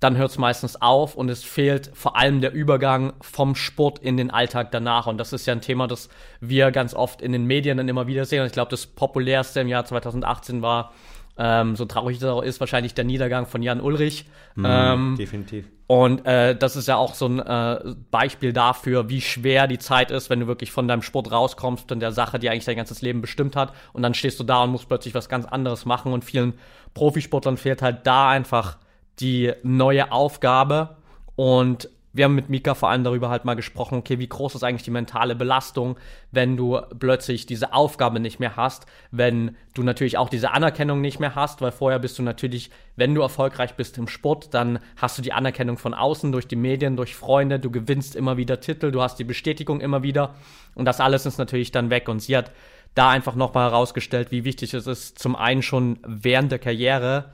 dann 0.00 0.18
hört 0.18 0.30
es 0.30 0.38
meistens 0.38 0.80
auf 0.80 1.14
und 1.14 1.30
es 1.30 1.42
fehlt 1.42 1.90
vor 1.94 2.16
allem 2.16 2.42
der 2.42 2.52
Übergang 2.52 3.14
vom 3.22 3.54
Sport 3.54 3.98
in 4.00 4.18
den 4.18 4.30
Alltag 4.30 4.70
danach. 4.70 5.06
Und 5.06 5.16
das 5.16 5.32
ist 5.32 5.46
ja 5.46 5.54
ein 5.54 5.62
Thema, 5.62 5.86
das 5.86 6.10
wir 6.40 6.70
ganz 6.70 6.92
oft 6.92 7.22
in 7.22 7.32
den 7.32 7.46
Medien 7.46 7.78
dann 7.78 7.88
immer 7.88 8.06
wieder 8.06 8.26
sehen. 8.26 8.40
Und 8.40 8.46
ich 8.46 8.52
glaube, 8.52 8.70
das 8.70 8.86
populärste 8.86 9.60
im 9.60 9.68
Jahr 9.68 9.86
2018 9.86 10.60
war 10.60 10.92
ähm, 11.38 11.76
so 11.76 11.84
traurig 11.84 12.18
das 12.18 12.30
auch 12.30 12.42
ist, 12.42 12.60
wahrscheinlich 12.60 12.94
der 12.94 13.04
Niedergang 13.04 13.46
von 13.46 13.62
Jan 13.62 13.80
Ulrich. 13.80 14.26
Mm, 14.54 14.66
ähm, 14.66 15.16
definitiv. 15.18 15.66
Und 15.86 16.26
äh, 16.26 16.56
das 16.56 16.74
ist 16.74 16.88
ja 16.88 16.96
auch 16.96 17.14
so 17.14 17.26
ein 17.26 17.38
äh, 17.38 17.94
Beispiel 18.10 18.52
dafür, 18.52 19.08
wie 19.08 19.20
schwer 19.20 19.66
die 19.68 19.78
Zeit 19.78 20.10
ist, 20.10 20.30
wenn 20.30 20.40
du 20.40 20.46
wirklich 20.46 20.72
von 20.72 20.88
deinem 20.88 21.02
Sport 21.02 21.30
rauskommst 21.30 21.92
und 21.92 22.00
der 22.00 22.12
Sache, 22.12 22.38
die 22.38 22.50
eigentlich 22.50 22.64
dein 22.64 22.76
ganzes 22.76 23.02
Leben 23.02 23.20
bestimmt 23.20 23.54
hat. 23.54 23.72
Und 23.92 24.02
dann 24.02 24.14
stehst 24.14 24.40
du 24.40 24.44
da 24.44 24.64
und 24.64 24.70
musst 24.70 24.88
plötzlich 24.88 25.14
was 25.14 25.28
ganz 25.28 25.46
anderes 25.46 25.84
machen. 25.84 26.12
Und 26.12 26.24
vielen 26.24 26.54
Profisportlern 26.94 27.56
fehlt 27.56 27.82
halt 27.82 28.06
da 28.06 28.30
einfach 28.30 28.78
die 29.20 29.52
neue 29.62 30.10
Aufgabe. 30.10 30.96
Und 31.36 31.90
wir 32.16 32.24
haben 32.24 32.34
mit 32.34 32.48
Mika 32.48 32.74
vor 32.74 32.88
allem 32.88 33.04
darüber 33.04 33.28
halt 33.28 33.44
mal 33.44 33.54
gesprochen, 33.54 33.98
okay, 33.98 34.18
wie 34.18 34.28
groß 34.28 34.54
ist 34.54 34.64
eigentlich 34.64 34.82
die 34.82 34.90
mentale 34.90 35.34
Belastung, 35.34 35.96
wenn 36.30 36.56
du 36.56 36.80
plötzlich 36.98 37.46
diese 37.46 37.72
Aufgabe 37.72 38.20
nicht 38.20 38.40
mehr 38.40 38.56
hast, 38.56 38.86
wenn 39.10 39.56
du 39.74 39.82
natürlich 39.82 40.16
auch 40.16 40.28
diese 40.28 40.52
Anerkennung 40.52 41.00
nicht 41.00 41.20
mehr 41.20 41.34
hast, 41.34 41.60
weil 41.60 41.72
vorher 41.72 41.98
bist 41.98 42.18
du 42.18 42.22
natürlich, 42.22 42.70
wenn 42.96 43.14
du 43.14 43.20
erfolgreich 43.20 43.74
bist 43.74 43.98
im 43.98 44.08
Sport, 44.08 44.54
dann 44.54 44.78
hast 44.96 45.18
du 45.18 45.22
die 45.22 45.32
Anerkennung 45.32 45.76
von 45.76 45.94
außen, 45.94 46.32
durch 46.32 46.48
die 46.48 46.56
Medien, 46.56 46.96
durch 46.96 47.14
Freunde, 47.14 47.60
du 47.60 47.70
gewinnst 47.70 48.16
immer 48.16 48.36
wieder 48.36 48.60
Titel, 48.60 48.90
du 48.90 49.02
hast 49.02 49.18
die 49.18 49.24
Bestätigung 49.24 49.80
immer 49.80 50.02
wieder 50.02 50.34
und 50.74 50.86
das 50.86 51.00
alles 51.00 51.26
ist 51.26 51.38
natürlich 51.38 51.70
dann 51.70 51.90
weg 51.90 52.08
und 52.08 52.20
sie 52.20 52.36
hat 52.36 52.50
da 52.94 53.10
einfach 53.10 53.34
nochmal 53.34 53.70
herausgestellt, 53.70 54.30
wie 54.30 54.44
wichtig 54.44 54.72
es 54.72 54.86
ist, 54.86 55.18
zum 55.18 55.36
einen 55.36 55.62
schon 55.62 55.98
während 56.02 56.50
der 56.50 56.58
Karriere, 56.58 57.26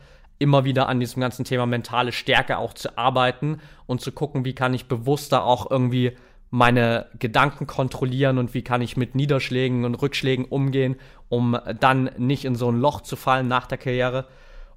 immer 0.43 0.65
wieder 0.65 0.89
an 0.89 1.01
diesem 1.01 1.21
ganzen 1.21 1.45
Thema 1.45 1.67
mentale 1.67 2.13
Stärke 2.13 2.59
auch 2.59 2.75
zu 2.75 2.99
arbeiten 2.99 3.61
und 3.87 4.01
zu 4.01 4.13
gucken, 4.13 4.45
wie 4.45 4.55
kann 4.55 4.75
ich 4.75 4.87
bewusster 4.87 5.45
auch 5.45 5.71
irgendwie 5.71 6.17
meine 6.51 7.07
Gedanken 7.19 7.67
kontrollieren 7.67 8.37
und 8.37 8.53
wie 8.53 8.63
kann 8.63 8.83
ich 8.83 8.97
mit 8.99 9.15
Niederschlägen 9.15 9.87
und 9.87 9.95
Rückschlägen 9.95 10.45
umgehen, 10.45 10.97
um 11.31 11.59
dann 11.81 12.11
nicht 12.19 12.45
in 12.45 12.57
so 12.57 12.71
ein 12.71 12.79
Loch 12.79 13.01
zu 13.01 13.17
fallen 13.17 13.49
nach 13.49 13.67
der 13.67 13.79
Karriere 13.79 14.27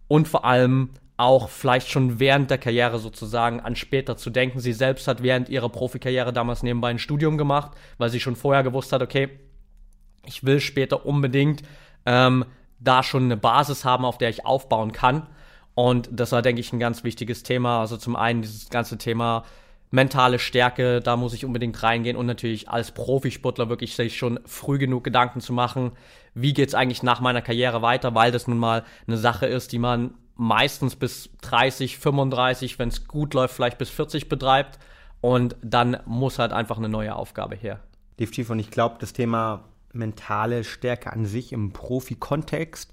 und 0.08 0.28
vor 0.28 0.45
allem 0.45 0.91
auch 1.17 1.49
vielleicht 1.49 1.89
schon 1.89 2.19
während 2.19 2.49
der 2.49 2.58
Karriere 2.58 2.99
sozusagen 2.99 3.60
an 3.60 3.75
später 3.75 4.17
zu 4.17 4.30
denken. 4.30 4.60
Sie 4.60 4.73
selbst 4.73 5.08
hat 5.08 5.23
während 5.23 5.49
ihrer 5.49 5.69
Profikarriere 5.69 6.34
damals 6.34 6.63
nebenbei 6.63 6.89
ein 6.89 6.99
Studium 6.99 7.38
gemacht, 7.38 7.71
weil 7.97 8.10
sie 8.10 8.19
schon 8.19 8.36
vorher 8.36 8.63
gewusst 8.63 8.91
hat, 8.91 9.01
okay, 9.01 9.30
ich 10.25 10.45
will 10.45 10.60
später 10.60 11.06
unbedingt 11.06 11.62
ähm, 12.06 12.45
da 12.80 13.04
schon 13.04 13.25
eine 13.25 13.38
Basis 13.38 13.86
haben, 13.86 14.06
auf 14.06 14.17
der 14.17 14.30
ich 14.30 14.45
aufbauen 14.45 14.91
kann. 14.91 15.28
Und 15.75 16.09
das 16.11 16.31
war, 16.31 16.41
denke 16.41 16.61
ich, 16.61 16.73
ein 16.73 16.79
ganz 16.79 17.03
wichtiges 17.03 17.43
Thema. 17.43 17.81
Also 17.81 17.97
zum 17.97 18.15
einen 18.15 18.41
dieses 18.41 18.69
ganze 18.69 18.97
Thema 18.97 19.43
mentale 19.91 20.39
Stärke, 20.39 20.99
da 20.99 21.15
muss 21.15 21.33
ich 21.33 21.45
unbedingt 21.45 21.81
reingehen 21.83 22.17
und 22.17 22.25
natürlich 22.25 22.69
als 22.69 22.91
Profisportler 22.91 23.69
wirklich 23.69 23.95
sich 23.95 24.17
schon 24.17 24.39
früh 24.45 24.77
genug 24.77 25.03
Gedanken 25.03 25.41
zu 25.41 25.53
machen, 25.53 25.91
wie 26.33 26.53
geht 26.53 26.69
es 26.69 26.75
eigentlich 26.75 27.03
nach 27.03 27.21
meiner 27.21 27.41
Karriere 27.41 27.81
weiter, 27.81 28.15
weil 28.15 28.31
das 28.31 28.47
nun 28.47 28.57
mal 28.57 28.83
eine 29.07 29.17
Sache 29.17 29.45
ist, 29.45 29.71
die 29.71 29.79
man 29.79 30.15
meistens 30.35 30.95
bis 30.95 31.29
30, 31.41 31.97
35, 31.97 32.77
wenn 32.77 32.89
es 32.89 33.07
gut 33.07 33.33
läuft, 33.33 33.55
vielleicht 33.55 33.77
bis 33.77 33.89
40 33.89 34.27
betreibt 34.27 34.79
und 35.21 35.55
dann 35.61 35.97
muss 36.05 36.39
halt 36.39 36.51
einfach 36.51 36.77
eine 36.77 36.89
neue 36.89 37.15
Aufgabe 37.15 37.55
her. 37.55 37.79
Definitiv 38.19 38.49
und 38.49 38.59
ich 38.59 38.71
glaube, 38.71 38.95
das 38.99 39.13
Thema 39.13 39.63
mentale 39.93 40.63
Stärke 40.65 41.13
an 41.13 41.25
sich 41.25 41.53
im 41.53 41.71
Profi-Kontext 41.71 42.91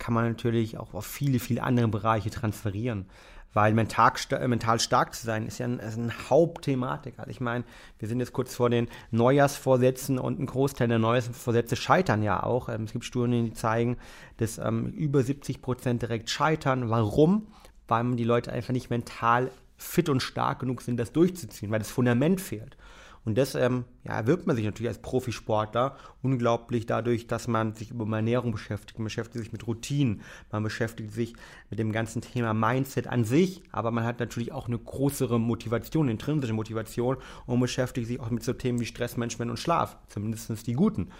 kann 0.00 0.14
man 0.14 0.26
natürlich 0.26 0.78
auch 0.78 0.94
auf 0.94 1.06
viele, 1.06 1.38
viele 1.38 1.62
andere 1.62 1.86
Bereiche 1.86 2.30
transferieren. 2.30 3.06
Weil 3.52 3.74
mental, 3.74 4.12
mental 4.46 4.78
stark 4.78 5.12
zu 5.14 5.26
sein, 5.26 5.44
ist 5.44 5.58
ja 5.58 5.66
ein, 5.66 5.80
ist 5.80 5.96
ein 5.96 6.12
Hauptthematik. 6.30 7.14
Also 7.18 7.30
ich 7.30 7.40
meine, 7.40 7.64
wir 7.98 8.06
sind 8.06 8.20
jetzt 8.20 8.32
kurz 8.32 8.54
vor 8.54 8.70
den 8.70 8.88
Neujahrsvorsätzen 9.10 10.18
und 10.20 10.38
ein 10.38 10.46
Großteil 10.46 10.86
der 10.86 11.00
Neujahrsvorsätze 11.00 11.74
scheitern 11.74 12.22
ja 12.22 12.42
auch. 12.44 12.68
Ähm, 12.68 12.84
es 12.84 12.92
gibt 12.92 13.04
Studien, 13.04 13.46
die 13.46 13.52
zeigen, 13.52 13.96
dass 14.36 14.58
ähm, 14.58 14.86
über 14.92 15.22
70 15.22 15.62
Prozent 15.62 16.02
direkt 16.02 16.30
scheitern. 16.30 16.90
Warum? 16.90 17.48
Weil 17.88 18.14
die 18.14 18.24
Leute 18.24 18.52
einfach 18.52 18.72
nicht 18.72 18.88
mental 18.88 19.50
fit 19.76 20.08
und 20.08 20.22
stark 20.22 20.60
genug 20.60 20.82
sind, 20.82 20.96
das 20.98 21.12
durchzuziehen, 21.12 21.72
weil 21.72 21.80
das 21.80 21.90
Fundament 21.90 22.40
fehlt. 22.40 22.76
Und 23.24 23.36
das 23.36 23.54
ähm, 23.54 23.84
ja, 24.04 24.14
erwirbt 24.14 24.46
man 24.46 24.56
sich 24.56 24.64
natürlich 24.64 24.88
als 24.88 25.02
Profisportler 25.02 25.96
unglaublich 26.22 26.86
dadurch, 26.86 27.26
dass 27.26 27.48
man 27.48 27.74
sich 27.74 27.90
über 27.90 28.06
Ernährung 28.16 28.52
beschäftigt, 28.52 28.98
man 28.98 29.04
beschäftigt 29.04 29.44
sich 29.44 29.52
mit 29.52 29.66
Routinen, 29.66 30.22
man 30.50 30.62
beschäftigt 30.62 31.12
sich 31.12 31.34
mit 31.68 31.78
dem 31.78 31.92
ganzen 31.92 32.22
Thema 32.22 32.54
Mindset 32.54 33.06
an 33.06 33.24
sich, 33.24 33.62
aber 33.72 33.90
man 33.90 34.04
hat 34.04 34.20
natürlich 34.20 34.52
auch 34.52 34.68
eine 34.68 34.78
größere 34.78 35.38
Motivation, 35.38 36.06
eine 36.06 36.12
intrinsische 36.12 36.54
Motivation 36.54 37.18
und 37.44 37.60
beschäftigt 37.60 38.06
sich 38.06 38.20
auch 38.20 38.30
mit 38.30 38.42
so 38.42 38.54
Themen 38.54 38.80
wie 38.80 38.86
Stressmanagement 38.86 39.50
und 39.50 39.58
Schlaf, 39.58 39.98
zumindest 40.08 40.66
die 40.66 40.72
guten. 40.72 41.10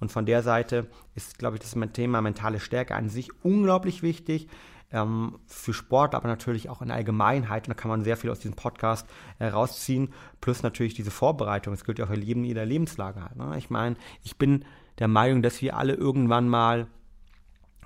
Und 0.00 0.10
von 0.10 0.24
der 0.24 0.42
Seite 0.42 0.86
ist, 1.14 1.38
glaube 1.38 1.56
ich, 1.56 1.60
das 1.60 1.76
Thema 1.92 2.22
mentale 2.22 2.58
Stärke 2.58 2.94
an 2.94 3.10
sich 3.10 3.28
unglaublich 3.44 4.02
wichtig 4.02 4.48
ähm, 4.92 5.38
für 5.46 5.72
Sport, 5.72 6.14
aber 6.14 6.28
natürlich 6.28 6.68
auch 6.68 6.82
in 6.82 6.88
der 6.88 6.96
Allgemeinheit. 6.96 7.66
Und 7.66 7.76
da 7.76 7.80
kann 7.80 7.90
man 7.90 8.04
sehr 8.04 8.16
viel 8.16 8.30
aus 8.30 8.40
diesem 8.40 8.56
Podcast 8.56 9.06
herausziehen. 9.38 10.08
Äh, 10.08 10.10
Plus 10.40 10.62
natürlich 10.62 10.94
diese 10.94 11.10
Vorbereitung. 11.10 11.72
Das 11.72 11.84
gilt 11.84 11.98
ja 11.98 12.06
auch 12.06 12.10
für 12.10 12.14
Leben 12.14 12.44
jeder 12.44 12.64
Lebenslage. 12.64 13.22
Halt, 13.22 13.36
ne? 13.36 13.56
Ich 13.58 13.70
meine, 13.70 13.96
ich 14.22 14.36
bin 14.36 14.64
der 14.98 15.08
Meinung, 15.08 15.42
dass 15.42 15.62
wir 15.62 15.76
alle 15.76 15.94
irgendwann 15.94 16.48
mal, 16.48 16.86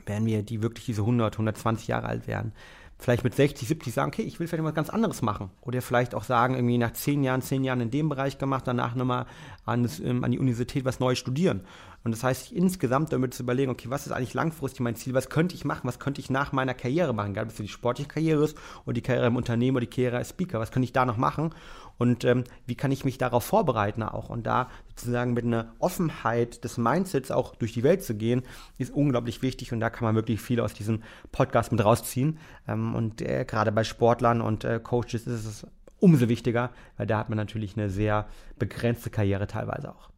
wenn 0.07 0.27
wir 0.27 0.43
die 0.43 0.63
wirklich 0.63 0.87
diese 0.87 1.03
100, 1.03 1.35
120 1.35 1.89
Jahre 1.89 2.07
alt 2.07 2.27
werden, 2.27 2.53
vielleicht 2.99 3.25
mit 3.25 3.35
60, 3.35 3.69
70 3.69 3.93
sagen, 3.93 4.09
okay, 4.09 4.23
ich 4.23 4.41
will 4.41 4.47
vielleicht 4.47 4.65
was 4.65 4.75
ganz 4.75 4.89
anderes 4.89 5.23
machen. 5.23 5.51
Oder 5.61 5.83
vielleicht 5.83 6.15
auch 6.15 6.25
sagen, 6.25 6.55
irgendwie 6.55 6.79
nach 6.79 6.93
10 6.93 7.23
Jahren, 7.23 7.43
10 7.43 7.65
Jahren 7.65 7.81
in 7.81 7.91
dem 7.91 8.09
Bereich 8.09 8.39
gemacht, 8.39 8.67
danach 8.67 8.95
nochmal 8.95 9.27
an, 9.65 9.89
ähm, 10.03 10.25
an 10.25 10.31
die 10.31 10.39
Universität 10.39 10.85
was 10.85 11.01
Neues 11.01 11.19
studieren. 11.19 11.63
Und 12.05 12.13
das 12.13 12.23
heißt, 12.23 12.53
insgesamt 12.53 13.13
damit 13.13 13.33
zu 13.33 13.43
überlegen, 13.43 13.71
okay, 13.71 13.89
was 13.89 14.07
ist 14.07 14.13
eigentlich 14.13 14.35
langfristig 14.35 14.81
mein 14.81 14.95
Ziel, 14.95 15.15
was 15.15 15.31
könnte 15.31 15.55
ich 15.55 15.65
machen, 15.65 15.89
was 15.89 15.99
könnte 15.99 16.21
ich 16.21 16.29
nach 16.29 16.53
meiner 16.53 16.75
Karriere 16.75 17.15
machen, 17.15 17.31
egal 17.31 17.45
ob 17.45 17.51
es 17.51 17.57
die 17.57 17.67
sportliche 17.67 18.09
Karriere 18.09 18.45
ist 18.45 18.59
oder 18.85 18.93
die 18.93 19.01
Karriere 19.01 19.27
im 19.27 19.37
Unternehmen 19.37 19.77
oder 19.77 19.87
die 19.87 19.91
Karriere 19.91 20.19
als 20.19 20.31
Speaker, 20.31 20.61
was 20.61 20.71
könnte 20.71 20.85
ich 20.85 20.93
da 20.93 21.07
noch 21.07 21.17
machen? 21.17 21.55
Und 21.97 22.25
ähm, 22.25 22.45
wie 22.67 22.75
kann 22.75 22.93
ich 22.93 23.05
mich 23.05 23.19
darauf 23.19 23.45
vorbereiten 23.45 24.03
auch? 24.03 24.29
Und 24.29 24.47
da 24.47 24.69
sozusagen 24.89 25.33
mit 25.33 25.45
einer 25.45 25.73
Offenheit 25.79 26.65
des 26.65 26.77
Mindsets 26.77 27.31
auch 27.31 27.55
durch 27.55 27.73
die 27.73 27.85
Welt 27.85 28.03
zu 28.03 28.15
gehen, 28.15 28.43
ist 28.79 28.93
unglaublich 28.93 29.43
wichtig. 29.43 29.73
Und 29.73 29.81
da 29.81 29.91
kann 29.91 30.05
man 30.05 30.15
wirklich 30.15 30.41
viel 30.41 30.61
aus 30.61 30.75
diesem 30.75 31.03
Podcast 31.31 31.73
mit 31.73 31.85
rausziehen. 31.85 32.39
Ähm, 32.67 32.95
und 32.95 33.23
äh, 33.23 33.45
gerade 33.45 33.73
bei 33.73 33.85
Sportlern 33.85 34.41
und 34.41 34.65
äh, 34.65 34.81
Coaches 34.81 35.27
ist 35.27 35.47
es 35.47 35.67
umso 35.99 36.29
wichtiger, 36.29 36.71
weil 36.97 37.07
da 37.07 37.19
hat 37.19 37.29
man 37.29 37.39
natürlich 37.39 37.77
eine 37.77 37.91
sehr 37.91 38.27
begrenzte 38.59 39.11
Karriere 39.11 39.47
teilweise 39.47 39.91
auch. 39.95 40.11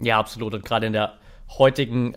Ja, 0.00 0.18
absolut. 0.18 0.54
Und 0.54 0.64
gerade 0.64 0.86
in 0.86 0.92
der 0.92 1.18
heutigen 1.58 2.16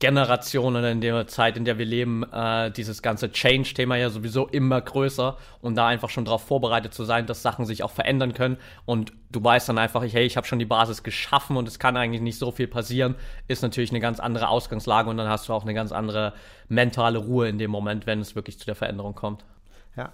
Generation 0.00 0.76
oder 0.76 0.92
in 0.92 1.00
der 1.00 1.26
Zeit, 1.26 1.56
in 1.56 1.64
der 1.64 1.78
wir 1.78 1.84
leben, 1.84 2.22
äh, 2.32 2.70
dieses 2.70 3.02
ganze 3.02 3.32
Change-Thema 3.32 3.96
ja 3.96 4.10
sowieso 4.10 4.46
immer 4.46 4.80
größer 4.80 5.36
und 5.60 5.74
da 5.74 5.88
einfach 5.88 6.08
schon 6.08 6.24
darauf 6.24 6.42
vorbereitet 6.42 6.94
zu 6.94 7.02
sein, 7.02 7.26
dass 7.26 7.42
Sachen 7.42 7.66
sich 7.66 7.82
auch 7.82 7.90
verändern 7.90 8.32
können 8.32 8.58
und 8.84 9.12
du 9.30 9.42
weißt 9.42 9.68
dann 9.68 9.78
einfach, 9.78 10.04
hey, 10.04 10.24
ich 10.24 10.36
habe 10.36 10.46
schon 10.46 10.60
die 10.60 10.64
Basis 10.64 11.02
geschaffen 11.02 11.56
und 11.56 11.66
es 11.66 11.80
kann 11.80 11.96
eigentlich 11.96 12.22
nicht 12.22 12.38
so 12.38 12.52
viel 12.52 12.68
passieren, 12.68 13.16
ist 13.48 13.62
natürlich 13.62 13.90
eine 13.90 13.98
ganz 13.98 14.20
andere 14.20 14.48
Ausgangslage 14.48 15.10
und 15.10 15.16
dann 15.16 15.28
hast 15.28 15.48
du 15.48 15.52
auch 15.52 15.64
eine 15.64 15.74
ganz 15.74 15.90
andere 15.90 16.32
mentale 16.68 17.18
Ruhe 17.18 17.48
in 17.48 17.58
dem 17.58 17.72
Moment, 17.72 18.06
wenn 18.06 18.20
es 18.20 18.36
wirklich 18.36 18.56
zu 18.56 18.66
der 18.66 18.76
Veränderung 18.76 19.16
kommt. 19.16 19.44
Ja. 19.96 20.12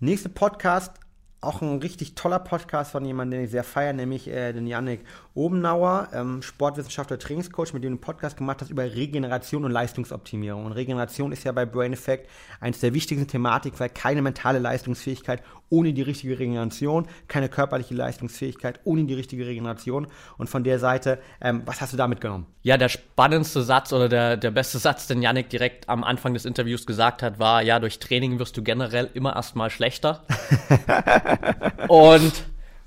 Nächster 0.00 0.30
Podcast 0.30 0.98
auch 1.40 1.62
ein 1.62 1.78
richtig 1.78 2.14
toller 2.14 2.38
Podcast 2.38 2.92
von 2.92 3.04
jemandem, 3.04 3.38
den 3.38 3.44
ich 3.46 3.50
sehr 3.50 3.64
feiere, 3.64 3.92
nämlich 3.92 4.28
äh, 4.28 4.52
den 4.52 4.66
Yannick 4.66 5.00
Obenauer, 5.34 6.08
ähm, 6.12 6.42
Sportwissenschaftler, 6.42 7.18
Trainingscoach, 7.18 7.72
mit 7.72 7.82
dem 7.82 7.82
du 7.82 7.86
einen 7.88 8.00
Podcast 8.00 8.36
gemacht 8.36 8.60
hast 8.60 8.70
über 8.70 8.84
Regeneration 8.84 9.64
und 9.64 9.70
Leistungsoptimierung. 9.70 10.66
Und 10.66 10.72
Regeneration 10.72 11.32
ist 11.32 11.44
ja 11.44 11.52
bei 11.52 11.64
Brain 11.64 11.92
Effect 11.92 12.28
eines 12.60 12.80
der 12.80 12.92
wichtigsten 12.92 13.26
Thematiken, 13.26 13.78
weil 13.78 13.88
keine 13.88 14.22
mentale 14.22 14.58
Leistungsfähigkeit 14.58 15.42
ohne 15.70 15.92
die 15.92 16.02
richtige 16.02 16.38
Regeneration, 16.38 17.06
keine 17.28 17.48
körperliche 17.48 17.94
Leistungsfähigkeit 17.94 18.80
ohne 18.84 19.04
die 19.04 19.14
richtige 19.14 19.46
Regeneration. 19.46 20.08
Und 20.36 20.50
von 20.50 20.64
der 20.64 20.78
Seite, 20.78 21.20
ähm, 21.40 21.62
was 21.64 21.80
hast 21.80 21.92
du 21.92 21.96
da 21.96 22.08
mitgenommen? 22.08 22.46
Ja, 22.62 22.76
der 22.76 22.88
spannendste 22.88 23.62
Satz 23.62 23.92
oder 23.92 24.08
der, 24.08 24.36
der 24.36 24.50
beste 24.50 24.78
Satz, 24.78 25.06
den 25.06 25.22
Yannick 25.22 25.48
direkt 25.48 25.88
am 25.88 26.04
Anfang 26.04 26.34
des 26.34 26.44
Interviews 26.44 26.86
gesagt 26.86 27.22
hat, 27.22 27.38
war, 27.38 27.62
ja, 27.62 27.78
durch 27.78 28.00
Training 28.00 28.38
wirst 28.38 28.56
du 28.56 28.62
generell 28.62 29.08
immer 29.14 29.34
erstmal 29.36 29.70
schlechter. 29.70 30.24
Und 31.88 32.32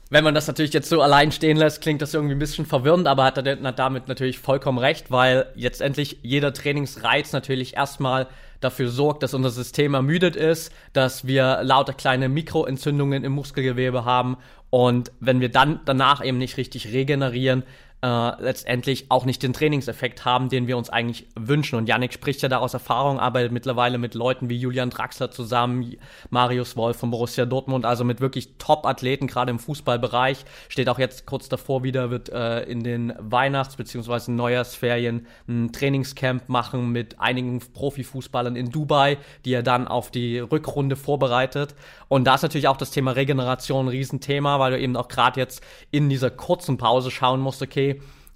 wenn 0.10 0.24
man 0.24 0.36
das 0.36 0.46
natürlich 0.48 0.74
jetzt 0.74 0.90
so 0.90 1.02
allein 1.02 1.32
stehen 1.32 1.58
lässt, 1.58 1.82
klingt 1.82 2.02
das 2.02 2.14
irgendwie 2.14 2.36
ein 2.36 2.40
bisschen 2.40 2.68
verwirrend, 2.68 3.08
aber 3.08 3.24
hat 3.24 3.38
er 3.38 3.56
damit 3.56 4.08
natürlich 4.08 4.38
vollkommen 4.38 4.78
recht, 4.78 5.10
weil 5.10 5.48
jetzt 5.56 5.82
endlich 5.82 6.20
jeder 6.22 6.54
Trainingsreiz 6.54 7.34
natürlich 7.34 7.76
erstmal 7.76 8.28
dafür 8.60 8.90
sorgt, 8.90 9.24
dass 9.24 9.34
unser 9.34 9.50
System 9.50 9.94
ermüdet 9.94 10.36
ist, 10.36 10.72
dass 10.94 11.26
wir 11.26 11.62
lauter 11.64 11.94
kleine 11.94 12.30
Mikroentzündungen 12.30 13.24
im 13.24 13.32
Muskelgewebe 13.32 14.06
haben 14.06 14.38
und 14.70 15.12
wenn 15.20 15.40
wir 15.40 15.50
dann 15.50 15.82
danach 15.86 16.24
eben 16.26 16.38
nicht 16.38 16.58
richtig 16.58 16.94
regenerieren, 16.94 17.64
äh, 18.04 18.42
letztendlich 18.42 19.06
auch 19.08 19.24
nicht 19.24 19.42
den 19.44 19.54
Trainingseffekt 19.54 20.26
haben, 20.26 20.50
den 20.50 20.68
wir 20.68 20.78
uns 20.78 20.90
eigentlich 20.90 21.26
wünschen. 21.40 21.78
Und 21.78 21.88
Yannick 21.88 22.12
spricht 22.12 22.42
ja 22.42 22.50
da 22.50 22.58
aus 22.58 22.74
Erfahrung, 22.74 23.18
arbeitet 23.18 23.54
mittlerweile 23.54 23.98
mit 23.98 24.14
Leuten 24.14 24.50
wie 24.50 24.58
Julian 24.58 24.90
Draxler 24.90 25.32
zusammen, 25.32 25.96
Marius 26.30 26.76
Wolf 26.76 26.98
von 26.98 27.12
Borussia 27.12 27.46
Dortmund, 27.46 27.86
also 27.86 28.04
mit 28.04 28.20
wirklich 28.20 28.58
Top-Athleten, 28.58 29.28
gerade 29.28 29.52
im 29.52 29.60
Fußballbereich. 29.60 30.44
Steht 30.68 30.90
auch 30.90 31.00
jetzt 31.00 31.26
kurz 31.26 31.48
davor 31.48 31.84
wieder, 31.84 32.12
wird 32.12 32.28
äh, 32.28 32.64
in 32.64 32.84
den 32.84 33.14
Weihnachts- 33.20 33.78
bzw. 33.78 34.32
Neujahrsferien 34.32 35.26
ein 35.48 35.72
Trainingscamp 35.72 36.50
machen 36.50 36.92
mit 36.92 37.22
einigen 37.22 37.60
Profifußballern 37.60 38.58
in 38.58 38.70
Dubai, 38.70 39.18
die 39.46 39.54
er 39.54 39.64
dann 39.64 39.88
auf 39.88 40.12
die 40.12 40.40
Rückrunde 40.40 40.98
vorbereitet. 40.98 41.74
Und 42.10 42.26
da 42.26 42.36
ist 42.36 42.42
natürlich 42.42 42.68
auch 42.68 42.78
das 42.78 42.92
Thema 42.92 43.12
Regeneration 43.12 43.86
ein 43.86 43.90
Riesenthema, 43.90 44.60
weil 44.60 44.74
du 44.74 44.80
eben 44.80 44.98
auch 44.98 45.08
gerade 45.08 45.40
jetzt 45.40 45.64
in 45.90 46.10
dieser 46.10 46.30
kurzen 46.30 46.76
Pause 46.78 47.10
schauen 47.10 47.40
musst, 47.40 47.62
okay, 47.62 47.93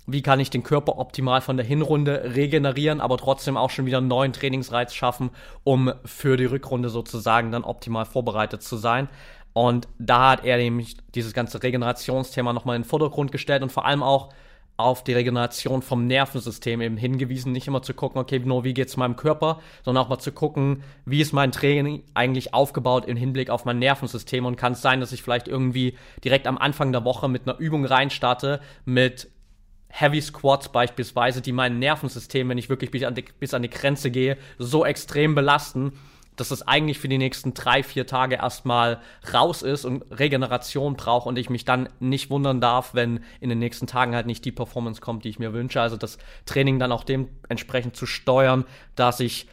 wie 0.07 0.21
kann 0.21 0.39
ich 0.39 0.49
den 0.49 0.63
Körper 0.63 0.97
optimal 0.97 1.41
von 1.41 1.57
der 1.57 1.65
Hinrunde 1.65 2.31
regenerieren, 2.33 3.01
aber 3.01 3.17
trotzdem 3.17 3.57
auch 3.57 3.69
schon 3.69 3.85
wieder 3.85 3.97
einen 3.97 4.07
neuen 4.07 4.31
Trainingsreiz 4.31 4.93
schaffen, 4.93 5.31
um 5.65 5.91
für 6.05 6.37
die 6.37 6.45
Rückrunde 6.45 6.89
sozusagen 6.89 7.51
dann 7.51 7.65
optimal 7.65 8.05
vorbereitet 8.05 8.63
zu 8.63 8.77
sein. 8.77 9.09
Und 9.51 9.87
da 9.99 10.31
hat 10.31 10.45
er 10.45 10.57
nämlich 10.57 10.95
dieses 11.13 11.33
ganze 11.33 11.61
Regenerationsthema 11.61 12.53
nochmal 12.53 12.77
in 12.77 12.83
den 12.83 12.87
Vordergrund 12.87 13.31
gestellt 13.31 13.63
und 13.63 13.71
vor 13.71 13.85
allem 13.85 14.01
auch 14.01 14.29
auf 14.77 15.03
die 15.03 15.13
Regeneration 15.13 15.81
vom 15.81 16.05
Nervensystem 16.05 16.81
eben 16.81 16.97
hingewiesen, 16.97 17.51
nicht 17.51 17.67
immer 17.67 17.81
zu 17.81 17.95
gucken, 17.95 18.21
okay, 18.21 18.39
nur 18.39 18.63
wie 18.63 18.75
geht's 18.75 18.95
meinem 18.95 19.15
Körper, 19.15 19.59
sondern 19.83 20.05
auch 20.05 20.09
mal 20.09 20.19
zu 20.19 20.31
gucken, 20.31 20.83
wie 21.03 21.19
ist 21.19 21.33
mein 21.33 21.51
Training 21.51 22.03
eigentlich 22.13 22.53
aufgebaut 22.53 23.05
im 23.05 23.17
Hinblick 23.17 23.49
auf 23.49 23.65
mein 23.65 23.79
Nervensystem 23.79 24.45
und 24.45 24.55
kann 24.55 24.73
es 24.73 24.83
sein, 24.83 24.99
dass 24.99 25.11
ich 25.11 25.23
vielleicht 25.23 25.47
irgendwie 25.47 25.97
direkt 26.23 26.45
am 26.45 26.59
Anfang 26.59 26.91
der 26.91 27.03
Woche 27.03 27.27
mit 27.27 27.47
einer 27.47 27.57
Übung 27.57 27.85
reinstarte, 27.85 28.61
mit 28.85 29.31
Heavy 29.89 30.21
Squats 30.21 30.69
beispielsweise, 30.69 31.41
die 31.41 31.51
mein 31.51 31.79
Nervensystem, 31.79 32.49
wenn 32.49 32.57
ich 32.57 32.69
wirklich 32.69 32.91
bis 32.91 33.03
an 33.03 33.15
die, 33.15 33.25
bis 33.39 33.53
an 33.53 33.61
die 33.61 33.69
Grenze 33.69 34.11
gehe, 34.11 34.37
so 34.57 34.85
extrem 34.85 35.35
belasten, 35.35 35.93
dass 36.37 36.51
es 36.51 36.61
eigentlich 36.61 36.99
für 36.99 37.07
die 37.07 37.17
nächsten 37.17 37.53
drei, 37.53 37.83
vier 37.83 38.05
Tage 38.05 38.35
erstmal 38.35 39.01
raus 39.33 39.63
ist 39.63 39.85
und 39.85 40.03
Regeneration 40.11 40.95
braucht 40.95 41.25
und 41.25 41.37
ich 41.37 41.49
mich 41.49 41.65
dann 41.65 41.89
nicht 41.99 42.29
wundern 42.29 42.61
darf, 42.61 42.93
wenn 42.93 43.23
in 43.41 43.49
den 43.49 43.59
nächsten 43.59 43.87
Tagen 43.87 44.15
halt 44.15 44.27
nicht 44.27 44.45
die 44.45 44.51
Performance 44.51 45.01
kommt, 45.01 45.23
die 45.23 45.29
ich 45.29 45.39
mir 45.39 45.51
wünsche. 45.53 45.81
Also 45.81 45.97
das 45.97 46.19
Training 46.45 46.79
dann 46.79 46.91
auch 46.91 47.03
dementsprechend 47.03 47.95
zu 47.95 48.05
steuern, 48.05 48.65
dass 48.95 49.19
ich 49.19 49.47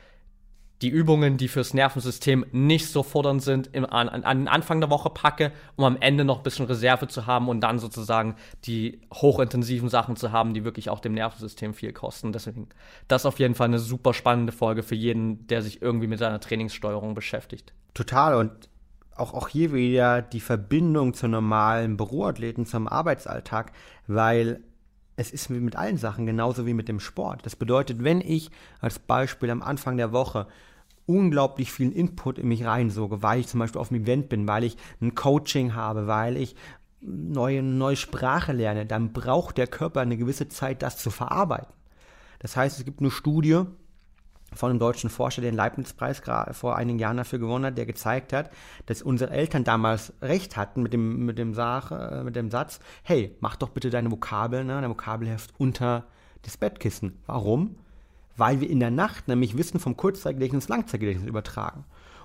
die 0.83 0.89
Übungen, 0.89 1.37
die 1.37 1.49
fürs 1.49 1.72
Nervensystem 1.72 2.45
nicht 2.53 2.89
so 2.89 3.03
fordernd 3.03 3.43
sind, 3.43 3.70
im, 3.72 3.87
an, 3.87 4.09
an 4.09 4.39
den 4.39 4.49
Anfang 4.49 4.81
der 4.81 4.91
Woche 4.91 5.09
packe, 5.09 5.53
um 5.77 5.85
am 5.85 5.97
Ende 6.01 6.25
noch 6.25 6.39
ein 6.39 6.43
bisschen 6.43 6.66
Reserve 6.66 7.07
zu 7.09 7.27
haben 7.27 7.49
und 7.49 7.61
dann 7.61 7.79
sozusagen 7.79 8.35
die 8.64 9.01
hochintensiven 9.12 9.89
Sachen 9.89 10.16
zu 10.16 10.33
haben, 10.33 10.53
die 10.53 10.64
wirklich 10.64 10.91
auch 10.91 11.01
dem 11.01 11.14
Nervensystem 11.14 11.75
viel 11.75 11.93
kosten. 11.93 12.33
Deswegen, 12.33 12.68
das 13.09 13.25
auf 13.25 13.39
jeden 13.39 13.55
Fall 13.55 13.68
eine 13.68 13.79
super 13.79 14.12
spannende 14.12 14.53
Folge 14.53 14.83
für 14.83 14.97
jeden, 14.97 15.47
der 15.47 15.62
sich 15.62 15.81
irgendwie 15.81 16.09
mit 16.09 16.18
seiner 16.18 16.41
Trainingssteuerung 16.41 17.14
beschäftigt. 17.14 17.72
Total 17.95 18.35
und 18.35 18.51
auch, 19.16 19.33
auch 19.33 19.49
hier 19.49 19.72
wieder 19.72 20.22
die 20.22 20.41
Verbindung 20.41 21.14
zu 21.14 21.29
normalen 21.29 21.97
Büroathleten, 21.97 22.66
zum 22.66 22.89
Arbeitsalltag, 22.89 23.72
weil 24.07 24.61
es 25.17 25.31
ist 25.31 25.51
mit 25.51 25.77
allen 25.77 25.97
Sachen 25.97 26.27
genauso 26.27 26.67
wie 26.67 26.75
mit 26.75 26.89
dem 26.89 27.01
Sport. 27.01 27.47
Das 27.47 27.57
bedeutet, 27.57 28.03
wenn 28.03 28.21
ich 28.21 28.51
als 28.81 28.99
Beispiel 28.99 29.51
am 29.51 29.62
Anfang 29.62 29.97
der 29.97 30.12
Woche 30.12 30.47
unglaublich 31.07 31.71
vielen 31.71 31.93
Input 31.93 32.39
in 32.39 32.49
mich 32.49 32.65
reinsoge, 32.65 33.23
weil 33.23 33.41
ich 33.41 33.47
zum 33.47 33.61
Beispiel 33.61 33.81
auf 33.81 33.91
einem 33.91 34.03
Event 34.03 34.29
bin, 34.29 34.49
weil 34.49 34.65
ich 34.65 34.77
ein 35.01 35.15
Coaching 35.15 35.75
habe, 35.75 36.07
weil 36.07 36.37
ich 36.37 36.57
neue, 37.01 37.62
neue 37.62 37.97
Sprache 37.97 38.53
lerne, 38.53 38.87
dann 38.87 39.12
braucht 39.12 39.59
der 39.59 39.67
Körper 39.67 40.01
eine 40.01 40.17
gewisse 40.17 40.49
Zeit, 40.49 40.83
das 40.83 40.97
zu 40.97 41.11
verarbeiten. 41.11 41.73
Das 42.39 42.57
heißt, 42.57 42.79
es 42.79 42.85
gibt 42.85 43.01
eine 43.01 43.11
Studie, 43.11 43.62
von 44.55 44.71
einem 44.71 44.79
deutschen 44.79 45.11
Forscher, 45.11 45.43
der 45.43 45.51
den 45.51 45.57
Leibniz-Preis 45.57 46.23
vor 46.53 46.77
einigen 46.77 46.99
Jahren 46.99 47.17
dafür 47.17 47.39
gewonnen 47.39 47.67
hat, 47.67 47.79
der 47.79 47.87
gezeigt 47.87 48.33
hat, 48.33 48.51
dass 48.87 49.03
unsere 49.03 49.33
Eltern 49.33 49.65
damals 49.65 50.13
recht 50.23 50.57
hatten 50.57 50.83
mit 50.83 50.93
dem, 50.93 51.25
mit 51.25 51.39
dem, 51.39 51.55
Sache, 51.55 51.95
äh, 51.95 52.25
mit 52.25 52.37
dem 52.37 52.51
Satz, 52.51 52.81
hey, 53.03 53.37
mach 53.41 53.57
doch 53.57 53.71
bitte 53.71 53.91
deine 53.91 54.11
Vokabeln, 54.11 54.67
ne, 54.67 54.81
dein 54.81 54.91
Vokabelheft 54.91 55.53
unter 55.59 56.05
das 56.43 56.57
Bettkissen. 56.57 57.19
Warum? 57.27 57.77
Weil 58.37 58.61
wir 58.61 58.69
in 58.69 58.81
der 58.81 58.91
Nacht 58.91 59.29
nämlich 59.29 59.57
Wissen 59.57 59.81
vom 59.81 59.97
Kurzzeitgedächtnis 59.97 60.65
ins 60.65 60.69
Langzeitgedächtnis 60.69 61.29
übertragen. 61.29 61.85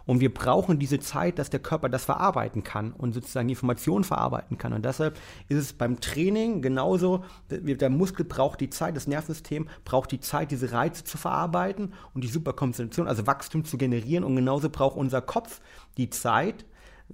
Und 0.09 0.21
wir 0.21 0.33
brauchen 0.33 0.79
diese 0.79 0.99
Zeit, 0.99 1.37
dass 1.37 1.51
der 1.51 1.59
Körper 1.59 1.87
das 1.87 2.03
verarbeiten 2.03 2.63
kann 2.63 2.93
und 2.93 3.13
sozusagen 3.13 3.47
die 3.47 3.53
Informationen 3.53 4.03
verarbeiten 4.03 4.57
kann. 4.57 4.73
Und 4.73 4.83
deshalb 4.83 5.19
ist 5.49 5.57
es 5.59 5.73
beim 5.73 5.99
Training 5.99 6.63
genauso, 6.63 7.23
der 7.51 7.91
Muskel 7.91 8.25
braucht 8.25 8.59
die 8.59 8.71
Zeit, 8.71 8.95
das 8.95 9.05
Nervensystem 9.05 9.69
braucht 9.85 10.11
die 10.11 10.19
Zeit, 10.19 10.49
diese 10.49 10.71
Reize 10.71 11.03
zu 11.03 11.19
verarbeiten 11.19 11.93
und 12.15 12.23
die 12.23 12.27
Superkonzentration, 12.27 13.07
also 13.07 13.27
Wachstum 13.27 13.65
zu 13.65 13.77
generieren. 13.77 14.23
Und 14.23 14.35
genauso 14.35 14.71
braucht 14.71 14.97
unser 14.97 15.21
Kopf 15.21 15.61
die 15.97 16.09
Zeit, 16.09 16.65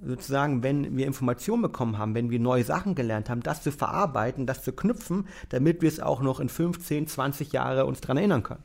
sozusagen, 0.02 0.62
wenn 0.62 0.96
wir 0.96 1.06
Informationen 1.06 1.60
bekommen 1.60 1.98
haben, 1.98 2.14
wenn 2.14 2.30
wir 2.30 2.40
neue 2.40 2.64
Sachen 2.64 2.94
gelernt 2.94 3.28
haben, 3.28 3.42
das 3.42 3.62
zu 3.62 3.72
verarbeiten, 3.72 4.46
das 4.46 4.62
zu 4.62 4.72
knüpfen, 4.72 5.28
damit 5.50 5.82
wir 5.82 5.90
es 5.90 6.00
auch 6.00 6.22
noch 6.22 6.40
in 6.40 6.48
15, 6.48 7.08
20 7.08 7.52
Jahre 7.52 7.84
uns 7.84 8.00
daran 8.00 8.16
erinnern 8.16 8.42
können 8.42 8.64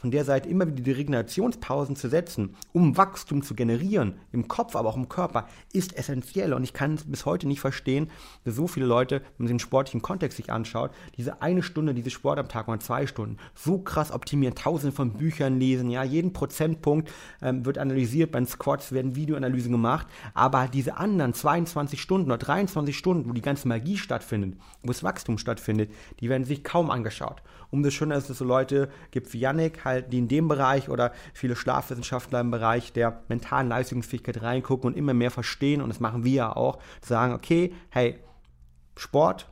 von 0.00 0.10
der 0.10 0.24
Seite 0.24 0.48
immer 0.48 0.66
wieder 0.66 0.82
die 0.82 0.92
Regenerationspausen 0.92 1.94
zu 1.94 2.08
setzen, 2.08 2.56
um 2.72 2.96
Wachstum 2.96 3.42
zu 3.42 3.54
generieren, 3.54 4.14
im 4.32 4.48
Kopf, 4.48 4.74
aber 4.74 4.88
auch 4.88 4.96
im 4.96 5.08
Körper, 5.08 5.46
ist 5.72 5.96
essentiell. 5.96 6.54
Und 6.54 6.64
ich 6.64 6.72
kann 6.72 6.94
es 6.94 7.04
bis 7.04 7.26
heute 7.26 7.46
nicht 7.46 7.60
verstehen, 7.60 8.10
dass 8.44 8.54
so 8.54 8.66
viele 8.66 8.86
Leute, 8.86 9.20
wenn 9.36 9.46
man 9.46 9.48
den 9.48 9.58
sportlichen 9.58 10.00
Kontext 10.00 10.36
sich 10.36 10.50
anschaut, 10.50 10.90
diese 11.16 11.42
eine 11.42 11.62
Stunde, 11.62 11.92
diese 11.92 12.10
Sport 12.10 12.38
am 12.38 12.48
Tag 12.48 12.68
oder 12.68 12.80
zwei 12.80 13.06
Stunden, 13.06 13.36
so 13.54 13.78
krass 13.78 14.10
optimieren, 14.10 14.54
tausende 14.54 14.94
von 14.94 15.12
Büchern 15.12 15.58
lesen, 15.58 15.90
ja, 15.90 16.02
jeden 16.02 16.32
Prozentpunkt 16.32 17.10
ähm, 17.42 17.66
wird 17.66 17.76
analysiert, 17.76 18.32
beim 18.32 18.46
Squats 18.46 18.92
werden 18.92 19.16
Videoanalysen 19.16 19.72
gemacht, 19.72 20.06
aber 20.32 20.68
diese 20.68 20.96
anderen 20.96 21.34
22 21.34 22.00
Stunden 22.00 22.30
oder 22.30 22.38
23 22.38 22.96
Stunden, 22.96 23.28
wo 23.28 23.34
die 23.34 23.42
ganze 23.42 23.68
Magie 23.68 23.98
stattfindet, 23.98 24.58
wo 24.82 24.88
das 24.88 25.02
Wachstum 25.02 25.36
stattfindet, 25.36 25.90
die 26.20 26.28
werden 26.28 26.44
sich 26.44 26.64
kaum 26.64 26.90
angeschaut. 26.90 27.42
Umso 27.70 27.90
schöner 27.90 28.16
ist 28.16 28.28
es, 28.30 28.38
so 28.38 28.44
Leute 28.44 28.88
gibt 29.10 29.32
wie 29.32 29.38
Yannick, 29.38 29.84
halt, 29.84 30.12
die 30.12 30.18
in 30.18 30.28
dem 30.28 30.48
Bereich 30.48 30.88
oder 30.88 31.12
viele 31.32 31.56
Schlafwissenschaftler 31.56 32.40
im 32.40 32.50
Bereich 32.50 32.92
der 32.92 33.22
mentalen 33.28 33.68
Leistungsfähigkeit 33.68 34.42
reingucken 34.42 34.88
und 34.88 34.96
immer 34.96 35.14
mehr 35.14 35.30
verstehen, 35.30 35.80
und 35.80 35.88
das 35.88 36.00
machen 36.00 36.24
wir 36.24 36.32
ja 36.32 36.56
auch, 36.56 36.78
sagen, 37.00 37.32
okay, 37.32 37.72
hey, 37.90 38.18
Sport, 38.96 39.50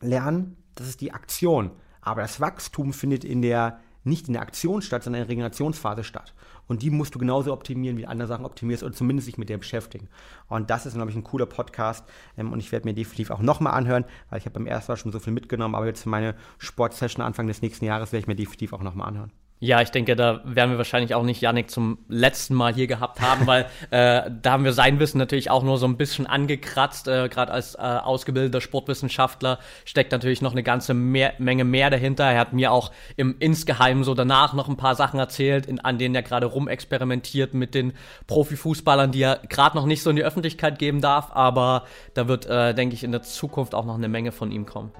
Lernen, 0.00 0.56
das 0.74 0.88
ist 0.88 1.00
die 1.00 1.12
Aktion. 1.12 1.70
Aber 2.00 2.22
das 2.22 2.40
Wachstum 2.40 2.92
findet 2.92 3.24
in 3.24 3.42
der, 3.42 3.80
nicht 4.02 4.26
in 4.26 4.34
der 4.34 4.42
Aktion 4.42 4.82
statt, 4.82 5.04
sondern 5.04 5.22
in 5.22 5.26
der 5.26 5.32
Regenerationsphase 5.32 6.04
statt. 6.04 6.34
Und 6.66 6.82
die 6.82 6.90
musst 6.90 7.14
du 7.14 7.18
genauso 7.18 7.52
optimieren, 7.52 7.96
wie 7.98 8.06
andere 8.06 8.28
Sachen 8.28 8.44
optimierst 8.44 8.82
oder 8.82 8.94
zumindest 8.94 9.26
sich 9.26 9.38
mit 9.38 9.48
der 9.48 9.58
beschäftigen. 9.58 10.08
Und 10.48 10.70
das 10.70 10.86
ist, 10.86 10.94
glaube 10.94 11.10
ich, 11.10 11.16
ein 11.16 11.24
cooler 11.24 11.46
Podcast. 11.46 12.04
Ähm, 12.36 12.52
und 12.52 12.60
ich 12.60 12.72
werde 12.72 12.88
mir 12.88 12.94
definitiv 12.94 13.30
auch 13.30 13.40
nochmal 13.40 13.74
anhören, 13.74 14.04
weil 14.30 14.38
ich 14.38 14.46
habe 14.46 14.54
beim 14.54 14.66
ersten 14.66 14.92
Mal 14.92 14.96
schon 14.96 15.12
so 15.12 15.18
viel 15.18 15.32
mitgenommen. 15.32 15.74
Aber 15.74 15.86
jetzt 15.86 16.02
für 16.02 16.08
meine 16.08 16.34
Sportsession 16.58 17.24
Anfang 17.24 17.46
des 17.46 17.62
nächsten 17.62 17.84
Jahres 17.84 18.12
werde 18.12 18.22
ich 18.22 18.26
mir 18.26 18.36
definitiv 18.36 18.72
auch 18.72 18.82
nochmal 18.82 19.08
anhören. 19.08 19.32
Ja, 19.64 19.80
ich 19.80 19.90
denke, 19.90 20.14
da 20.14 20.42
werden 20.44 20.72
wir 20.72 20.76
wahrscheinlich 20.76 21.14
auch 21.14 21.22
nicht 21.22 21.40
Yannick 21.40 21.70
zum 21.70 21.96
letzten 22.06 22.52
Mal 22.52 22.74
hier 22.74 22.86
gehabt 22.86 23.22
haben, 23.22 23.46
weil 23.46 23.62
äh, 23.90 24.30
da 24.42 24.52
haben 24.52 24.64
wir 24.64 24.74
sein 24.74 25.00
Wissen 25.00 25.16
natürlich 25.16 25.50
auch 25.50 25.62
nur 25.62 25.78
so 25.78 25.86
ein 25.86 25.96
bisschen 25.96 26.26
angekratzt. 26.26 27.08
Äh, 27.08 27.30
Gerade 27.30 27.50
als 27.50 27.74
äh, 27.74 27.78
ausgebildeter 27.78 28.60
Sportwissenschaftler 28.60 29.58
steckt 29.86 30.12
natürlich 30.12 30.42
noch 30.42 30.52
eine 30.52 30.62
ganze 30.62 30.92
mehr, 30.92 31.32
Menge 31.38 31.64
mehr 31.64 31.88
dahinter. 31.88 32.24
Er 32.24 32.40
hat 32.40 32.52
mir 32.52 32.72
auch 32.72 32.92
im 33.16 33.36
insgeheim 33.38 34.04
so 34.04 34.12
danach 34.12 34.52
noch 34.52 34.68
ein 34.68 34.76
paar 34.76 34.96
Sachen 34.96 35.18
erzählt, 35.18 35.64
in, 35.64 35.80
an 35.80 35.96
denen 35.96 36.14
er 36.14 36.22
gerade 36.22 36.44
rumexperimentiert 36.44 37.54
mit 37.54 37.74
den 37.74 37.94
Profifußballern, 38.26 39.12
die 39.12 39.22
er 39.22 39.40
gerade 39.48 39.78
noch 39.78 39.86
nicht 39.86 40.02
so 40.02 40.10
in 40.10 40.16
die 40.16 40.24
Öffentlichkeit 40.24 40.78
geben 40.78 41.00
darf. 41.00 41.30
Aber 41.32 41.84
da 42.12 42.28
wird, 42.28 42.44
äh, 42.44 42.74
denke 42.74 42.96
ich, 42.96 43.02
in 43.02 43.12
der 43.12 43.22
Zukunft 43.22 43.74
auch 43.74 43.86
noch 43.86 43.96
eine 43.96 44.08
Menge 44.08 44.30
von 44.30 44.52
ihm 44.52 44.66
kommen. 44.66 44.92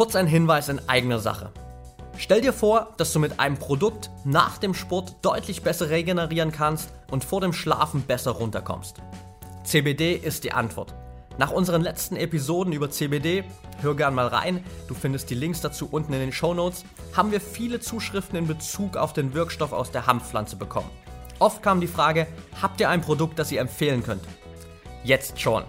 Kurz 0.00 0.16
ein 0.16 0.26
Hinweis 0.26 0.70
in 0.70 0.80
eigener 0.88 1.18
Sache. 1.18 1.52
Stell 2.16 2.40
dir 2.40 2.54
vor, 2.54 2.94
dass 2.96 3.12
du 3.12 3.18
mit 3.18 3.38
einem 3.38 3.58
Produkt 3.58 4.08
nach 4.24 4.56
dem 4.56 4.72
Sport 4.72 5.16
deutlich 5.20 5.62
besser 5.62 5.90
regenerieren 5.90 6.52
kannst 6.52 6.88
und 7.10 7.22
vor 7.22 7.42
dem 7.42 7.52
Schlafen 7.52 8.00
besser 8.00 8.30
runterkommst. 8.30 8.96
CBD 9.62 10.14
ist 10.14 10.44
die 10.44 10.52
Antwort. 10.52 10.94
Nach 11.36 11.50
unseren 11.50 11.82
letzten 11.82 12.16
Episoden 12.16 12.72
über 12.72 12.90
CBD, 12.90 13.44
hör 13.82 13.94
gern 13.94 14.14
mal 14.14 14.28
rein, 14.28 14.64
du 14.88 14.94
findest 14.94 15.28
die 15.28 15.34
Links 15.34 15.60
dazu 15.60 15.86
unten 15.90 16.14
in 16.14 16.20
den 16.20 16.32
Show 16.32 16.54
Notes, 16.54 16.86
haben 17.14 17.30
wir 17.30 17.42
viele 17.42 17.78
Zuschriften 17.78 18.38
in 18.38 18.46
Bezug 18.46 18.96
auf 18.96 19.12
den 19.12 19.34
Wirkstoff 19.34 19.74
aus 19.74 19.90
der 19.90 20.06
Hanfpflanze 20.06 20.56
bekommen. 20.56 20.90
Oft 21.40 21.62
kam 21.62 21.78
die 21.78 21.86
Frage, 21.86 22.26
habt 22.62 22.80
ihr 22.80 22.88
ein 22.88 23.02
Produkt, 23.02 23.38
das 23.38 23.52
ihr 23.52 23.60
empfehlen 23.60 24.02
könnt? 24.02 24.24
Jetzt 25.04 25.38
schon. 25.38 25.64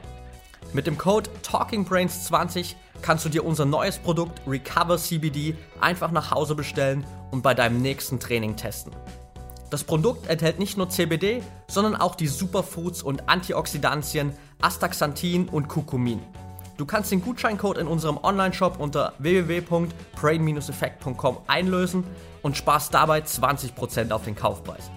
Mit 0.71 0.87
dem 0.87 0.97
Code 0.97 1.29
TalkingBrains20 1.43 2.75
kannst 3.01 3.25
du 3.25 3.29
dir 3.29 3.45
unser 3.45 3.65
neues 3.65 3.97
Produkt 3.97 4.41
Recover 4.47 4.97
CBD 4.97 5.55
einfach 5.79 6.11
nach 6.11 6.31
Hause 6.31 6.55
bestellen 6.55 7.05
und 7.31 7.41
bei 7.41 7.53
deinem 7.53 7.81
nächsten 7.81 8.19
Training 8.19 8.55
testen. 8.55 8.93
Das 9.69 9.83
Produkt 9.83 10.27
enthält 10.27 10.59
nicht 10.59 10.77
nur 10.77 10.89
CBD, 10.89 11.43
sondern 11.67 11.95
auch 11.95 12.15
die 12.15 12.27
Superfoods 12.27 13.03
und 13.03 13.29
Antioxidantien 13.29 14.33
Astaxanthin 14.61 15.49
und 15.49 15.67
Kurkumin. 15.69 16.21
Du 16.77 16.85
kannst 16.85 17.11
den 17.11 17.21
Gutscheincode 17.21 17.77
in 17.77 17.87
unserem 17.87 18.17
Online-Shop 18.17 18.79
unter 18.79 19.13
www.brain-effekt.com 19.19 21.37
einlösen 21.47 22.03
und 22.41 22.57
sparst 22.57 22.93
dabei 22.93 23.19
20% 23.19 24.11
auf 24.11 24.25
den 24.25 24.35
Kaufpreis. 24.35 24.91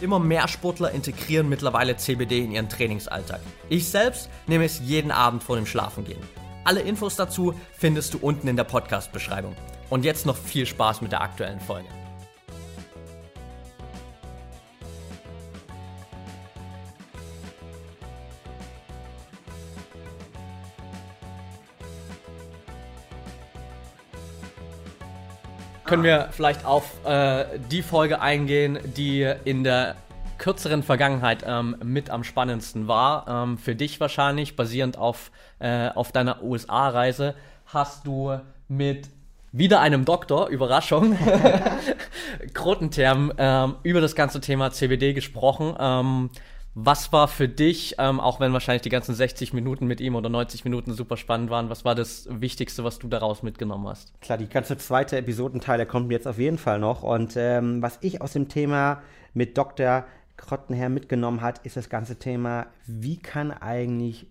Immer 0.00 0.18
mehr 0.18 0.46
Sportler 0.46 0.90
integrieren 0.90 1.48
mittlerweile 1.48 1.96
CBD 1.96 2.40
in 2.40 2.52
ihren 2.52 2.68
Trainingsalltag. 2.68 3.40
Ich 3.70 3.88
selbst 3.88 4.28
nehme 4.46 4.64
es 4.64 4.80
jeden 4.80 5.10
Abend 5.10 5.42
vor 5.42 5.56
dem 5.56 5.64
Schlafengehen. 5.64 6.20
Alle 6.64 6.80
Infos 6.80 7.16
dazu 7.16 7.54
findest 7.72 8.12
du 8.12 8.18
unten 8.18 8.48
in 8.48 8.56
der 8.56 8.64
Podcast-Beschreibung. 8.64 9.56
Und 9.88 10.04
jetzt 10.04 10.26
noch 10.26 10.36
viel 10.36 10.66
Spaß 10.66 11.00
mit 11.00 11.12
der 11.12 11.22
aktuellen 11.22 11.60
Folge. 11.60 11.88
Können 25.86 26.02
wir 26.02 26.28
vielleicht 26.32 26.64
auf 26.64 26.84
äh, 27.06 27.44
die 27.70 27.82
Folge 27.82 28.20
eingehen, 28.20 28.78
die 28.96 29.32
in 29.44 29.64
der 29.64 29.96
kürzeren 30.38 30.82
Vergangenheit 30.82 31.44
ähm, 31.46 31.76
mit 31.82 32.10
am 32.10 32.24
spannendsten 32.24 32.88
war. 32.88 33.26
Ähm, 33.28 33.58
für 33.58 33.74
dich 33.74 34.00
wahrscheinlich, 34.00 34.56
basierend 34.56 34.98
auf, 34.98 35.30
äh, 35.60 35.88
auf 35.88 36.12
deiner 36.12 36.42
USA-Reise, 36.42 37.34
hast 37.66 38.06
du 38.06 38.38
mit 38.68 39.08
wieder 39.52 39.80
einem 39.80 40.04
Doktor, 40.04 40.48
Überraschung, 40.48 41.16
Krotenterm, 42.52 43.32
ähm, 43.38 43.76
über 43.82 44.00
das 44.00 44.14
ganze 44.14 44.40
Thema 44.40 44.72
CBD 44.72 45.14
gesprochen. 45.14 46.28
Was 46.78 47.10
war 47.10 47.26
für 47.26 47.48
dich, 47.48 47.94
ähm, 47.98 48.20
auch 48.20 48.38
wenn 48.38 48.52
wahrscheinlich 48.52 48.82
die 48.82 48.90
ganzen 48.90 49.14
60 49.14 49.54
Minuten 49.54 49.86
mit 49.86 49.98
ihm 50.02 50.14
oder 50.14 50.28
90 50.28 50.62
Minuten 50.64 50.92
super 50.92 51.16
spannend 51.16 51.48
waren, 51.48 51.70
was 51.70 51.86
war 51.86 51.94
das 51.94 52.28
Wichtigste, 52.30 52.84
was 52.84 52.98
du 52.98 53.08
daraus 53.08 53.42
mitgenommen 53.42 53.88
hast? 53.88 54.12
Klar, 54.20 54.36
die 54.36 54.46
ganze 54.46 54.76
zweite 54.76 55.16
Episodenteil, 55.16 55.78
der 55.78 55.86
kommt 55.86 56.12
jetzt 56.12 56.28
auf 56.28 56.38
jeden 56.38 56.58
Fall 56.58 56.78
noch. 56.78 57.02
Und 57.02 57.32
ähm, 57.38 57.80
was 57.80 57.96
ich 58.02 58.20
aus 58.20 58.34
dem 58.34 58.50
Thema 58.50 59.00
mit 59.32 59.56
Dr. 59.56 60.04
Krottenherr 60.36 60.90
mitgenommen 60.90 61.40
hat, 61.40 61.64
ist 61.64 61.78
das 61.78 61.88
ganze 61.88 62.18
Thema, 62.18 62.66
wie 62.86 63.16
kann 63.16 63.52
eigentlich 63.52 64.26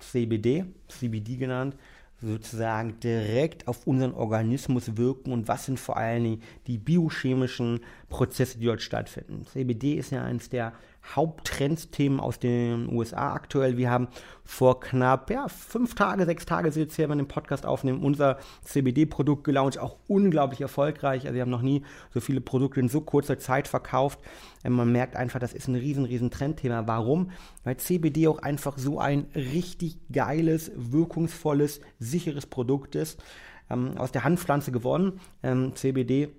CBD, 0.00 0.64
CBD 0.88 1.36
genannt, 1.36 1.76
sozusagen 2.20 2.98
direkt 2.98 3.68
auf 3.68 3.86
unseren 3.86 4.14
Organismus 4.14 4.96
wirken 4.96 5.32
und 5.32 5.46
was 5.46 5.66
sind 5.66 5.78
vor 5.78 5.96
allen 5.96 6.24
Dingen 6.24 6.42
die 6.66 6.78
biochemischen 6.78 7.80
Prozesse, 8.08 8.58
die 8.58 8.66
dort 8.66 8.82
stattfinden. 8.82 9.44
CBD 9.44 9.94
ist 9.94 10.10
ja 10.10 10.24
eines 10.24 10.48
der 10.48 10.72
Haupttrendthemen 11.14 12.18
aus 12.18 12.38
den 12.38 12.90
USA 12.90 13.32
aktuell. 13.32 13.76
Wir 13.76 13.90
haben 13.90 14.08
vor 14.42 14.80
knapp 14.80 15.30
ja, 15.30 15.48
fünf 15.48 15.94
Tage, 15.94 16.24
sechs 16.24 16.46
Tage, 16.46 16.72
sind 16.72 16.84
jetzt 16.84 16.96
hier, 16.96 17.08
wenn 17.08 17.18
wir 17.18 17.24
den 17.24 17.28
Podcast 17.28 17.66
aufnehmen, 17.66 18.02
unser 18.02 18.38
CBD-Produkt 18.64 19.44
gelauncht, 19.44 19.78
auch 19.78 19.96
unglaublich 20.08 20.60
erfolgreich. 20.60 21.24
Also 21.24 21.34
wir 21.34 21.42
haben 21.42 21.50
noch 21.50 21.62
nie 21.62 21.82
so 22.12 22.20
viele 22.20 22.40
Produkte 22.40 22.80
in 22.80 22.88
so 22.88 23.00
kurzer 23.00 23.38
Zeit 23.38 23.68
verkauft. 23.68 24.18
Ähm, 24.64 24.72
man 24.72 24.90
merkt 24.92 25.16
einfach, 25.16 25.40
das 25.40 25.52
ist 25.52 25.68
ein 25.68 25.74
riesen, 25.74 26.04
riesen 26.04 26.30
Trendthema. 26.30 26.86
Warum? 26.86 27.30
Weil 27.64 27.76
CBD 27.76 28.28
auch 28.28 28.38
einfach 28.38 28.78
so 28.78 28.98
ein 28.98 29.26
richtig 29.34 29.98
geiles, 30.10 30.72
wirkungsvolles, 30.74 31.80
sicheres 31.98 32.46
Produkt 32.46 32.94
ist. 32.94 33.22
Ähm, 33.70 33.96
aus 33.96 34.12
der 34.12 34.24
Handpflanze 34.24 34.72
gewonnen. 34.72 35.20
Ähm, 35.42 35.74
CBD 35.74 36.34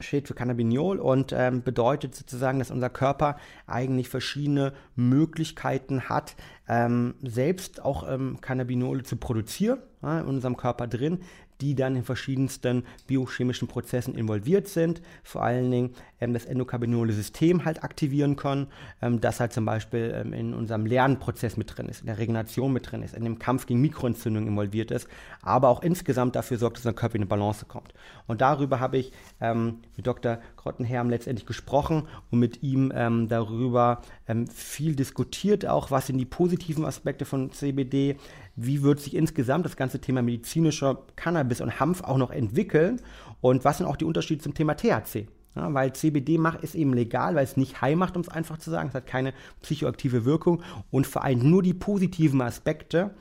steht 0.00 0.28
für 0.28 0.34
Cannabinol 0.34 0.98
und 0.98 1.32
ähm, 1.32 1.62
bedeutet 1.62 2.14
sozusagen, 2.14 2.58
dass 2.58 2.70
unser 2.70 2.90
Körper 2.90 3.36
eigentlich 3.66 4.08
verschiedene 4.08 4.72
Möglichkeiten 4.96 6.08
hat, 6.08 6.34
ähm, 6.68 7.14
selbst 7.22 7.82
auch 7.82 8.08
ähm, 8.08 8.38
Cannabinole 8.40 9.02
zu 9.04 9.16
produzieren 9.16 9.78
in 10.04 10.26
unserem 10.26 10.56
Körper 10.56 10.86
drin, 10.86 11.20
die 11.60 11.74
dann 11.74 11.96
in 11.96 12.04
verschiedensten 12.04 12.84
biochemischen 13.06 13.68
Prozessen 13.68 14.14
involviert 14.14 14.68
sind, 14.68 15.00
vor 15.22 15.42
allen 15.42 15.70
Dingen 15.70 15.94
ähm, 16.20 16.32
das 16.32 16.44
endokannabinole 16.44 17.12
System 17.12 17.64
halt 17.64 17.84
aktivieren 17.84 18.36
können, 18.36 18.66
ähm, 19.00 19.20
das 19.20 19.40
halt 19.40 19.52
zum 19.52 19.64
Beispiel 19.64 20.12
ähm, 20.14 20.32
in 20.32 20.54
unserem 20.54 20.86
Lernprozess 20.86 21.56
mit 21.56 21.76
drin 21.76 21.88
ist, 21.88 22.00
in 22.00 22.06
der 22.06 22.18
Regeneration 22.18 22.72
mit 22.72 22.90
drin 22.90 23.02
ist, 23.02 23.14
in 23.14 23.24
dem 23.24 23.38
Kampf 23.38 23.66
gegen 23.66 23.80
Mikroentzündungen 23.80 24.48
involviert 24.48 24.90
ist, 24.90 25.08
aber 25.42 25.68
auch 25.68 25.82
insgesamt 25.82 26.34
dafür 26.34 26.58
sorgt, 26.58 26.78
dass 26.78 26.84
unser 26.84 26.96
Körper 26.96 27.16
in 27.16 27.22
eine 27.22 27.28
Balance 27.28 27.66
kommt. 27.66 27.94
Und 28.26 28.40
darüber 28.40 28.80
habe 28.80 28.98
ich 28.98 29.12
ähm, 29.40 29.80
mit 29.96 30.06
Dr. 30.06 30.38
Grottenherm 30.56 31.08
letztendlich 31.10 31.46
gesprochen 31.46 32.08
und 32.30 32.40
mit 32.40 32.62
ihm 32.62 32.92
ähm, 32.94 33.28
darüber 33.28 34.02
ähm, 34.26 34.46
viel 34.48 34.96
diskutiert, 34.96 35.66
auch 35.66 35.90
was 35.90 36.08
sind 36.08 36.18
die 36.18 36.24
positiven 36.24 36.84
Aspekte 36.84 37.24
von 37.24 37.52
CBD, 37.52 38.16
wie 38.56 38.82
wird 38.82 39.00
sich 39.00 39.14
insgesamt 39.14 39.64
das 39.64 39.76
ganze 39.76 40.00
Thema 40.00 40.22
medizinischer 40.22 41.02
Cannabis 41.16 41.60
und 41.60 41.80
Hanf 41.80 42.02
auch 42.02 42.18
noch 42.18 42.30
entwickeln 42.30 43.00
und 43.40 43.64
was 43.64 43.78
sind 43.78 43.86
auch 43.86 43.96
die 43.96 44.04
Unterschiede 44.04 44.42
zum 44.42 44.54
Thema 44.54 44.74
THC. 44.74 45.26
Ja, 45.56 45.72
weil 45.72 45.92
CBD 45.92 46.36
macht, 46.36 46.64
ist 46.64 46.74
eben 46.74 46.94
legal, 46.94 47.36
weil 47.36 47.44
es 47.44 47.56
nicht 47.56 47.80
high 47.80 47.94
macht, 47.94 48.16
um 48.16 48.22
es 48.22 48.28
einfach 48.28 48.58
zu 48.58 48.70
sagen. 48.70 48.88
Es 48.88 48.94
hat 48.94 49.06
keine 49.06 49.32
psychoaktive 49.62 50.24
Wirkung 50.24 50.62
und 50.90 51.06
vereint 51.06 51.44
nur 51.44 51.62
die 51.62 51.74
positiven 51.74 52.40
Aspekte 52.42 53.14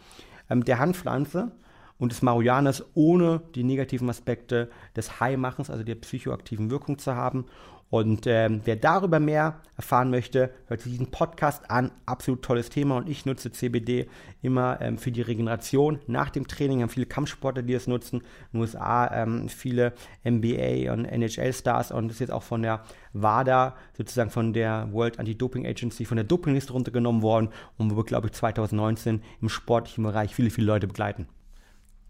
ähm, 0.49 0.65
der 0.65 0.79
Handpflanze 0.79 1.51
und 1.99 2.11
des 2.11 2.23
Marihuanas, 2.23 2.83
ohne 2.95 3.41
die 3.53 3.63
negativen 3.63 4.09
Aspekte 4.09 4.69
des 4.95 5.19
High-Machens, 5.19 5.69
also 5.69 5.83
der 5.83 5.95
psychoaktiven 5.95 6.71
Wirkung 6.71 6.97
zu 6.97 7.15
haben. 7.15 7.45
Und 7.93 8.25
ähm, 8.25 8.61
wer 8.65 8.75
darüber 8.75 9.19
mehr 9.19 9.61
erfahren 9.77 10.09
möchte, 10.09 10.49
hört 10.65 10.81
sich 10.81 10.93
diesen 10.93 11.11
Podcast 11.11 11.69
an. 11.69 11.91
Absolut 12.07 12.41
tolles 12.41 12.71
Thema. 12.71 12.97
Und 12.97 13.07
ich 13.07 13.27
nutze 13.27 13.51
CBD 13.51 14.07
immer 14.41 14.81
ähm, 14.81 14.97
für 14.97 15.11
die 15.11 15.21
Regeneration 15.21 15.99
nach 16.07 16.31
dem 16.31 16.47
Training. 16.47 16.81
Haben 16.81 16.89
viele 16.89 17.05
Kampfsportler, 17.05 17.61
die 17.61 17.75
es 17.75 17.85
nutzen. 17.85 18.21
In 18.21 18.23
den 18.53 18.61
USA 18.61 19.13
ähm, 19.13 19.47
viele 19.47 19.93
NBA 20.27 20.91
und 20.91 21.05
NHL-Stars. 21.05 21.91
Und 21.91 22.07
das 22.07 22.15
ist 22.15 22.21
jetzt 22.21 22.31
auch 22.31 22.41
von 22.41 22.63
der 22.63 22.81
WADA, 23.13 23.75
sozusagen 23.95 24.31
von 24.31 24.53
der 24.53 24.91
World 24.91 25.19
Anti-Doping 25.19 25.67
Agency, 25.67 26.05
von 26.05 26.17
der 26.17 26.23
Dopingliste 26.23 26.73
runtergenommen 26.73 27.21
worden. 27.21 27.49
Und 27.77 27.91
wo 27.91 27.97
wir, 27.97 28.05
glaube 28.05 28.25
ich, 28.25 28.33
2019 28.33 29.21
im 29.39 29.49
sportlichen 29.49 30.03
Bereich 30.03 30.33
viele, 30.33 30.49
viele 30.49 30.65
Leute 30.65 30.87
begleiten. 30.87 31.27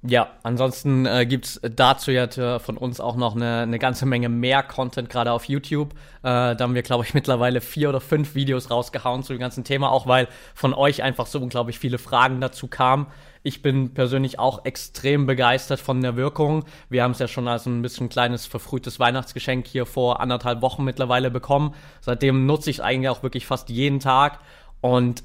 Ja, 0.05 0.31
ansonsten 0.43 1.05
äh, 1.05 1.25
gibt 1.25 1.61
dazu 1.63 2.11
ja 2.11 2.59
von 2.59 2.75
uns 2.75 2.99
auch 2.99 3.15
noch 3.15 3.37
eine, 3.37 3.59
eine 3.59 3.79
ganze 3.79 4.05
Menge 4.05 4.27
mehr 4.27 4.61
Content, 4.61 5.09
gerade 5.09 5.31
auf 5.31 5.45
YouTube. 5.45 5.93
Äh, 6.23 6.23
da 6.23 6.57
haben 6.59 6.75
wir, 6.75 6.81
glaube 6.81 7.05
ich, 7.05 7.13
mittlerweile 7.13 7.61
vier 7.61 7.87
oder 7.87 8.01
fünf 8.01 8.35
Videos 8.35 8.69
rausgehauen 8.69 9.23
zu 9.23 9.31
dem 9.31 9.39
ganzen 9.39 9.63
Thema, 9.63 9.91
auch 9.91 10.05
weil 10.05 10.27
von 10.55 10.73
euch 10.73 11.03
einfach 11.03 11.25
so 11.25 11.39
unglaublich 11.39 11.79
viele 11.79 11.99
Fragen 11.99 12.41
dazu 12.41 12.67
kamen. 12.67 13.07
Ich 13.43 13.61
bin 13.61 13.93
persönlich 13.93 14.39
auch 14.39 14.65
extrem 14.65 15.25
begeistert 15.25 15.79
von 15.79 16.01
der 16.01 16.17
Wirkung. 16.17 16.65
Wir 16.89 17.03
haben 17.03 17.11
es 17.11 17.19
ja 17.19 17.29
schon 17.29 17.47
als 17.47 17.65
ein 17.65 17.81
bisschen 17.81 18.09
kleines 18.09 18.45
verfrühtes 18.45 18.99
Weihnachtsgeschenk 18.99 19.67
hier 19.67 19.85
vor 19.85 20.19
anderthalb 20.19 20.61
Wochen 20.61 20.83
mittlerweile 20.83 21.31
bekommen. 21.31 21.75
Seitdem 22.01 22.45
nutze 22.45 22.69
ich 22.69 22.77
es 22.77 22.81
eigentlich 22.81 23.09
auch 23.09 23.23
wirklich 23.23 23.45
fast 23.45 23.69
jeden 23.69 24.01
Tag. 24.01 24.39
Und 24.81 25.23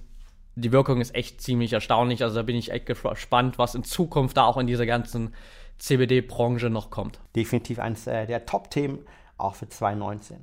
die 0.60 0.72
Wirkung 0.72 1.00
ist 1.00 1.14
echt 1.14 1.40
ziemlich 1.40 1.72
erstaunlich. 1.72 2.22
Also 2.22 2.36
da 2.36 2.42
bin 2.42 2.56
ich 2.56 2.72
echt 2.72 2.86
gespannt, 2.86 3.58
was 3.58 3.74
in 3.74 3.84
Zukunft 3.84 4.36
da 4.36 4.44
auch 4.44 4.56
in 4.56 4.66
dieser 4.66 4.86
ganzen 4.86 5.34
CBD-Branche 5.78 6.70
noch 6.70 6.90
kommt. 6.90 7.20
Definitiv 7.36 7.78
eines 7.78 8.06
äh, 8.06 8.26
der 8.26 8.46
Top-Themen 8.46 9.00
auch 9.36 9.54
für 9.54 9.68
2019. 9.68 10.38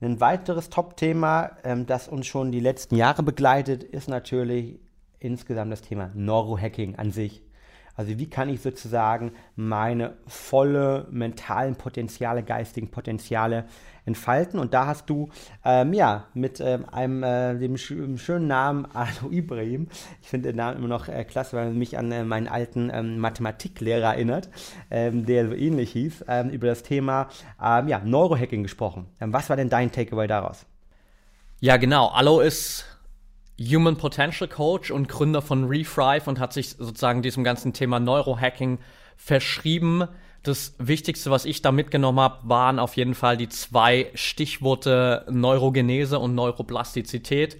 Ein 0.00 0.20
weiteres 0.20 0.70
Top-Thema, 0.70 1.58
ähm, 1.62 1.86
das 1.86 2.08
uns 2.08 2.26
schon 2.26 2.52
die 2.52 2.60
letzten 2.60 2.96
Jahre 2.96 3.22
begleitet, 3.22 3.84
ist 3.84 4.08
natürlich 4.08 4.80
insgesamt 5.18 5.72
das 5.72 5.82
Thema 5.82 6.10
Neurohacking 6.14 6.96
an 6.96 7.10
sich. 7.10 7.42
Also 8.00 8.16
wie 8.16 8.30
kann 8.30 8.48
ich 8.48 8.62
sozusagen 8.62 9.32
meine 9.56 10.14
volle 10.26 11.06
mentalen 11.10 11.76
Potenziale, 11.76 12.42
geistigen 12.42 12.90
Potenziale 12.90 13.66
entfalten? 14.06 14.58
Und 14.58 14.72
da 14.72 14.86
hast 14.86 15.10
du 15.10 15.28
ähm, 15.66 15.92
ja 15.92 16.24
mit 16.32 16.60
ähm, 16.60 16.86
einem 16.90 17.22
äh, 17.22 17.58
dem 17.58 17.76
sch 17.76 17.92
schönen 18.16 18.46
Namen 18.46 18.86
Alo 18.94 19.30
Ibrahim, 19.30 19.88
ich 20.22 20.28
finde 20.28 20.48
den 20.48 20.56
Namen 20.56 20.78
immer 20.78 20.88
noch 20.88 21.08
äh, 21.08 21.24
klasse, 21.24 21.58
weil 21.58 21.66
er 21.66 21.74
mich 21.74 21.98
an 21.98 22.10
äh, 22.10 22.24
meinen 22.24 22.48
alten 22.48 22.90
ähm, 22.90 23.18
Mathematiklehrer 23.18 24.14
erinnert, 24.14 24.48
ähm, 24.90 25.26
der 25.26 25.48
so 25.48 25.52
ähnlich 25.52 25.92
hieß, 25.92 26.24
ähm, 26.26 26.48
über 26.48 26.68
das 26.68 26.82
Thema 26.82 27.28
ähm, 27.62 27.86
ja, 27.86 28.00
Neurohacking 28.02 28.62
gesprochen. 28.62 29.08
was 29.18 29.50
war 29.50 29.56
denn 29.56 29.68
dein 29.68 29.92
Takeaway 29.92 30.26
daraus? 30.26 30.64
Ja, 31.58 31.76
genau. 31.76 32.08
Alo 32.08 32.40
ist 32.40 32.89
Human 33.60 33.96
Potential 33.96 34.48
Coach 34.48 34.90
und 34.90 35.08
Gründer 35.08 35.42
von 35.42 35.64
Refrive 35.64 36.26
und 36.26 36.40
hat 36.40 36.52
sich 36.52 36.70
sozusagen 36.78 37.20
diesem 37.20 37.44
ganzen 37.44 37.72
Thema 37.72 38.00
Neurohacking 38.00 38.78
verschrieben. 39.16 40.08
Das 40.42 40.74
Wichtigste, 40.78 41.30
was 41.30 41.44
ich 41.44 41.60
da 41.60 41.70
mitgenommen 41.70 42.20
habe, 42.20 42.48
waren 42.48 42.78
auf 42.78 42.96
jeden 42.96 43.14
Fall 43.14 43.36
die 43.36 43.50
zwei 43.50 44.10
Stichworte 44.14 45.26
Neurogenese 45.30 46.18
und 46.18 46.34
Neuroplastizität, 46.34 47.58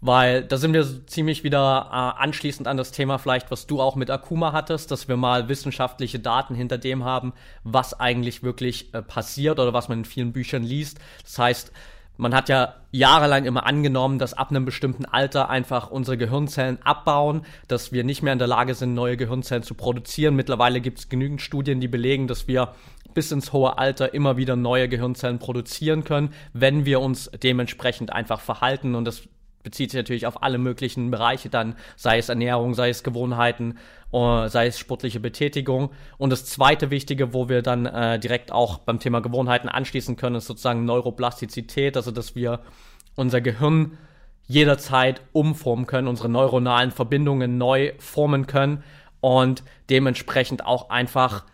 weil 0.00 0.42
da 0.42 0.56
sind 0.56 0.72
wir 0.72 1.06
ziemlich 1.06 1.44
wieder 1.44 1.90
äh, 1.92 2.22
anschließend 2.22 2.66
an 2.66 2.78
das 2.78 2.90
Thema 2.90 3.18
vielleicht, 3.18 3.50
was 3.50 3.66
du 3.66 3.82
auch 3.82 3.94
mit 3.94 4.10
Akuma 4.10 4.52
hattest, 4.52 4.90
dass 4.90 5.06
wir 5.08 5.18
mal 5.18 5.50
wissenschaftliche 5.50 6.18
Daten 6.18 6.54
hinter 6.54 6.78
dem 6.78 7.04
haben, 7.04 7.34
was 7.62 8.00
eigentlich 8.00 8.42
wirklich 8.42 8.94
äh, 8.94 9.02
passiert 9.02 9.58
oder 9.60 9.74
was 9.74 9.90
man 9.90 9.98
in 9.98 10.04
vielen 10.06 10.32
Büchern 10.32 10.62
liest. 10.62 10.98
Das 11.24 11.38
heißt, 11.38 11.72
man 12.16 12.34
hat 12.34 12.48
ja 12.48 12.74
jahrelang 12.90 13.44
immer 13.44 13.66
angenommen, 13.66 14.18
dass 14.18 14.34
ab 14.34 14.50
einem 14.50 14.64
bestimmten 14.64 15.06
Alter 15.06 15.48
einfach 15.48 15.90
unsere 15.90 16.18
Gehirnzellen 16.18 16.80
abbauen, 16.82 17.42
dass 17.68 17.92
wir 17.92 18.04
nicht 18.04 18.22
mehr 18.22 18.32
in 18.34 18.38
der 18.38 18.48
Lage 18.48 18.74
sind, 18.74 18.94
neue 18.94 19.16
Gehirnzellen 19.16 19.62
zu 19.62 19.74
produzieren. 19.74 20.36
Mittlerweile 20.36 20.80
gibt 20.80 20.98
es 20.98 21.08
genügend 21.08 21.40
Studien, 21.40 21.80
die 21.80 21.88
belegen, 21.88 22.28
dass 22.28 22.46
wir 22.48 22.74
bis 23.14 23.32
ins 23.32 23.52
hohe 23.52 23.78
Alter 23.78 24.14
immer 24.14 24.36
wieder 24.36 24.56
neue 24.56 24.88
Gehirnzellen 24.88 25.38
produzieren 25.38 26.04
können, 26.04 26.32
wenn 26.52 26.84
wir 26.84 27.00
uns 27.00 27.30
dementsprechend 27.42 28.12
einfach 28.12 28.40
verhalten. 28.40 28.94
Und 28.94 29.04
das 29.04 29.22
bezieht 29.62 29.90
sich 29.90 29.98
natürlich 29.98 30.26
auf 30.26 30.42
alle 30.42 30.58
möglichen 30.58 31.10
Bereiche 31.10 31.48
dann, 31.48 31.76
sei 31.96 32.18
es 32.18 32.28
Ernährung, 32.28 32.74
sei 32.74 32.88
es 32.88 33.02
Gewohnheiten, 33.02 33.78
sei 34.12 34.66
es 34.66 34.78
sportliche 34.78 35.20
Betätigung. 35.20 35.90
Und 36.18 36.30
das 36.30 36.44
zweite 36.44 36.90
Wichtige, 36.90 37.32
wo 37.32 37.48
wir 37.48 37.62
dann 37.62 37.86
äh, 37.86 38.18
direkt 38.18 38.52
auch 38.52 38.78
beim 38.78 38.98
Thema 38.98 39.20
Gewohnheiten 39.20 39.68
anschließen 39.68 40.16
können, 40.16 40.36
ist 40.36 40.46
sozusagen 40.46 40.84
Neuroplastizität, 40.84 41.96
also 41.96 42.10
dass 42.10 42.34
wir 42.34 42.60
unser 43.16 43.40
Gehirn 43.40 43.98
jederzeit 44.46 45.22
umformen 45.32 45.86
können, 45.86 46.08
unsere 46.08 46.28
neuronalen 46.28 46.90
Verbindungen 46.90 47.56
neu 47.56 47.92
formen 47.98 48.46
können 48.46 48.84
und 49.20 49.62
dementsprechend 49.88 50.66
auch 50.66 50.90
einfach 50.90 51.44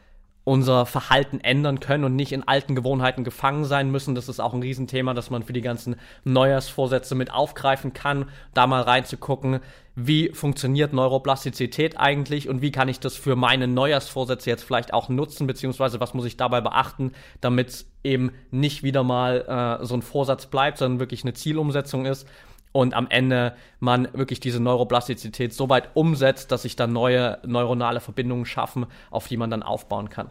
unser 0.49 0.87
Verhalten 0.87 1.41
ändern 1.41 1.79
können 1.79 2.05
und 2.05 2.17
nicht 2.17 2.33
in 2.33 2.49
alten 2.49 2.75
Gewohnheiten 2.75 3.23
gefangen 3.23 3.67
sein 3.67 3.91
müssen. 3.91 4.15
Das 4.15 4.31
ist 4.31 4.41
auch 4.41 4.55
ein 4.55 4.63
Riesenthema, 4.63 5.13
das 5.13 5.29
man 5.29 5.43
für 5.43 5.53
die 5.53 5.61
ganzen 5.61 5.97
Neujahrsvorsätze 6.25 7.15
mit 7.15 7.31
aufgreifen 7.31 7.93
kann, 7.93 8.31
da 8.55 8.67
mal 8.67 8.81
reinzugucken, 8.81 9.61
wie 10.01 10.29
funktioniert 10.33 10.93
Neuroplastizität 10.93 11.99
eigentlich 11.99 12.49
und 12.49 12.63
wie 12.63 12.71
kann 12.71 12.89
ich 12.89 13.01
das 13.01 13.17
für 13.17 13.35
meine 13.35 13.67
Neujahrsvorsätze 13.67 14.49
jetzt 14.49 14.63
vielleicht 14.63 14.95
auch 14.95 15.09
nutzen, 15.09 15.49
beziehungsweise 15.49 15.99
was 15.99 16.15
muss 16.15 16.25
ich 16.25 16.37
dabei 16.37 16.61
beachten, 16.61 17.13
damit 17.41 17.69
es 17.69 17.91
eben 18.05 18.31
nicht 18.53 18.85
wieder 18.85 19.03
mal 19.03 19.81
äh, 19.81 19.85
so 19.85 19.95
ein 19.95 20.03
Vorsatz 20.03 20.47
bleibt, 20.47 20.79
sondern 20.79 21.01
wirklich 21.01 21.25
eine 21.25 21.33
Zielumsetzung 21.33 22.07
ist 22.07 22.29
und 22.71 22.95
am 22.95 23.09
Ende 23.11 23.57
man 23.81 24.07
wirklich 24.13 24.39
diese 24.39 24.61
Neuroplastizität 24.61 25.53
so 25.53 25.69
weit 25.69 25.91
umsetzt, 25.95 26.53
dass 26.53 26.63
sich 26.63 26.77
dann 26.77 26.93
neue 26.93 27.39
neuronale 27.45 27.99
Verbindungen 27.99 28.47
schaffen, 28.47 28.87
auf 29.11 29.27
die 29.27 29.37
man 29.37 29.51
dann 29.51 29.65
aufbauen 29.65 30.11
kann. 30.11 30.31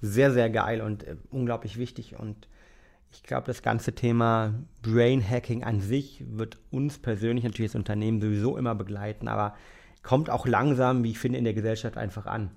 Sehr, 0.00 0.32
sehr 0.32 0.48
geil 0.48 0.80
und 0.80 1.04
äh, 1.04 1.16
unglaublich 1.30 1.76
wichtig 1.76 2.18
und 2.18 2.48
ich 3.12 3.22
glaube, 3.22 3.46
das 3.46 3.62
ganze 3.62 3.94
Thema 3.94 4.54
Brain 4.82 5.26
Hacking 5.26 5.64
an 5.64 5.80
sich 5.80 6.24
wird 6.28 6.58
uns 6.70 6.98
persönlich 6.98 7.44
natürlich 7.44 7.70
als 7.70 7.76
Unternehmen 7.76 8.20
sowieso 8.20 8.56
immer 8.56 8.74
begleiten, 8.74 9.28
aber 9.28 9.54
kommt 10.02 10.30
auch 10.30 10.46
langsam, 10.46 11.02
wie 11.04 11.10
ich 11.10 11.18
finde, 11.18 11.38
in 11.38 11.44
der 11.44 11.54
Gesellschaft 11.54 11.96
einfach 11.96 12.26
an. 12.26 12.50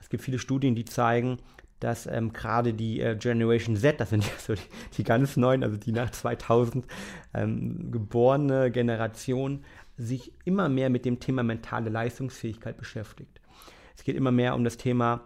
Es 0.00 0.08
gibt 0.08 0.22
viele 0.22 0.38
Studien, 0.38 0.74
die 0.74 0.84
zeigen, 0.84 1.38
dass 1.80 2.06
ähm, 2.06 2.32
gerade 2.32 2.74
die 2.74 3.00
äh, 3.00 3.16
Generation 3.16 3.76
Z, 3.76 4.00
das 4.00 4.10
sind 4.10 4.24
ja 4.26 4.32
so 4.38 4.54
die, 4.54 4.62
die, 4.96 5.04
ganz 5.04 5.36
neuen, 5.36 5.62
also 5.62 5.76
die 5.76 5.92
nach 5.92 6.10
2000 6.10 6.86
ähm, 7.34 7.90
geborene 7.92 8.70
Generation, 8.70 9.64
sich 9.96 10.32
immer 10.44 10.68
mehr 10.68 10.90
mit 10.90 11.04
dem 11.04 11.20
Thema 11.20 11.42
mentale 11.42 11.90
Leistungsfähigkeit 11.90 12.76
beschäftigt. 12.76 13.40
Es 13.96 14.04
geht 14.04 14.16
immer 14.16 14.30
mehr 14.30 14.54
um 14.54 14.62
das 14.62 14.76
Thema 14.76 15.22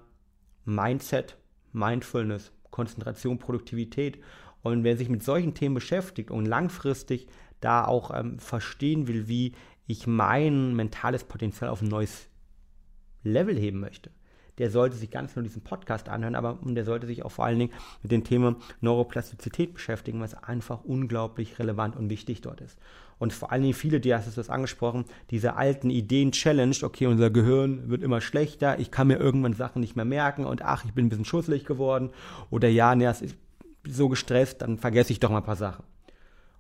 Mindset, 0.65 1.37
Mindfulness, 1.73 2.53
Konzentration, 2.71 3.39
Produktivität. 3.39 4.19
Und 4.63 4.85
wer 4.85 4.97
sich 4.97 5.09
mit 5.09 5.23
solchen 5.23 5.55
Themen 5.55 5.75
beschäftigt 5.75 6.31
und 6.31 6.47
langfristig 6.47 7.27
da 7.61 7.85
auch 7.85 8.17
ähm, 8.17 8.39
verstehen 8.39 9.09
will, 9.09 9.29
wie 9.29 9.53
ich 9.87 10.07
mein 10.07 10.75
mentales 10.75 11.25
Potenzial 11.25 11.71
auf 11.71 11.83
ein 11.83 11.89
neues 11.89 12.29
Level 13.25 13.57
heben 13.57 13.81
möchte, 13.81 14.11
der 14.59 14.71
sollte 14.71 14.97
sich 14.97 15.11
ganz 15.11 15.35
nur 15.35 15.43
diesen 15.43 15.63
Podcast 15.63 16.09
anhören, 16.09 16.35
aber 16.35 16.59
der 16.63 16.85
sollte 16.85 17.07
sich 17.07 17.25
auch 17.25 17.31
vor 17.31 17.45
allen 17.47 17.59
Dingen 17.59 17.73
mit 18.03 18.13
dem 18.13 18.25
Thema 18.25 18.57
Neuroplastizität 18.81 19.75
beschäftigen, 19.75 20.21
was 20.21 20.35
einfach 20.35 20.85
unglaublich 20.85 21.59
relevant 21.59 21.97
und 21.97 22.11
wichtig 22.11 22.43
dort 22.43 22.61
ist. 22.61 22.79
Und 23.19 23.33
vor 23.33 23.53
allen 23.53 23.63
Dingen 23.63 23.75
viele, 23.75 24.01
die 24.01 24.15
hast 24.15 24.27
du 24.27 24.33
das 24.33 24.51
angesprochen, 24.51 25.05
diese 25.31 25.55
alten 25.57 25.91
Ideen 25.91 26.33
challenge, 26.33 26.79
okay, 26.83 27.07
unser 27.07 27.31
Gehirn 27.31 27.89
wird 27.89 28.03
immer 28.03 28.21
schlechter, 28.21 28.79
ich 28.79 28.91
kann 28.91 29.07
mir 29.07 29.19
irgendwann 29.19 29.55
Sachen 29.55 29.81
nicht 29.81 29.97
mehr 29.97 30.05
merken 30.05 30.45
und 30.45 30.63
ach, 30.63 30.85
ich 30.85 30.93
bin 30.93 31.07
ein 31.07 31.09
bisschen 31.09 31.25
schusselig 31.25 31.65
geworden 31.65 32.11
oder 32.51 32.69
ja, 32.69 32.95
ne, 32.95 33.07
es 33.07 33.23
ist 33.23 33.37
so 33.87 34.09
gestresst, 34.09 34.63
dann 34.63 34.79
vergesse 34.79 35.13
ich 35.13 35.21
doch 35.21 35.31
mal 35.31 35.39
ein 35.39 35.45
paar 35.45 35.57
Sachen. 35.57 35.85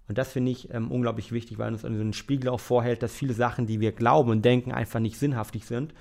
Und 0.09 0.18
das 0.18 0.33
finde 0.33 0.51
ich 0.51 0.73
ähm, 0.73 0.91
unglaublich 0.91 1.33
wichtig, 1.33 1.59
weil 1.59 1.73
uns 1.73 1.83
so 1.83 1.87
einen 1.87 2.12
Spiegel 2.12 2.51
auch 2.51 2.61
vorhält, 2.61 3.03
dass 3.03 3.14
viele 3.14 3.35
Sachen, 3.35 3.66
die 3.66 3.81
wir 3.81 3.93
glauben 3.93 4.31
und 4.31 4.45
denken, 4.45 4.73
einfach 4.73 5.01
nicht 5.01 5.18
sinnhaftig 5.18 5.64
sind 5.64 5.95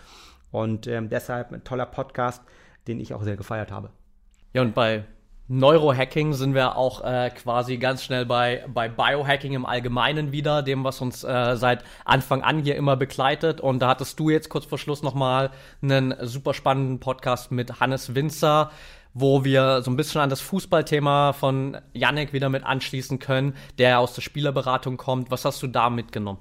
und 0.52 0.88
ähm, 0.88 1.10
deshalb 1.10 1.52
ein 1.52 1.64
toller 1.64 1.86
Podcast, 1.86 2.44
den 2.88 3.00
ich 3.00 3.14
auch 3.14 3.24
sehr 3.24 3.38
gefeiert 3.38 3.72
habe. 3.72 3.92
Ja, 4.54 4.62
und 4.62 4.76
bei 4.76 5.06
Neurohacking 5.48 6.34
sind 6.34 6.56
wir 6.56 6.78
auch 6.78 7.04
äh, 7.04 7.30
quasi 7.30 7.78
ganz 7.78 8.04
schnell 8.04 8.26
bei, 8.26 8.64
bei 8.74 8.88
Biohacking 8.88 9.54
im 9.54 9.66
Allgemeinen 9.66 10.32
wieder, 10.32 10.64
dem, 10.64 10.84
was 10.84 11.02
uns 11.02 11.24
äh, 11.24 11.58
seit 11.58 11.84
Anfang 12.06 12.42
an 12.42 12.60
hier 12.60 12.76
immer 12.76 12.96
begleitet. 12.96 13.60
Und 13.60 13.80
da 13.80 13.90
hattest 13.90 14.20
du 14.20 14.30
jetzt 14.30 14.50
kurz 14.50 14.66
vor 14.66 14.78
Schluss 14.78 15.04
nochmal 15.04 15.52
einen 15.82 16.16
super 16.22 16.54
spannenden 16.54 17.00
Podcast 17.00 17.52
mit 17.52 17.80
Hannes 17.82 18.16
Winzer, 18.16 18.72
wo 19.14 19.44
wir 19.44 19.82
so 19.82 19.92
ein 19.92 19.98
bisschen 19.98 20.22
an 20.22 20.30
das 20.30 20.42
Fußballthema 20.42 21.34
von 21.34 21.78
Yannick 21.94 22.34
wieder 22.34 22.50
mit 22.50 22.64
anschließen 22.64 23.20
können, 23.20 23.56
der 23.78 24.00
aus 24.00 24.14
der 24.14 24.22
Spielerberatung 24.22 24.98
kommt. 24.98 25.32
Was 25.32 25.46
hast 25.46 25.62
du 25.64 25.68
da 25.68 25.90
mitgenommen? 25.90 26.40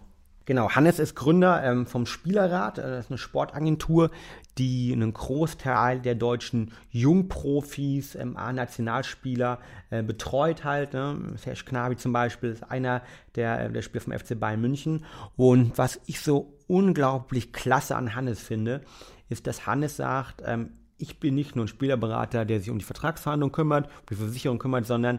Genau, 0.50 0.70
Hannes 0.70 0.98
ist 0.98 1.14
Gründer 1.14 1.62
ähm, 1.62 1.86
vom 1.86 2.06
Spielerrat. 2.06 2.78
Äh, 2.78 2.82
das 2.82 3.04
ist 3.04 3.10
eine 3.12 3.18
Sportagentur, 3.18 4.10
die 4.58 4.92
einen 4.92 5.12
Großteil 5.12 6.00
der 6.00 6.16
deutschen 6.16 6.72
Jungprofis, 6.90 8.16
ähm, 8.16 8.36
A-Nationalspieler 8.36 9.60
äh, 9.90 10.02
betreut 10.02 10.64
halt. 10.64 10.92
Ne? 10.92 11.34
Serge 11.36 11.64
Knabi 11.66 11.96
zum 11.98 12.12
Beispiel 12.12 12.50
ist 12.50 12.68
einer 12.68 13.02
der, 13.36 13.66
äh, 13.66 13.70
der 13.70 13.82
Spieler 13.82 14.02
vom 14.02 14.12
FC 14.12 14.40
Bayern 14.40 14.60
München. 14.60 15.04
Und 15.36 15.78
was 15.78 16.00
ich 16.06 16.20
so 16.20 16.52
unglaublich 16.66 17.52
klasse 17.52 17.94
an 17.94 18.16
Hannes 18.16 18.40
finde, 18.40 18.80
ist, 19.28 19.46
dass 19.46 19.66
Hannes 19.66 19.96
sagt, 19.96 20.42
ähm, 20.44 20.70
ich 21.00 21.18
bin 21.18 21.34
nicht 21.34 21.56
nur 21.56 21.64
ein 21.64 21.68
Spielerberater, 21.68 22.44
der 22.44 22.60
sich 22.60 22.70
um 22.70 22.78
die 22.78 22.84
Vertragsverhandlung 22.84 23.52
kümmert, 23.52 23.86
um 23.86 24.06
die 24.10 24.14
Versicherung 24.16 24.58
kümmert, 24.58 24.86
sondern 24.86 25.18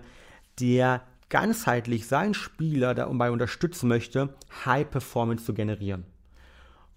der 0.60 1.02
ganzheitlich 1.30 2.08
seinen 2.08 2.34
Spieler 2.34 2.94
dabei 2.94 3.32
unterstützen 3.32 3.88
möchte, 3.88 4.30
High 4.66 4.90
Performance 4.90 5.46
zu 5.46 5.54
generieren. 5.54 6.06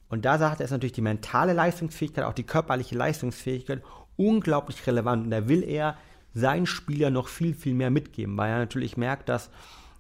Und 0.09 0.25
da 0.25 0.39
sagt 0.39 0.61
er, 0.61 0.65
ist 0.65 0.71
natürlich 0.71 0.93
die 0.93 1.01
mentale 1.01 1.53
Leistungsfähigkeit, 1.53 2.25
auch 2.25 2.35
die 2.35 2.45
körperliche 2.45 2.97
Leistungsfähigkeit 2.97 3.83
unglaublich 4.17 4.87
relevant. 4.87 5.25
Und 5.25 5.31
da 5.31 5.49
will 5.49 5.63
er 5.63 5.97
seinen 6.35 6.67
Spieler 6.67 7.11
noch 7.11 7.29
viel, 7.29 7.55
viel 7.55 7.75
mehr 7.75 7.91
mitgeben, 7.91 8.37
weil 8.37 8.51
er 8.51 8.59
natürlich 8.59 8.97
merkt, 8.97 9.29
dass 9.29 9.51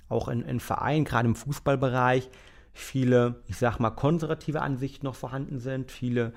auch 0.09 0.28
in, 0.28 0.43
in 0.43 0.61
Vereinen, 0.61 1.05
gerade 1.05 1.28
im 1.28 1.37
Fußballbereich, 1.37 2.28
viele, 2.72 3.37
ich 3.47 3.57
sag 3.57 3.78
mal, 3.78 3.91
konservative 3.91 4.61
Ansichten 4.61 5.07
noch 5.07 5.14
vorhanden 5.14 5.61
sind, 5.61 5.91
viele 5.91 6.32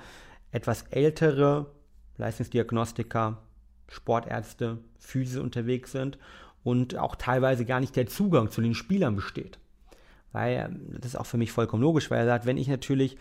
etwas 0.51 0.83
ältere 0.83 1.71
Leistungsdiagnostiker, 2.17 3.41
Sportärzte, 3.87 4.79
Physiker 4.99 5.43
unterwegs 5.43 5.91
sind 5.91 6.17
und 6.63 6.97
auch 6.97 7.15
teilweise 7.15 7.65
gar 7.65 7.79
nicht 7.79 7.95
der 7.95 8.07
Zugang 8.07 8.51
zu 8.51 8.61
den 8.61 8.73
Spielern 8.73 9.15
besteht. 9.15 9.59
Weil, 10.31 10.69
ähm, 10.69 10.97
das 10.99 11.13
ist 11.13 11.15
auch 11.15 11.25
für 11.25 11.37
mich 11.37 11.51
vollkommen 11.51 11.83
logisch, 11.83 12.11
weil 12.11 12.19
er 12.19 12.25
sagt, 12.25 12.45
wenn 12.45 12.57
ich 12.57 12.67
natürlich 12.67 13.17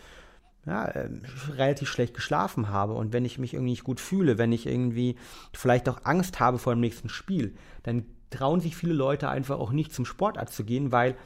ja, 0.67 0.93
ähm, 0.95 1.23
relativ 1.51 1.89
schlecht 1.89 2.15
geschlafen 2.15 2.69
habe 2.71 2.95
und 2.95 3.13
wenn 3.13 3.25
ich 3.25 3.39
mich 3.39 3.55
irgendwie 3.55 3.71
nicht 3.71 3.85
gut 3.85 4.01
fühle, 4.01 4.37
wenn 4.39 4.53
ich 4.53 4.67
irgendwie 4.67 5.17
vielleicht 5.53 5.89
auch 5.89 6.01
Angst 6.05 6.41
habe 6.41 6.59
vor 6.59 6.75
dem 6.75 6.81
nächsten 6.81 7.09
Spiel, 7.09 7.55
dann 7.85 8.05
trauen 8.31 8.61
sich 8.61 8.77
viele 8.77 8.93
Leute 8.93 9.29
einfach 9.29 9.59
auch 9.59 9.71
nicht 9.71 9.93
zum 9.93 10.05
Sportarzt 10.05 10.57
zu 10.57 10.65
gehen, 10.65 10.91
weil 10.91 11.17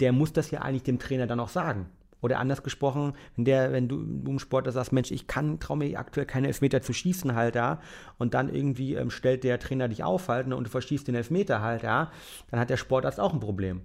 der 0.00 0.12
muss 0.12 0.32
das 0.32 0.50
ja 0.50 0.62
eigentlich 0.62 0.82
dem 0.82 0.98
Trainer 0.98 1.26
dann 1.26 1.40
auch 1.40 1.48
sagen. 1.48 1.86
Oder 2.20 2.38
anders 2.38 2.62
gesprochen, 2.62 3.12
wenn 3.36 3.44
der, 3.44 3.72
wenn 3.72 3.88
du 3.88 4.00
im 4.00 4.38
Sport 4.38 4.72
sagst, 4.72 4.92
Mensch, 4.92 5.10
ich 5.10 5.26
kann, 5.26 5.60
traue 5.60 5.76
mir 5.76 5.98
aktuell 5.98 6.26
keine 6.26 6.48
Elfmeter 6.48 6.82
zu 6.82 6.92
schießen 6.92 7.34
halt 7.34 7.54
da, 7.54 7.80
und 8.18 8.34
dann 8.34 8.52
irgendwie 8.52 8.94
ähm, 8.94 9.10
stellt 9.10 9.44
der 9.44 9.58
Trainer 9.58 9.88
dich 9.88 10.02
auf 10.02 10.28
halt, 10.28 10.46
ne, 10.46 10.56
und 10.56 10.64
du 10.64 10.70
verschießt 10.70 11.06
den 11.06 11.14
Elfmeter 11.14 11.60
halt 11.60 11.84
da, 11.84 12.10
dann 12.50 12.60
hat 12.60 12.70
der 12.70 12.78
Sportarzt 12.78 13.20
auch 13.20 13.32
ein 13.32 13.40
Problem. 13.40 13.82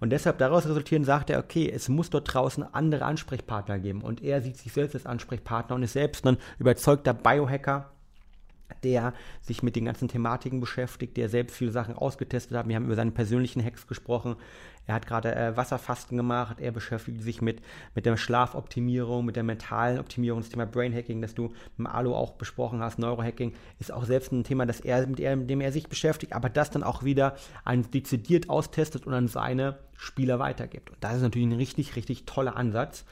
Und 0.00 0.10
deshalb 0.10 0.38
daraus 0.38 0.66
resultieren 0.66 1.04
sagt 1.04 1.30
er, 1.30 1.38
okay, 1.38 1.70
es 1.70 1.88
muss 1.88 2.10
dort 2.10 2.32
draußen 2.32 2.62
andere 2.74 3.04
Ansprechpartner 3.04 3.78
geben. 3.78 4.02
Und 4.02 4.22
er 4.22 4.42
sieht 4.42 4.58
sich 4.58 4.72
selbst 4.72 4.94
als 4.94 5.06
Ansprechpartner 5.06 5.76
und 5.76 5.82
ist 5.82 5.92
selbst 5.92 6.26
ein 6.26 6.36
überzeugter 6.58 7.14
Biohacker, 7.14 7.90
der 8.82 9.14
sich 9.42 9.62
mit 9.62 9.76
den 9.76 9.84
ganzen 9.84 10.08
Thematiken 10.08 10.60
beschäftigt, 10.60 11.16
der 11.16 11.28
selbst 11.28 11.56
viele 11.56 11.70
Sachen 11.70 11.94
ausgetestet 11.94 12.56
hat. 12.56 12.68
Wir 12.68 12.76
haben 12.76 12.86
über 12.86 12.94
seine 12.94 13.10
persönlichen 13.10 13.64
Hacks 13.64 13.86
gesprochen. 13.86 14.36
Er 14.86 14.94
hat 14.94 15.06
gerade 15.06 15.34
äh, 15.34 15.56
Wasserfasten 15.56 16.16
gemacht. 16.16 16.60
Er 16.60 16.72
beschäftigt 16.72 17.22
sich 17.22 17.40
mit, 17.40 17.62
mit 17.94 18.04
der 18.04 18.16
Schlafoptimierung, 18.16 19.24
mit 19.24 19.36
der 19.36 19.42
mentalen 19.42 19.98
Optimierung. 19.98 20.40
Das 20.40 20.50
Thema 20.50 20.66
Brain 20.66 20.94
Hacking, 20.94 21.22
das 21.22 21.34
du 21.34 21.52
mit 21.76 21.88
Alu 21.88 22.14
auch 22.14 22.32
besprochen 22.32 22.80
hast, 22.80 22.98
Neurohacking, 22.98 23.54
ist 23.78 23.92
auch 23.92 24.04
selbst 24.04 24.32
ein 24.32 24.44
Thema, 24.44 24.66
das 24.66 24.80
er, 24.80 25.06
mit, 25.06 25.20
er, 25.20 25.36
mit 25.36 25.48
dem 25.48 25.60
er 25.60 25.72
sich 25.72 25.88
beschäftigt, 25.88 26.34
aber 26.34 26.50
das 26.50 26.70
dann 26.70 26.82
auch 26.82 27.02
wieder 27.02 27.36
ein 27.64 27.90
dezidiert 27.90 28.50
austestet 28.50 29.06
und 29.06 29.14
an 29.14 29.28
seine 29.28 29.78
Spieler 29.96 30.38
weitergibt. 30.38 30.90
Und 30.90 31.02
das 31.02 31.16
ist 31.16 31.22
natürlich 31.22 31.48
ein 31.48 31.52
richtig, 31.52 31.96
richtig 31.96 32.26
toller 32.26 32.56
Ansatz. 32.56 33.04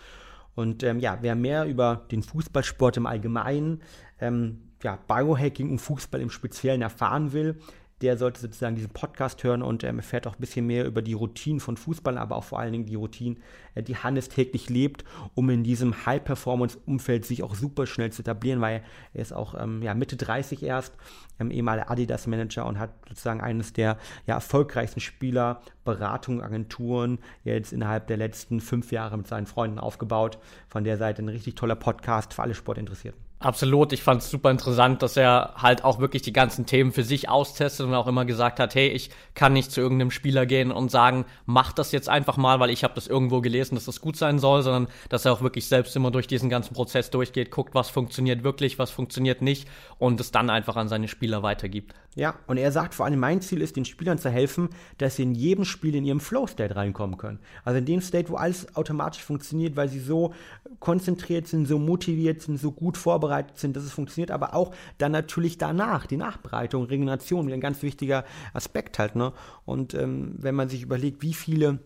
Und 0.54 0.82
ähm, 0.82 1.00
ja, 1.00 1.18
wer 1.22 1.34
mehr 1.34 1.64
über 1.64 2.02
den 2.10 2.22
Fußballsport 2.22 2.98
im 2.98 3.06
Allgemeinen 3.06 3.80
ähm, 4.20 4.71
ja, 4.82 4.98
Biohacking 5.08 5.70
und 5.70 5.78
Fußball 5.78 6.20
im 6.20 6.30
Speziellen 6.30 6.82
erfahren 6.82 7.32
will, 7.32 7.58
der 8.02 8.18
sollte 8.18 8.40
sozusagen 8.40 8.74
diesen 8.74 8.90
Podcast 8.90 9.44
hören 9.44 9.62
und 9.62 9.84
ähm, 9.84 9.98
erfährt 9.98 10.26
auch 10.26 10.34
ein 10.34 10.40
bisschen 10.40 10.66
mehr 10.66 10.84
über 10.84 11.02
die 11.02 11.12
Routinen 11.12 11.60
von 11.60 11.76
Fußball, 11.76 12.18
aber 12.18 12.36
auch 12.36 12.44
vor 12.44 12.58
allen 12.58 12.72
Dingen 12.72 12.84
die 12.84 12.96
Routinen, 12.96 13.38
äh, 13.74 13.82
die 13.82 13.96
Hannes 13.96 14.28
täglich 14.28 14.68
lebt, 14.68 15.04
um 15.34 15.48
in 15.50 15.62
diesem 15.62 16.04
High-Performance-Umfeld 16.04 17.24
sich 17.24 17.44
auch 17.44 17.54
super 17.54 17.86
schnell 17.86 18.10
zu 18.10 18.22
etablieren, 18.22 18.60
weil 18.60 18.82
er 19.14 19.22
ist 19.22 19.32
auch 19.32 19.54
ähm, 19.56 19.82
ja, 19.82 19.94
Mitte 19.94 20.16
30 20.16 20.64
erst, 20.64 20.96
ähm, 21.38 21.52
ehemaliger 21.52 21.90
Adidas-Manager 21.90 22.66
und 22.66 22.80
hat 22.80 22.90
sozusagen 23.08 23.40
eines 23.40 23.72
der 23.72 23.98
ja, 24.26 24.34
erfolgreichsten 24.34 25.00
Spieler, 25.00 25.60
Beratungen, 25.84 26.42
Agenturen 26.42 27.20
jetzt 27.44 27.72
innerhalb 27.72 28.08
der 28.08 28.16
letzten 28.16 28.60
fünf 28.60 28.90
Jahre 28.90 29.16
mit 29.16 29.28
seinen 29.28 29.46
Freunden 29.46 29.78
aufgebaut. 29.78 30.38
Von 30.68 30.82
der 30.82 30.98
Seite 30.98 31.22
ein 31.22 31.28
richtig 31.28 31.54
toller 31.54 31.76
Podcast 31.76 32.34
für 32.34 32.42
alle 32.42 32.54
Sportinteressierten. 32.54 33.31
Absolut, 33.42 33.92
ich 33.92 34.04
fand 34.04 34.22
es 34.22 34.30
super 34.30 34.52
interessant, 34.52 35.02
dass 35.02 35.16
er 35.16 35.54
halt 35.56 35.82
auch 35.82 35.98
wirklich 35.98 36.22
die 36.22 36.32
ganzen 36.32 36.64
Themen 36.64 36.92
für 36.92 37.02
sich 37.02 37.28
austestet 37.28 37.84
und 37.84 37.94
auch 37.94 38.06
immer 38.06 38.24
gesagt 38.24 38.60
hat, 38.60 38.76
hey, 38.76 38.86
ich 38.86 39.10
kann 39.34 39.52
nicht 39.52 39.72
zu 39.72 39.80
irgendeinem 39.80 40.12
Spieler 40.12 40.46
gehen 40.46 40.70
und 40.70 40.92
sagen, 40.92 41.24
mach 41.44 41.72
das 41.72 41.90
jetzt 41.90 42.08
einfach 42.08 42.36
mal, 42.36 42.60
weil 42.60 42.70
ich 42.70 42.84
habe 42.84 42.94
das 42.94 43.08
irgendwo 43.08 43.40
gelesen, 43.40 43.74
dass 43.74 43.86
das 43.86 44.00
gut 44.00 44.16
sein 44.16 44.38
soll, 44.38 44.62
sondern 44.62 44.86
dass 45.08 45.24
er 45.24 45.32
auch 45.32 45.42
wirklich 45.42 45.66
selbst 45.66 45.96
immer 45.96 46.12
durch 46.12 46.28
diesen 46.28 46.50
ganzen 46.50 46.74
Prozess 46.74 47.10
durchgeht, 47.10 47.50
guckt, 47.50 47.74
was 47.74 47.90
funktioniert 47.90 48.44
wirklich, 48.44 48.78
was 48.78 48.92
funktioniert 48.92 49.42
nicht 49.42 49.68
und 49.98 50.20
es 50.20 50.30
dann 50.30 50.48
einfach 50.48 50.76
an 50.76 50.86
seine 50.86 51.08
Spieler 51.08 51.42
weitergibt. 51.42 51.94
Ja, 52.14 52.34
und 52.46 52.58
er 52.58 52.70
sagt 52.72 52.94
vor 52.94 53.06
allem, 53.06 53.18
mein 53.18 53.40
Ziel 53.40 53.62
ist, 53.62 53.74
den 53.76 53.86
Spielern 53.86 54.18
zu 54.18 54.28
helfen, 54.28 54.68
dass 54.98 55.16
sie 55.16 55.22
in 55.22 55.34
jedem 55.34 55.64
Spiel 55.64 55.94
in 55.94 56.04
ihrem 56.04 56.20
Flow-State 56.20 56.76
reinkommen 56.76 57.16
können. 57.16 57.40
Also 57.64 57.78
in 57.78 57.86
dem 57.86 58.02
State, 58.02 58.28
wo 58.28 58.36
alles 58.36 58.76
automatisch 58.76 59.22
funktioniert, 59.22 59.76
weil 59.76 59.88
sie 59.88 59.98
so 59.98 60.34
konzentriert 60.82 61.46
sind, 61.46 61.66
so 61.66 61.78
motiviert 61.78 62.42
sind, 62.42 62.58
so 62.58 62.72
gut 62.72 62.96
vorbereitet 62.96 63.56
sind, 63.56 63.76
dass 63.76 63.84
es 63.84 63.92
funktioniert, 63.92 64.32
aber 64.32 64.52
auch 64.52 64.74
dann 64.98 65.12
natürlich 65.12 65.56
danach, 65.56 66.06
die 66.06 66.16
Nachbereitung, 66.16 66.86
Regeneration, 66.86 67.50
ein 67.52 67.60
ganz 67.60 67.82
wichtiger 67.82 68.24
Aspekt 68.52 68.98
halt. 68.98 69.14
Ne? 69.14 69.32
Und 69.64 69.94
ähm, 69.94 70.34
wenn 70.38 70.56
man 70.56 70.68
sich 70.68 70.82
überlegt, 70.82 71.22
wie 71.22 71.34
viele 71.34 71.78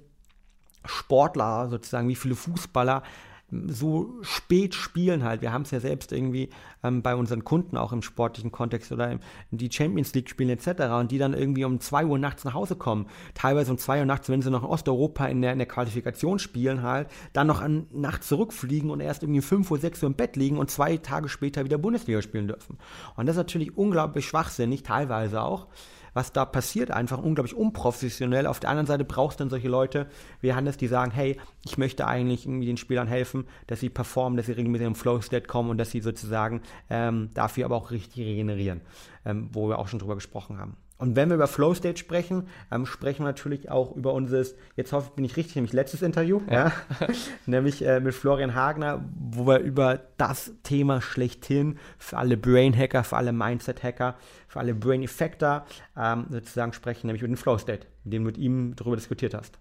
Sportler 0.87 1.69
sozusagen, 1.69 2.09
wie 2.09 2.17
viele 2.17 2.37
Fußballer 2.37 3.03
so 3.51 4.13
spät 4.23 4.75
spielen 4.75 5.23
halt. 5.23 5.41
Wir 5.41 5.53
haben 5.53 5.63
es 5.63 5.71
ja 5.71 5.79
selbst 5.79 6.11
irgendwie 6.11 6.51
ähm, 6.83 7.03
bei 7.03 7.15
unseren 7.15 7.45
Kunden 7.45 7.77
auch 7.77 7.93
im 7.93 8.03
sportlichen 8.03 8.51
Kontext 8.51 8.91
oder 8.91 9.11
im, 9.11 9.21
die 9.51 9.71
Champions 9.71 10.13
League 10.15 10.29
spielen 10.29 10.51
etc. 10.51 10.83
und 10.99 11.13
die 11.13 11.19
dann 11.19 11.33
irgendwie 11.33 11.65
um 11.65 11.79
2 11.79 12.07
Uhr 12.07 12.19
nachts 12.19 12.45
nach 12.45 12.55
Hause 12.55 12.75
kommen. 12.75 13.07
Teilweise 13.35 13.71
um 13.71 13.79
2 13.79 14.01
Uhr 14.01 14.05
nachts, 14.05 14.29
wenn 14.29 14.43
sie 14.43 14.51
noch 14.51 14.65
in 14.65 14.69
Osteuropa 14.69 15.27
in 15.27 15.43
der, 15.43 15.53
in 15.53 15.59
der 15.59 15.69
Qualifikation 15.69 16.41
spielen 16.41 16.83
halt, 16.83 17.09
dann 17.33 17.47
noch 17.47 17.61
an 17.61 17.87
nachts 17.93 18.27
zurückfliegen 18.29 18.91
und 18.91 19.01
erst 19.01 19.23
irgendwie 19.23 19.43
5 19.43 19.71
Uhr, 19.71 19.79
6 19.79 20.03
Uhr 20.03 20.09
im 20.09 20.17
Bett 20.17 20.35
liegen 20.35 20.59
und 20.59 20.71
zwei 20.71 20.97
Tage 20.97 21.29
später 21.29 21.65
wieder 21.65 21.79
Bundesliga 21.79 22.23
spielen 22.23 22.49
dürfen. 22.49 22.79
Und 23.15 23.27
das 23.27 23.37
ist 23.37 23.41
natürlich 23.41 23.77
unglaublich 23.77 24.27
schwachsinnig, 24.27 24.83
teilweise 24.83 25.43
auch 25.43 25.69
was 26.17 26.33
da 26.33 26.47
passiert, 26.47 26.91
einfach 26.91 27.19
unglaublich 27.19 27.55
unprofessionell. 27.55 28.47
Auf 28.47 28.59
der 28.59 28.71
anderen 28.71 28.87
Seite 28.87 29.05
brauchst 29.05 29.39
du 29.39 29.45
dann 29.45 29.51
solche 29.51 29.69
Leute 29.69 30.07
wie 30.41 30.55
Hannes, 30.55 30.79
die 30.79 30.87
sagen, 30.87 31.11
hey, 31.11 31.39
ich 31.63 31.77
möchte 31.77 32.07
eigentlich 32.07 32.47
irgendwie 32.47 32.67
den 32.67 32.79
Spielern 32.79 33.07
helfen, 33.07 33.45
dass 33.67 33.81
sie 33.81 33.91
performen, 33.91 34.39
dass 34.39 34.47
sie 34.47 34.53
regelmäßig 34.53 34.87
im 34.87 34.95
Flow-State 34.95 35.47
kommen 35.47 35.69
und 35.69 35.77
dass 35.77 35.91
sie 35.91 36.01
sozusagen 36.01 36.63
ähm, 36.89 37.29
dafür 37.35 37.67
aber 37.67 37.77
auch 37.77 37.91
richtig 37.91 38.25
regenerieren, 38.25 38.81
ähm, 39.27 39.51
wo 39.53 39.69
wir 39.69 39.79
auch 39.79 39.89
schon 39.89 39.99
drüber 39.99 40.15
gesprochen 40.15 40.59
haben. 40.59 40.79
Und 40.99 41.15
wenn 41.15 41.29
wir 41.29 41.35
über 41.35 41.47
Flow 41.47 41.75
State 41.75 41.99
sprechen, 41.99 42.49
ähm, 42.73 42.87
sprechen 42.87 43.21
wir 43.21 43.27
natürlich 43.27 43.71
auch 43.71 43.95
über 43.95 44.15
unseres, 44.15 44.55
jetzt 44.77 44.93
hoffe 44.93 45.09
ich, 45.11 45.15
bin 45.15 45.25
ich 45.25 45.37
richtig, 45.37 45.57
nämlich 45.57 45.73
letztes 45.73 46.03
Interview, 46.03 46.41
ja. 46.51 46.73
nämlich 47.47 47.85
äh, 47.85 48.01
mit 48.01 48.15
Florian 48.15 48.55
Hagner, 48.55 49.05
wo 49.15 49.47
wir 49.47 49.59
über 49.59 50.01
das 50.17 50.53
Thema 50.63 51.03
schlechthin 51.03 51.79
für 51.99 52.17
alle 52.17 52.37
Brain 52.37 52.77
Hacker, 52.77 53.05
für 53.05 53.17
alle 53.17 53.33
Mindset 53.33 53.83
Hacker, 53.83 54.17
für 54.49 54.61
alle 54.61 54.75
Brain 54.75 55.03
Effector 55.03 55.67
ähm, 55.99 56.27
sozusagen 56.31 56.73
sprechen, 56.73 57.09
nämlich 57.09 57.23
über 57.23 57.31
den 57.31 57.37
Flow 57.37 57.59
State, 57.59 57.87
in 58.05 58.13
dem 58.13 58.23
du 58.23 58.27
mit 58.29 58.39
ihm 58.39 58.75
darüber 58.75 58.97
diskutiert 58.97 59.35
hast. 59.35 59.59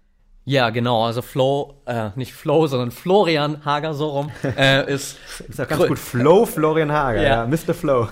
Ja, 0.48 0.70
genau. 0.70 1.04
Also 1.04 1.22
Flo, 1.22 1.82
äh, 1.86 2.10
nicht 2.14 2.32
Flo, 2.32 2.68
sondern 2.68 2.92
Florian 2.92 3.64
Hager 3.64 3.94
so 3.94 4.06
rum 4.10 4.30
äh, 4.44 4.86
ist. 4.94 5.18
ist 5.48 5.58
ja 5.58 5.64
ganz 5.64 5.88
gut. 5.88 5.98
Flo 5.98 6.46
Florian 6.46 6.92
Hager, 6.92 7.20
ja, 7.20 7.28
ja 7.28 7.46
Mr. 7.46 7.74
Flo. 7.74 8.08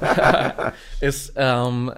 ist 1.01 1.33
ähm, 1.37 1.93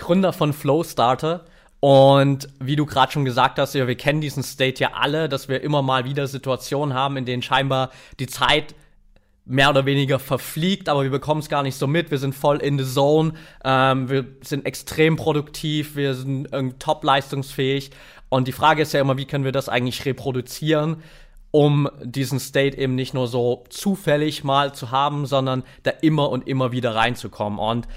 Gründer 0.00 0.32
von 0.32 0.52
Flow 0.52 0.82
Starter. 0.82 1.44
Und 1.78 2.48
wie 2.58 2.76
du 2.76 2.84
gerade 2.84 3.12
schon 3.12 3.24
gesagt 3.24 3.58
hast, 3.58 3.74
ja, 3.74 3.86
wir 3.86 3.94
kennen 3.94 4.20
diesen 4.20 4.42
State 4.42 4.82
ja 4.82 4.90
alle, 4.94 5.28
dass 5.28 5.48
wir 5.48 5.62
immer 5.62 5.80
mal 5.80 6.04
wieder 6.04 6.26
Situationen 6.26 6.94
haben, 6.94 7.16
in 7.16 7.24
denen 7.24 7.42
scheinbar 7.42 7.90
die 8.18 8.26
Zeit 8.26 8.74
mehr 9.46 9.70
oder 9.70 9.86
weniger 9.86 10.18
verfliegt, 10.18 10.88
aber 10.88 11.02
wir 11.02 11.10
bekommen 11.10 11.40
es 11.40 11.48
gar 11.48 11.62
nicht 11.62 11.76
so 11.76 11.86
mit. 11.86 12.10
Wir 12.10 12.18
sind 12.18 12.34
voll 12.34 12.58
in 12.58 12.78
the 12.78 12.84
zone, 12.84 13.32
ähm, 13.64 14.10
wir 14.10 14.26
sind 14.42 14.66
extrem 14.66 15.16
produktiv, 15.16 15.96
wir 15.96 16.14
sind 16.14 16.48
ähm, 16.52 16.78
top 16.78 17.02
leistungsfähig. 17.02 17.90
Und 18.28 18.46
die 18.46 18.52
Frage 18.52 18.82
ist 18.82 18.92
ja 18.92 19.00
immer, 19.00 19.16
wie 19.16 19.24
können 19.24 19.44
wir 19.44 19.52
das 19.52 19.68
eigentlich 19.68 20.04
reproduzieren, 20.04 21.02
um 21.50 21.88
diesen 22.02 22.38
State 22.38 22.78
eben 22.78 22.94
nicht 22.94 23.14
nur 23.14 23.26
so 23.26 23.64
zufällig 23.70 24.44
mal 24.44 24.74
zu 24.74 24.90
haben, 24.90 25.26
sondern 25.26 25.64
da 25.82 25.90
immer 25.90 26.28
und 26.30 26.46
immer 26.46 26.70
wieder 26.70 26.94
reinzukommen. 26.94 27.58
Und 27.58 27.88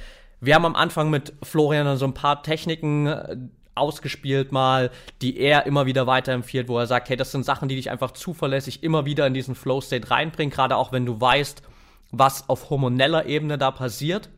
wir 0.43 0.55
haben 0.55 0.65
am 0.65 0.75
Anfang 0.75 1.09
mit 1.09 1.33
Florian 1.41 1.97
so 1.97 2.05
ein 2.05 2.13
paar 2.13 2.43
Techniken 2.43 3.07
äh, 3.07 3.37
ausgespielt 3.75 4.51
mal, 4.51 4.91
die 5.21 5.37
er 5.39 5.65
immer 5.65 5.85
wieder 5.85 6.05
weiterempfiehlt, 6.05 6.67
wo 6.67 6.77
er 6.77 6.85
sagt, 6.85 7.09
hey, 7.09 7.17
das 7.17 7.31
sind 7.31 7.45
Sachen, 7.45 7.69
die 7.69 7.75
dich 7.75 7.89
einfach 7.89 8.11
zuverlässig 8.11 8.83
immer 8.83 9.05
wieder 9.05 9.25
in 9.25 9.33
diesen 9.33 9.55
Flow-State 9.55 10.11
reinbringen, 10.11 10.53
gerade 10.53 10.75
auch 10.75 10.91
wenn 10.91 11.05
du 11.05 11.19
weißt, 11.19 11.63
was 12.11 12.49
auf 12.49 12.69
hormoneller 12.69 13.25
Ebene 13.25 13.57
da 13.57 13.71
passiert. 13.71 14.29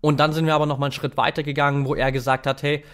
Und 0.00 0.18
dann 0.18 0.32
sind 0.32 0.46
wir 0.46 0.54
aber 0.54 0.66
noch 0.66 0.78
mal 0.78 0.86
einen 0.86 0.92
Schritt 0.92 1.16
weiter 1.16 1.42
gegangen, 1.42 1.84
wo 1.84 1.94
er 1.94 2.10
gesagt 2.10 2.46
hat, 2.46 2.62
hey, 2.62 2.84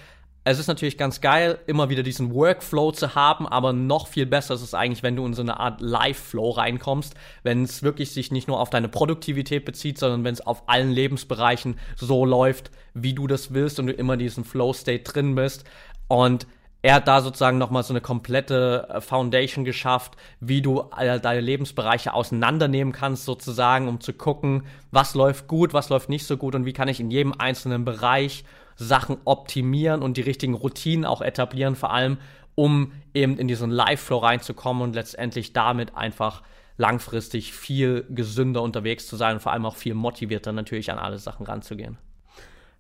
es 0.45 0.59
ist 0.59 0.67
natürlich 0.67 0.97
ganz 0.97 1.21
geil, 1.21 1.59
immer 1.67 1.91
wieder 1.91 2.03
diesen 2.03 2.33
Workflow 2.33 2.93
zu 2.93 3.15
haben, 3.15 3.47
aber 3.47 3.73
noch 3.73 4.07
viel 4.07 4.25
besser 4.25 4.55
ist 4.55 4.63
es 4.63 4.73
eigentlich, 4.73 5.03
wenn 5.03 5.17
du 5.17 5.27
in 5.27 5.35
so 5.35 5.43
eine 5.43 5.61
Art 5.61 5.81
Live-Flow 5.81 6.51
reinkommst, 6.51 7.15
wenn 7.43 7.65
es 7.65 7.83
wirklich 7.83 8.13
sich 8.13 8.33
nicht 8.33 8.49
nur 8.49 8.59
auf 8.59 8.71
deine 8.71 8.89
Produktivität 8.89 9.65
bezieht, 9.65 9.99
sondern 9.99 10.25
wenn 10.25 10.33
es 10.33 10.41
auf 10.41 10.63
allen 10.67 10.91
Lebensbereichen 10.91 11.79
so 11.97 12.25
läuft, 12.25 12.71
wie 12.95 13.13
du 13.13 13.27
das 13.27 13.53
willst 13.53 13.79
und 13.79 13.89
du 13.89 13.93
immer 13.93 14.17
diesen 14.17 14.45
Flow-State 14.45 15.05
drin 15.05 15.35
bist. 15.35 15.65
Und 16.07 16.47
er 16.81 16.95
hat 16.95 17.09
da 17.09 17.21
sozusagen 17.21 17.59
nochmal 17.59 17.83
so 17.83 17.93
eine 17.93 18.01
komplette 18.01 18.87
äh, 18.89 19.01
Foundation 19.01 19.65
geschafft, 19.65 20.17
wie 20.41 20.63
du 20.63 20.81
all 20.81 21.19
deine 21.21 21.41
Lebensbereiche 21.41 22.15
auseinandernehmen 22.15 22.93
kannst, 22.93 23.25
sozusagen, 23.25 23.89
um 23.89 24.01
zu 24.01 24.13
gucken, 24.13 24.63
was 24.93 25.15
läuft 25.15 25.49
gut, 25.49 25.75
was 25.75 25.89
läuft 25.89 26.09
nicht 26.09 26.25
so 26.25 26.37
gut 26.37 26.55
und 26.55 26.65
wie 26.65 26.73
kann 26.73 26.89
ich 26.89 27.01
in 27.01 27.11
jedem 27.11 27.35
einzelnen 27.37 27.85
Bereich 27.85 28.45
Sachen 28.79 29.19
optimieren 29.25 30.03
und 30.03 30.17
die 30.17 30.23
richtigen 30.23 30.55
Routinen 30.55 31.05
auch 31.05 31.21
etablieren, 31.21 31.77
vor 31.77 31.93
allem 31.93 32.19
um 32.55 32.93
eben 33.13 33.37
in 33.39 33.49
diesen 33.49 33.71
Live-Flow 33.71 34.19
reinzukommen 34.19 34.83
und 34.83 34.95
letztendlich 34.95 35.53
damit 35.53 35.97
einfach 35.97 36.43
langfristig 36.77 37.53
viel 37.53 38.07
gesünder 38.09 38.63
unterwegs 38.63 39.07
zu 39.07 39.17
sein 39.17 39.35
und 39.35 39.41
vor 39.41 39.53
allem 39.53 39.67
auch 39.67 39.77
viel 39.77 39.95
motivierter 39.95 40.53
natürlich 40.53 40.91
an 40.93 40.99
alle 40.99 41.19
Sachen 41.19 41.45
ranzugehen. 41.45 41.99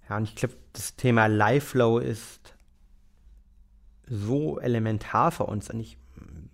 Ja, 0.09 0.17
und 0.17 0.25
ich 0.25 0.37
glaube, 0.37 0.55
das 0.73 0.97
Thema 0.97 1.27
Live-Flow 1.27 1.99
ist 1.99 2.55
so 4.07 4.59
elementar 4.61 5.33
für 5.33 5.45
uns. 5.45 5.69
Und 5.69 5.81
ich 5.81 5.99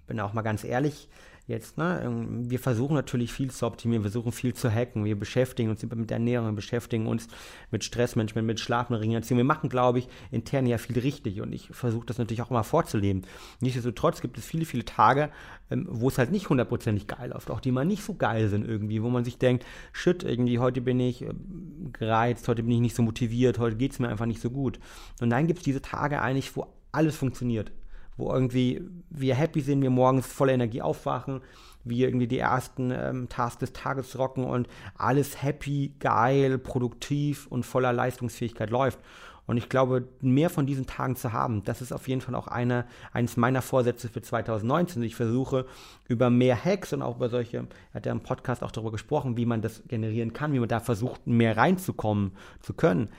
bin 0.07 0.19
auch 0.21 0.33
mal 0.33 0.43
ganz 0.43 0.65
ehrlich, 0.65 1.09
jetzt, 1.47 1.77
ne, 1.77 2.01
ähm, 2.03 2.49
wir 2.51 2.59
versuchen 2.59 2.95
natürlich 2.95 3.33
viel 3.33 3.51
zu 3.51 3.67
optimieren, 3.67 4.03
wir 4.03 4.11
versuchen 4.11 4.33
viel 4.33 4.55
zu 4.55 4.71
hacken, 4.71 5.05
wir 5.05 5.19
beschäftigen 5.19 5.69
uns 5.69 5.83
mit 5.83 6.11
Ernährung, 6.11 6.49
wir 6.49 6.55
beschäftigen 6.55 7.07
uns 7.07 7.29
mit 7.71 7.85
Stressmanagement, 7.85 8.47
mit 8.47 8.61
Schlafen, 8.61 8.95
Regeneration. 8.95 9.37
Wir 9.37 9.45
machen, 9.45 9.69
glaube 9.69 9.99
ich, 9.99 10.09
intern 10.31 10.67
ja 10.67 10.79
viel 10.79 10.99
richtig 10.99 11.43
und 11.43 11.53
ich 11.53 11.69
versuche 11.71 12.07
das 12.07 12.17
natürlich 12.17 12.41
auch 12.41 12.51
immer 12.51 12.65
vorzuleben. 12.65 13.27
Nichtsdestotrotz 13.61 14.23
gibt 14.23 14.39
es 14.39 14.47
viele, 14.47 14.65
viele 14.65 14.87
Tage, 14.87 15.31
ähm, 15.71 15.87
wo 15.91 16.09
es 16.09 16.17
halt 16.17 16.33
nicht 16.33 16.49
hundertprozentig 16.49 17.07
geil 17.07 17.31
läuft, 17.31 17.51
auch 17.51 17.61
die 17.61 17.73
mal 17.73 17.85
nicht 17.85 18.03
so 18.03 18.15
geil 18.15 18.49
sind 18.49 18.67
irgendwie, 18.67 19.03
wo 19.03 19.11
man 19.11 19.25
sich 19.25 19.37
denkt, 19.37 19.67
shit, 19.93 20.23
irgendwie 20.23 20.59
heute 20.59 20.81
bin 20.81 20.99
ich 20.99 21.23
ähm, 21.23 21.91
gereizt, 21.93 22.49
heute 22.49 22.63
bin 22.63 22.73
ich 22.73 22.81
nicht 22.81 22.97
so 22.97 23.03
motiviert, 23.03 23.59
heute 23.59 23.77
geht 23.77 23.93
es 23.93 23.99
mir 23.99 24.09
einfach 24.09 24.27
nicht 24.27 24.41
so 24.41 24.51
gut. 24.51 24.79
Und 25.21 25.29
dann 25.29 25.47
gibt 25.47 25.59
es 25.59 25.65
diese 25.65 25.83
Tage 25.83 26.23
eigentlich, 26.23 26.57
wo 26.57 26.67
alles 26.91 27.17
funktioniert 27.17 27.71
wo 28.17 28.33
irgendwie 28.33 28.83
wir 29.11 29.35
happy 29.35 29.61
sind, 29.61 29.83
wir 29.83 29.91
morgens 29.91 30.27
voller 30.27 30.53
Energie 30.53 30.83
aufwachen, 30.83 31.41
wir 31.85 32.09
irgendwie 32.09 32.27
die 32.27 32.39
ersten 32.39 32.91
ähm, 32.91 33.29
Tasks 33.29 33.59
des 33.59 33.73
Tages 33.73 34.19
rocken 34.19 34.45
und 34.45 34.69
alles 34.97 35.43
happy, 35.43 35.95
geil, 35.99 36.59
produktiv 36.59 37.47
und 37.49 37.65
voller 37.65 37.93
Leistungsfähigkeit 37.93 38.71
läuft. 38.71 38.99
Und 39.47 39.59
ich 39.59 39.69
glaube, 39.69 40.09
mehr 40.23 40.49
von 40.49 40.65
diesen 40.65 40.87
Tagen 40.87 41.17
zu 41.17 41.35
haben, 41.35 41.63
das 41.65 41.83
ist 41.83 41.93
auf 41.93 42.09
jeden 42.09 42.23
Fall 42.23 42.35
auch 42.35 42.49
eine, 42.49 42.87
eines 43.13 43.37
meiner 43.37 43.61
Vorsätze 43.61 44.09
für 44.09 44.23
2019. 44.23 45.03
Ich 45.03 45.17
versuche 45.17 45.67
über 46.09 46.31
mehr 46.31 46.63
Hacks 46.63 46.95
und 46.95 47.03
auch 47.03 47.17
über 47.17 47.29
solche, 47.29 47.59
er 47.59 47.95
hat 47.95 48.07
ja 48.07 48.13
im 48.13 48.23
Podcast 48.23 48.63
auch 48.63 48.71
darüber 48.71 48.93
gesprochen, 48.93 49.37
wie 49.37 49.45
man 49.45 49.61
das 49.61 49.83
generieren 49.87 50.33
kann, 50.33 50.55
wie 50.55 50.61
man 50.61 50.69
da 50.69 50.81
versucht, 50.81 51.27
mehr 51.27 51.59
reinzukommen 51.59 52.33
zu 52.61 52.73
können 52.73 53.11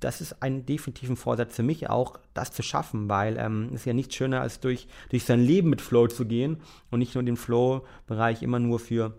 das 0.00 0.20
ist 0.20 0.42
ein 0.42 0.66
definitiven 0.66 1.16
Vorsatz 1.16 1.56
für 1.56 1.62
mich 1.62 1.88
auch, 1.88 2.18
das 2.34 2.52
zu 2.52 2.62
schaffen, 2.62 3.08
weil 3.08 3.36
ähm, 3.38 3.68
es 3.68 3.80
ist 3.80 3.86
ja 3.86 3.92
nichts 3.92 4.14
schöner, 4.14 4.40
als 4.40 4.60
durch, 4.60 4.88
durch 5.10 5.24
sein 5.24 5.40
Leben 5.40 5.70
mit 5.70 5.80
Flow 5.80 6.06
zu 6.06 6.26
gehen 6.26 6.58
und 6.90 6.98
nicht 6.98 7.14
nur 7.14 7.24
den 7.24 7.36
Flow-Bereich 7.36 8.42
immer 8.42 8.58
nur 8.58 8.78
für 8.78 9.14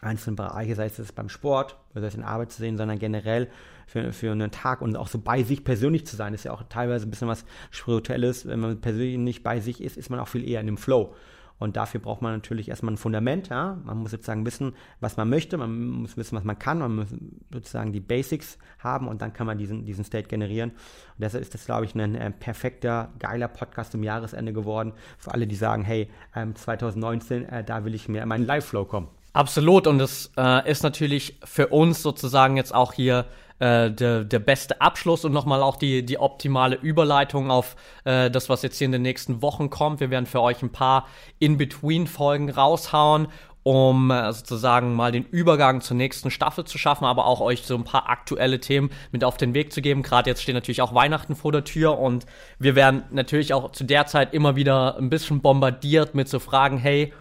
einzelne 0.00 0.36
Bereiche, 0.36 0.74
sei 0.74 0.86
es 0.86 1.12
beim 1.12 1.28
Sport 1.28 1.76
sei 1.94 2.06
es 2.06 2.14
in 2.14 2.22
Arbeit 2.22 2.52
zu 2.52 2.58
sehen, 2.58 2.76
sondern 2.76 2.98
generell 2.98 3.48
für, 3.86 4.12
für 4.12 4.32
einen 4.32 4.50
Tag 4.50 4.82
und 4.82 4.96
auch 4.96 5.08
so 5.08 5.18
bei 5.18 5.42
sich 5.42 5.64
persönlich 5.64 6.06
zu 6.06 6.16
sein, 6.16 6.34
ist 6.34 6.44
ja 6.44 6.52
auch 6.52 6.62
teilweise 6.68 7.06
ein 7.06 7.10
bisschen 7.10 7.28
was 7.28 7.44
Spirituelles. 7.70 8.46
Wenn 8.46 8.60
man 8.60 8.80
persönlich 8.80 9.18
nicht 9.18 9.42
bei 9.42 9.60
sich 9.60 9.82
ist, 9.82 9.96
ist 9.96 10.10
man 10.10 10.20
auch 10.20 10.28
viel 10.28 10.46
eher 10.46 10.60
in 10.60 10.66
dem 10.66 10.76
Flow. 10.76 11.14
Und 11.58 11.76
dafür 11.76 12.00
braucht 12.00 12.22
man 12.22 12.32
natürlich 12.32 12.68
erstmal 12.68 12.94
ein 12.94 12.96
Fundament. 12.96 13.48
Ja? 13.48 13.78
Man 13.84 13.98
muss 13.98 14.12
sozusagen 14.12 14.46
wissen, 14.46 14.74
was 15.00 15.16
man 15.16 15.28
möchte, 15.28 15.56
man 15.56 15.88
muss 15.88 16.16
wissen, 16.16 16.36
was 16.36 16.44
man 16.44 16.58
kann, 16.58 16.78
man 16.78 16.94
muss 16.94 17.08
sozusagen 17.52 17.92
die 17.92 18.00
Basics 18.00 18.58
haben 18.78 19.08
und 19.08 19.22
dann 19.22 19.32
kann 19.32 19.46
man 19.46 19.58
diesen, 19.58 19.84
diesen 19.84 20.04
State 20.04 20.28
generieren. 20.28 20.70
Und 20.70 20.78
deshalb 21.18 21.42
ist 21.42 21.54
das, 21.54 21.64
glaube 21.66 21.84
ich, 21.84 21.94
ein, 21.94 22.16
ein 22.16 22.38
perfekter, 22.38 23.10
geiler 23.18 23.48
Podcast 23.48 23.92
zum 23.92 24.02
Jahresende 24.02 24.52
geworden 24.52 24.92
für 25.18 25.32
alle, 25.32 25.46
die 25.46 25.56
sagen, 25.56 25.84
hey, 25.84 26.08
ähm, 26.34 26.54
2019, 26.54 27.44
äh, 27.48 27.64
da 27.64 27.84
will 27.84 27.94
ich 27.94 28.08
mehr 28.08 28.22
in 28.22 28.28
meinen 28.28 28.46
Live-Flow 28.46 28.84
kommen. 28.84 29.08
Absolut 29.32 29.86
und 29.86 30.00
es 30.00 30.32
äh, 30.36 30.68
ist 30.68 30.82
natürlich 30.82 31.38
für 31.44 31.68
uns 31.68 32.02
sozusagen 32.02 32.56
jetzt 32.56 32.74
auch 32.74 32.92
hier 32.92 33.26
äh, 33.58 33.90
der, 33.90 34.24
der 34.24 34.38
beste 34.38 34.80
Abschluss 34.80 35.24
und 35.24 35.32
nochmal 35.32 35.62
auch 35.62 35.76
die, 35.76 36.04
die 36.04 36.18
optimale 36.18 36.76
Überleitung 36.76 37.50
auf 37.50 37.76
äh, 38.04 38.30
das, 38.30 38.48
was 38.48 38.62
jetzt 38.62 38.78
hier 38.78 38.86
in 38.86 38.92
den 38.92 39.02
nächsten 39.02 39.42
Wochen 39.42 39.70
kommt. 39.70 40.00
Wir 40.00 40.10
werden 40.10 40.26
für 40.26 40.40
euch 40.40 40.62
ein 40.62 40.72
paar 40.72 41.06
In-Between-Folgen 41.38 42.50
raushauen 42.50 43.28
um 43.68 44.10
äh, 44.10 44.32
sozusagen 44.32 44.94
mal 44.94 45.12
den 45.12 45.24
Übergang 45.24 45.82
zur 45.82 45.94
nächsten 45.94 46.30
Staffel 46.30 46.64
zu 46.64 46.78
schaffen, 46.78 47.04
aber 47.04 47.26
auch 47.26 47.42
euch 47.42 47.64
so 47.64 47.74
ein 47.74 47.84
paar 47.84 48.08
aktuelle 48.08 48.60
Themen 48.60 48.88
mit 49.12 49.24
auf 49.24 49.36
den 49.36 49.52
Weg 49.52 49.74
zu 49.74 49.82
geben. 49.82 50.02
Gerade 50.02 50.30
jetzt 50.30 50.42
steht 50.42 50.54
natürlich 50.54 50.80
auch 50.80 50.94
Weihnachten 50.94 51.36
vor 51.36 51.52
der 51.52 51.64
Tür 51.64 51.98
und 51.98 52.24
wir 52.58 52.76
werden 52.76 53.02
natürlich 53.10 53.52
auch 53.52 53.72
zu 53.72 53.84
der 53.84 54.06
Zeit 54.06 54.32
immer 54.32 54.56
wieder 54.56 54.96
ein 54.96 55.10
bisschen 55.10 55.42
bombardiert 55.42 56.14
mit 56.14 56.30
so 56.30 56.38
Fragen, 56.38 56.78
hey, 56.78 57.12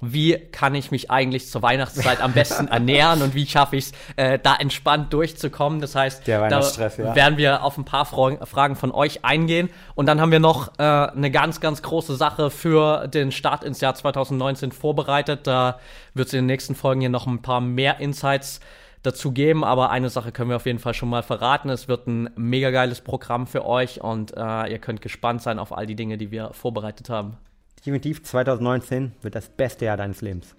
wie 0.00 0.38
kann 0.38 0.74
ich 0.74 0.90
mich 0.90 1.10
eigentlich 1.10 1.48
zur 1.48 1.62
Weihnachtszeit 1.62 2.20
am 2.20 2.32
besten 2.32 2.68
ernähren 2.68 3.22
und 3.22 3.34
wie 3.34 3.46
schaffe 3.46 3.76
ich 3.76 3.86
es, 3.86 3.92
äh, 4.16 4.38
da 4.38 4.56
entspannt 4.56 5.12
durchzukommen. 5.12 5.80
Das 5.80 5.94
heißt, 5.94 6.26
da 6.26 6.38
ja. 6.38 7.14
werden 7.14 7.38
wir 7.38 7.62
auf 7.62 7.78
ein 7.78 7.84
paar 7.84 8.04
Fra 8.04 8.44
Fragen 8.44 8.76
von 8.76 8.92
euch 8.92 9.24
eingehen. 9.24 9.70
Und 9.94 10.06
dann 10.06 10.20
haben 10.20 10.32
wir 10.32 10.40
noch 10.40 10.78
äh, 10.78 10.82
eine 10.82 11.30
ganz, 11.30 11.60
ganz 11.60 11.82
große 11.82 12.16
Sache 12.16 12.50
für 12.50 13.08
den 13.08 13.32
Start 13.32 13.64
ins 13.64 13.80
Jahr 13.80 13.94
2019 13.94 14.72
vorbereitet. 14.72 15.46
Da 15.46 15.78
wird 16.14 16.28
es 16.28 16.34
in 16.34 16.40
den 16.40 16.46
nächsten 16.46 16.74
Folgen 16.74 17.00
hier 17.00 17.10
noch 17.10 17.26
ein 17.26 17.42
paar 17.42 17.60
mehr 17.60 18.00
Insights 18.00 18.60
dazu 19.02 19.32
geben, 19.32 19.64
aber 19.64 19.90
eine 19.90 20.08
Sache 20.08 20.32
können 20.32 20.48
wir 20.48 20.56
auf 20.56 20.64
jeden 20.64 20.78
Fall 20.78 20.94
schon 20.94 21.10
mal 21.10 21.22
verraten. 21.22 21.68
Es 21.68 21.88
wird 21.88 22.06
ein 22.06 22.30
mega 22.36 22.70
geiles 22.70 23.02
Programm 23.02 23.46
für 23.46 23.66
euch 23.66 24.00
und 24.00 24.34
äh, 24.34 24.70
ihr 24.72 24.78
könnt 24.78 25.02
gespannt 25.02 25.42
sein 25.42 25.58
auf 25.58 25.76
all 25.76 25.86
die 25.86 25.94
Dinge, 25.94 26.16
die 26.16 26.30
wir 26.30 26.54
vorbereitet 26.54 27.10
haben 27.10 27.36
definitiv 27.84 28.22
2019 28.22 29.12
wird 29.20 29.34
das 29.34 29.48
beste 29.48 29.84
Jahr 29.84 29.96
deines 29.96 30.22
Lebens. 30.22 30.54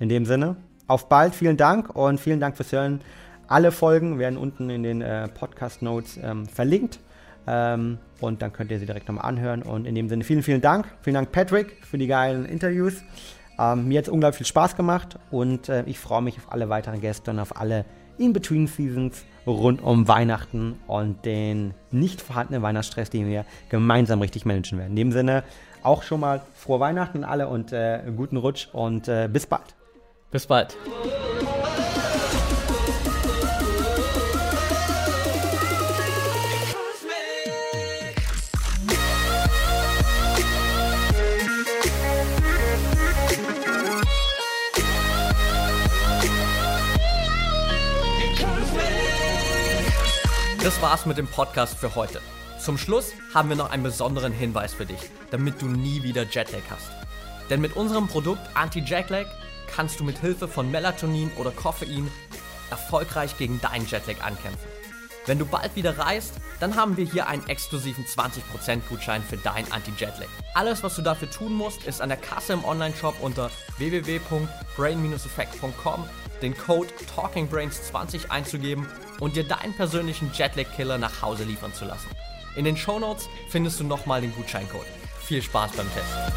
In 0.00 0.08
dem 0.08 0.26
Sinne, 0.26 0.56
auf 0.88 1.08
bald, 1.08 1.34
vielen 1.34 1.56
Dank 1.56 1.94
und 1.94 2.18
vielen 2.20 2.40
Dank 2.40 2.56
fürs 2.56 2.72
Hören. 2.72 3.00
Alle 3.46 3.70
Folgen 3.70 4.18
werden 4.18 4.36
unten 4.36 4.70
in 4.70 4.82
den 4.82 5.02
äh, 5.02 5.28
Podcast-Notes 5.28 6.18
ähm, 6.22 6.46
verlinkt. 6.46 6.98
Ähm, 7.46 7.98
und 8.20 8.42
dann 8.42 8.52
könnt 8.52 8.70
ihr 8.70 8.80
sie 8.80 8.86
direkt 8.86 9.06
nochmal 9.06 9.26
anhören. 9.26 9.62
Und 9.62 9.86
in 9.86 9.94
dem 9.94 10.08
Sinne, 10.08 10.24
vielen, 10.24 10.42
vielen 10.42 10.60
Dank. 10.60 10.86
Vielen 11.02 11.14
Dank, 11.14 11.30
Patrick, 11.30 11.76
für 11.84 11.98
die 11.98 12.06
geilen 12.06 12.44
Interviews. 12.44 13.02
Ähm, 13.58 13.86
mir 13.86 13.98
hat 13.98 14.06
es 14.06 14.12
unglaublich 14.12 14.38
viel 14.38 14.46
Spaß 14.46 14.74
gemacht 14.74 15.16
und 15.30 15.68
äh, 15.68 15.84
ich 15.86 16.00
freue 16.00 16.22
mich 16.22 16.38
auf 16.38 16.50
alle 16.52 16.68
weiteren 16.70 17.00
Gäste 17.00 17.30
und 17.30 17.38
auf 17.38 17.56
alle 17.56 17.84
In-Between-Seasons 18.18 19.24
rund 19.46 19.82
um 19.82 20.08
Weihnachten 20.08 20.76
und 20.86 21.24
den 21.24 21.74
nicht 21.90 22.20
vorhandenen 22.20 22.62
Weihnachtsstress, 22.62 23.10
den 23.10 23.28
wir 23.28 23.44
gemeinsam 23.68 24.20
richtig 24.20 24.44
managen 24.44 24.78
werden. 24.78 24.90
In 24.90 24.96
dem 24.96 25.12
Sinne, 25.12 25.44
auch 25.84 26.02
schon 26.02 26.20
mal 26.20 26.40
frohe 26.54 26.80
Weihnachten 26.80 27.24
alle 27.24 27.48
und 27.48 27.72
äh, 27.72 28.00
guten 28.16 28.36
Rutsch 28.36 28.68
und 28.72 29.08
äh, 29.08 29.28
bis 29.30 29.46
bald. 29.46 29.74
Bis 30.30 30.46
bald. 30.46 30.76
Das 50.62 50.80
war's 50.80 51.04
mit 51.04 51.18
dem 51.18 51.26
Podcast 51.26 51.76
für 51.76 51.94
heute. 51.94 52.22
Zum 52.64 52.78
Schluss 52.78 53.12
haben 53.34 53.50
wir 53.50 53.56
noch 53.56 53.70
einen 53.70 53.82
besonderen 53.82 54.32
Hinweis 54.32 54.72
für 54.72 54.86
dich, 54.86 55.10
damit 55.30 55.60
du 55.60 55.66
nie 55.66 56.02
wieder 56.02 56.22
Jetlag 56.22 56.62
hast. 56.70 56.90
Denn 57.50 57.60
mit 57.60 57.76
unserem 57.76 58.08
Produkt 58.08 58.40
Anti-Jetlag 58.54 59.26
kannst 59.66 60.00
du 60.00 60.04
mit 60.04 60.16
Hilfe 60.16 60.48
von 60.48 60.70
Melatonin 60.70 61.30
oder 61.36 61.50
Koffein 61.50 62.10
erfolgreich 62.70 63.36
gegen 63.36 63.60
deinen 63.60 63.86
Jetlag 63.86 64.24
ankämpfen. 64.24 64.66
Wenn 65.26 65.38
du 65.38 65.44
bald 65.44 65.76
wieder 65.76 65.98
reist, 65.98 66.32
dann 66.58 66.74
haben 66.74 66.96
wir 66.96 67.04
hier 67.04 67.26
einen 67.26 67.46
exklusiven 67.48 68.06
20% 68.06 68.80
Gutschein 68.88 69.22
für 69.22 69.36
dein 69.36 69.70
Anti-Jetlag. 69.70 70.28
Alles, 70.54 70.82
was 70.82 70.96
du 70.96 71.02
dafür 71.02 71.30
tun 71.30 71.52
musst, 71.52 71.84
ist 71.84 72.00
an 72.00 72.08
der 72.08 72.16
Kasse 72.16 72.54
im 72.54 72.64
Online-Shop 72.64 73.16
unter 73.20 73.50
www.brain-effect.com 73.76 76.08
den 76.40 76.56
Code 76.56 76.88
TalkingBrains20 77.14 78.30
einzugeben 78.30 78.88
und 79.20 79.36
dir 79.36 79.44
deinen 79.44 79.74
persönlichen 79.74 80.30
Jetlag-Killer 80.32 80.96
nach 80.96 81.20
Hause 81.20 81.44
liefern 81.44 81.74
zu 81.74 81.84
lassen. 81.84 82.08
In 82.56 82.64
den 82.64 82.76
Shownotes 82.76 83.28
findest 83.48 83.80
du 83.80 83.84
nochmal 83.84 84.20
den 84.20 84.32
Gutscheincode. 84.34 84.86
Viel 85.20 85.42
Spaß 85.42 85.72
beim 85.72 85.88
Test. 85.92 86.34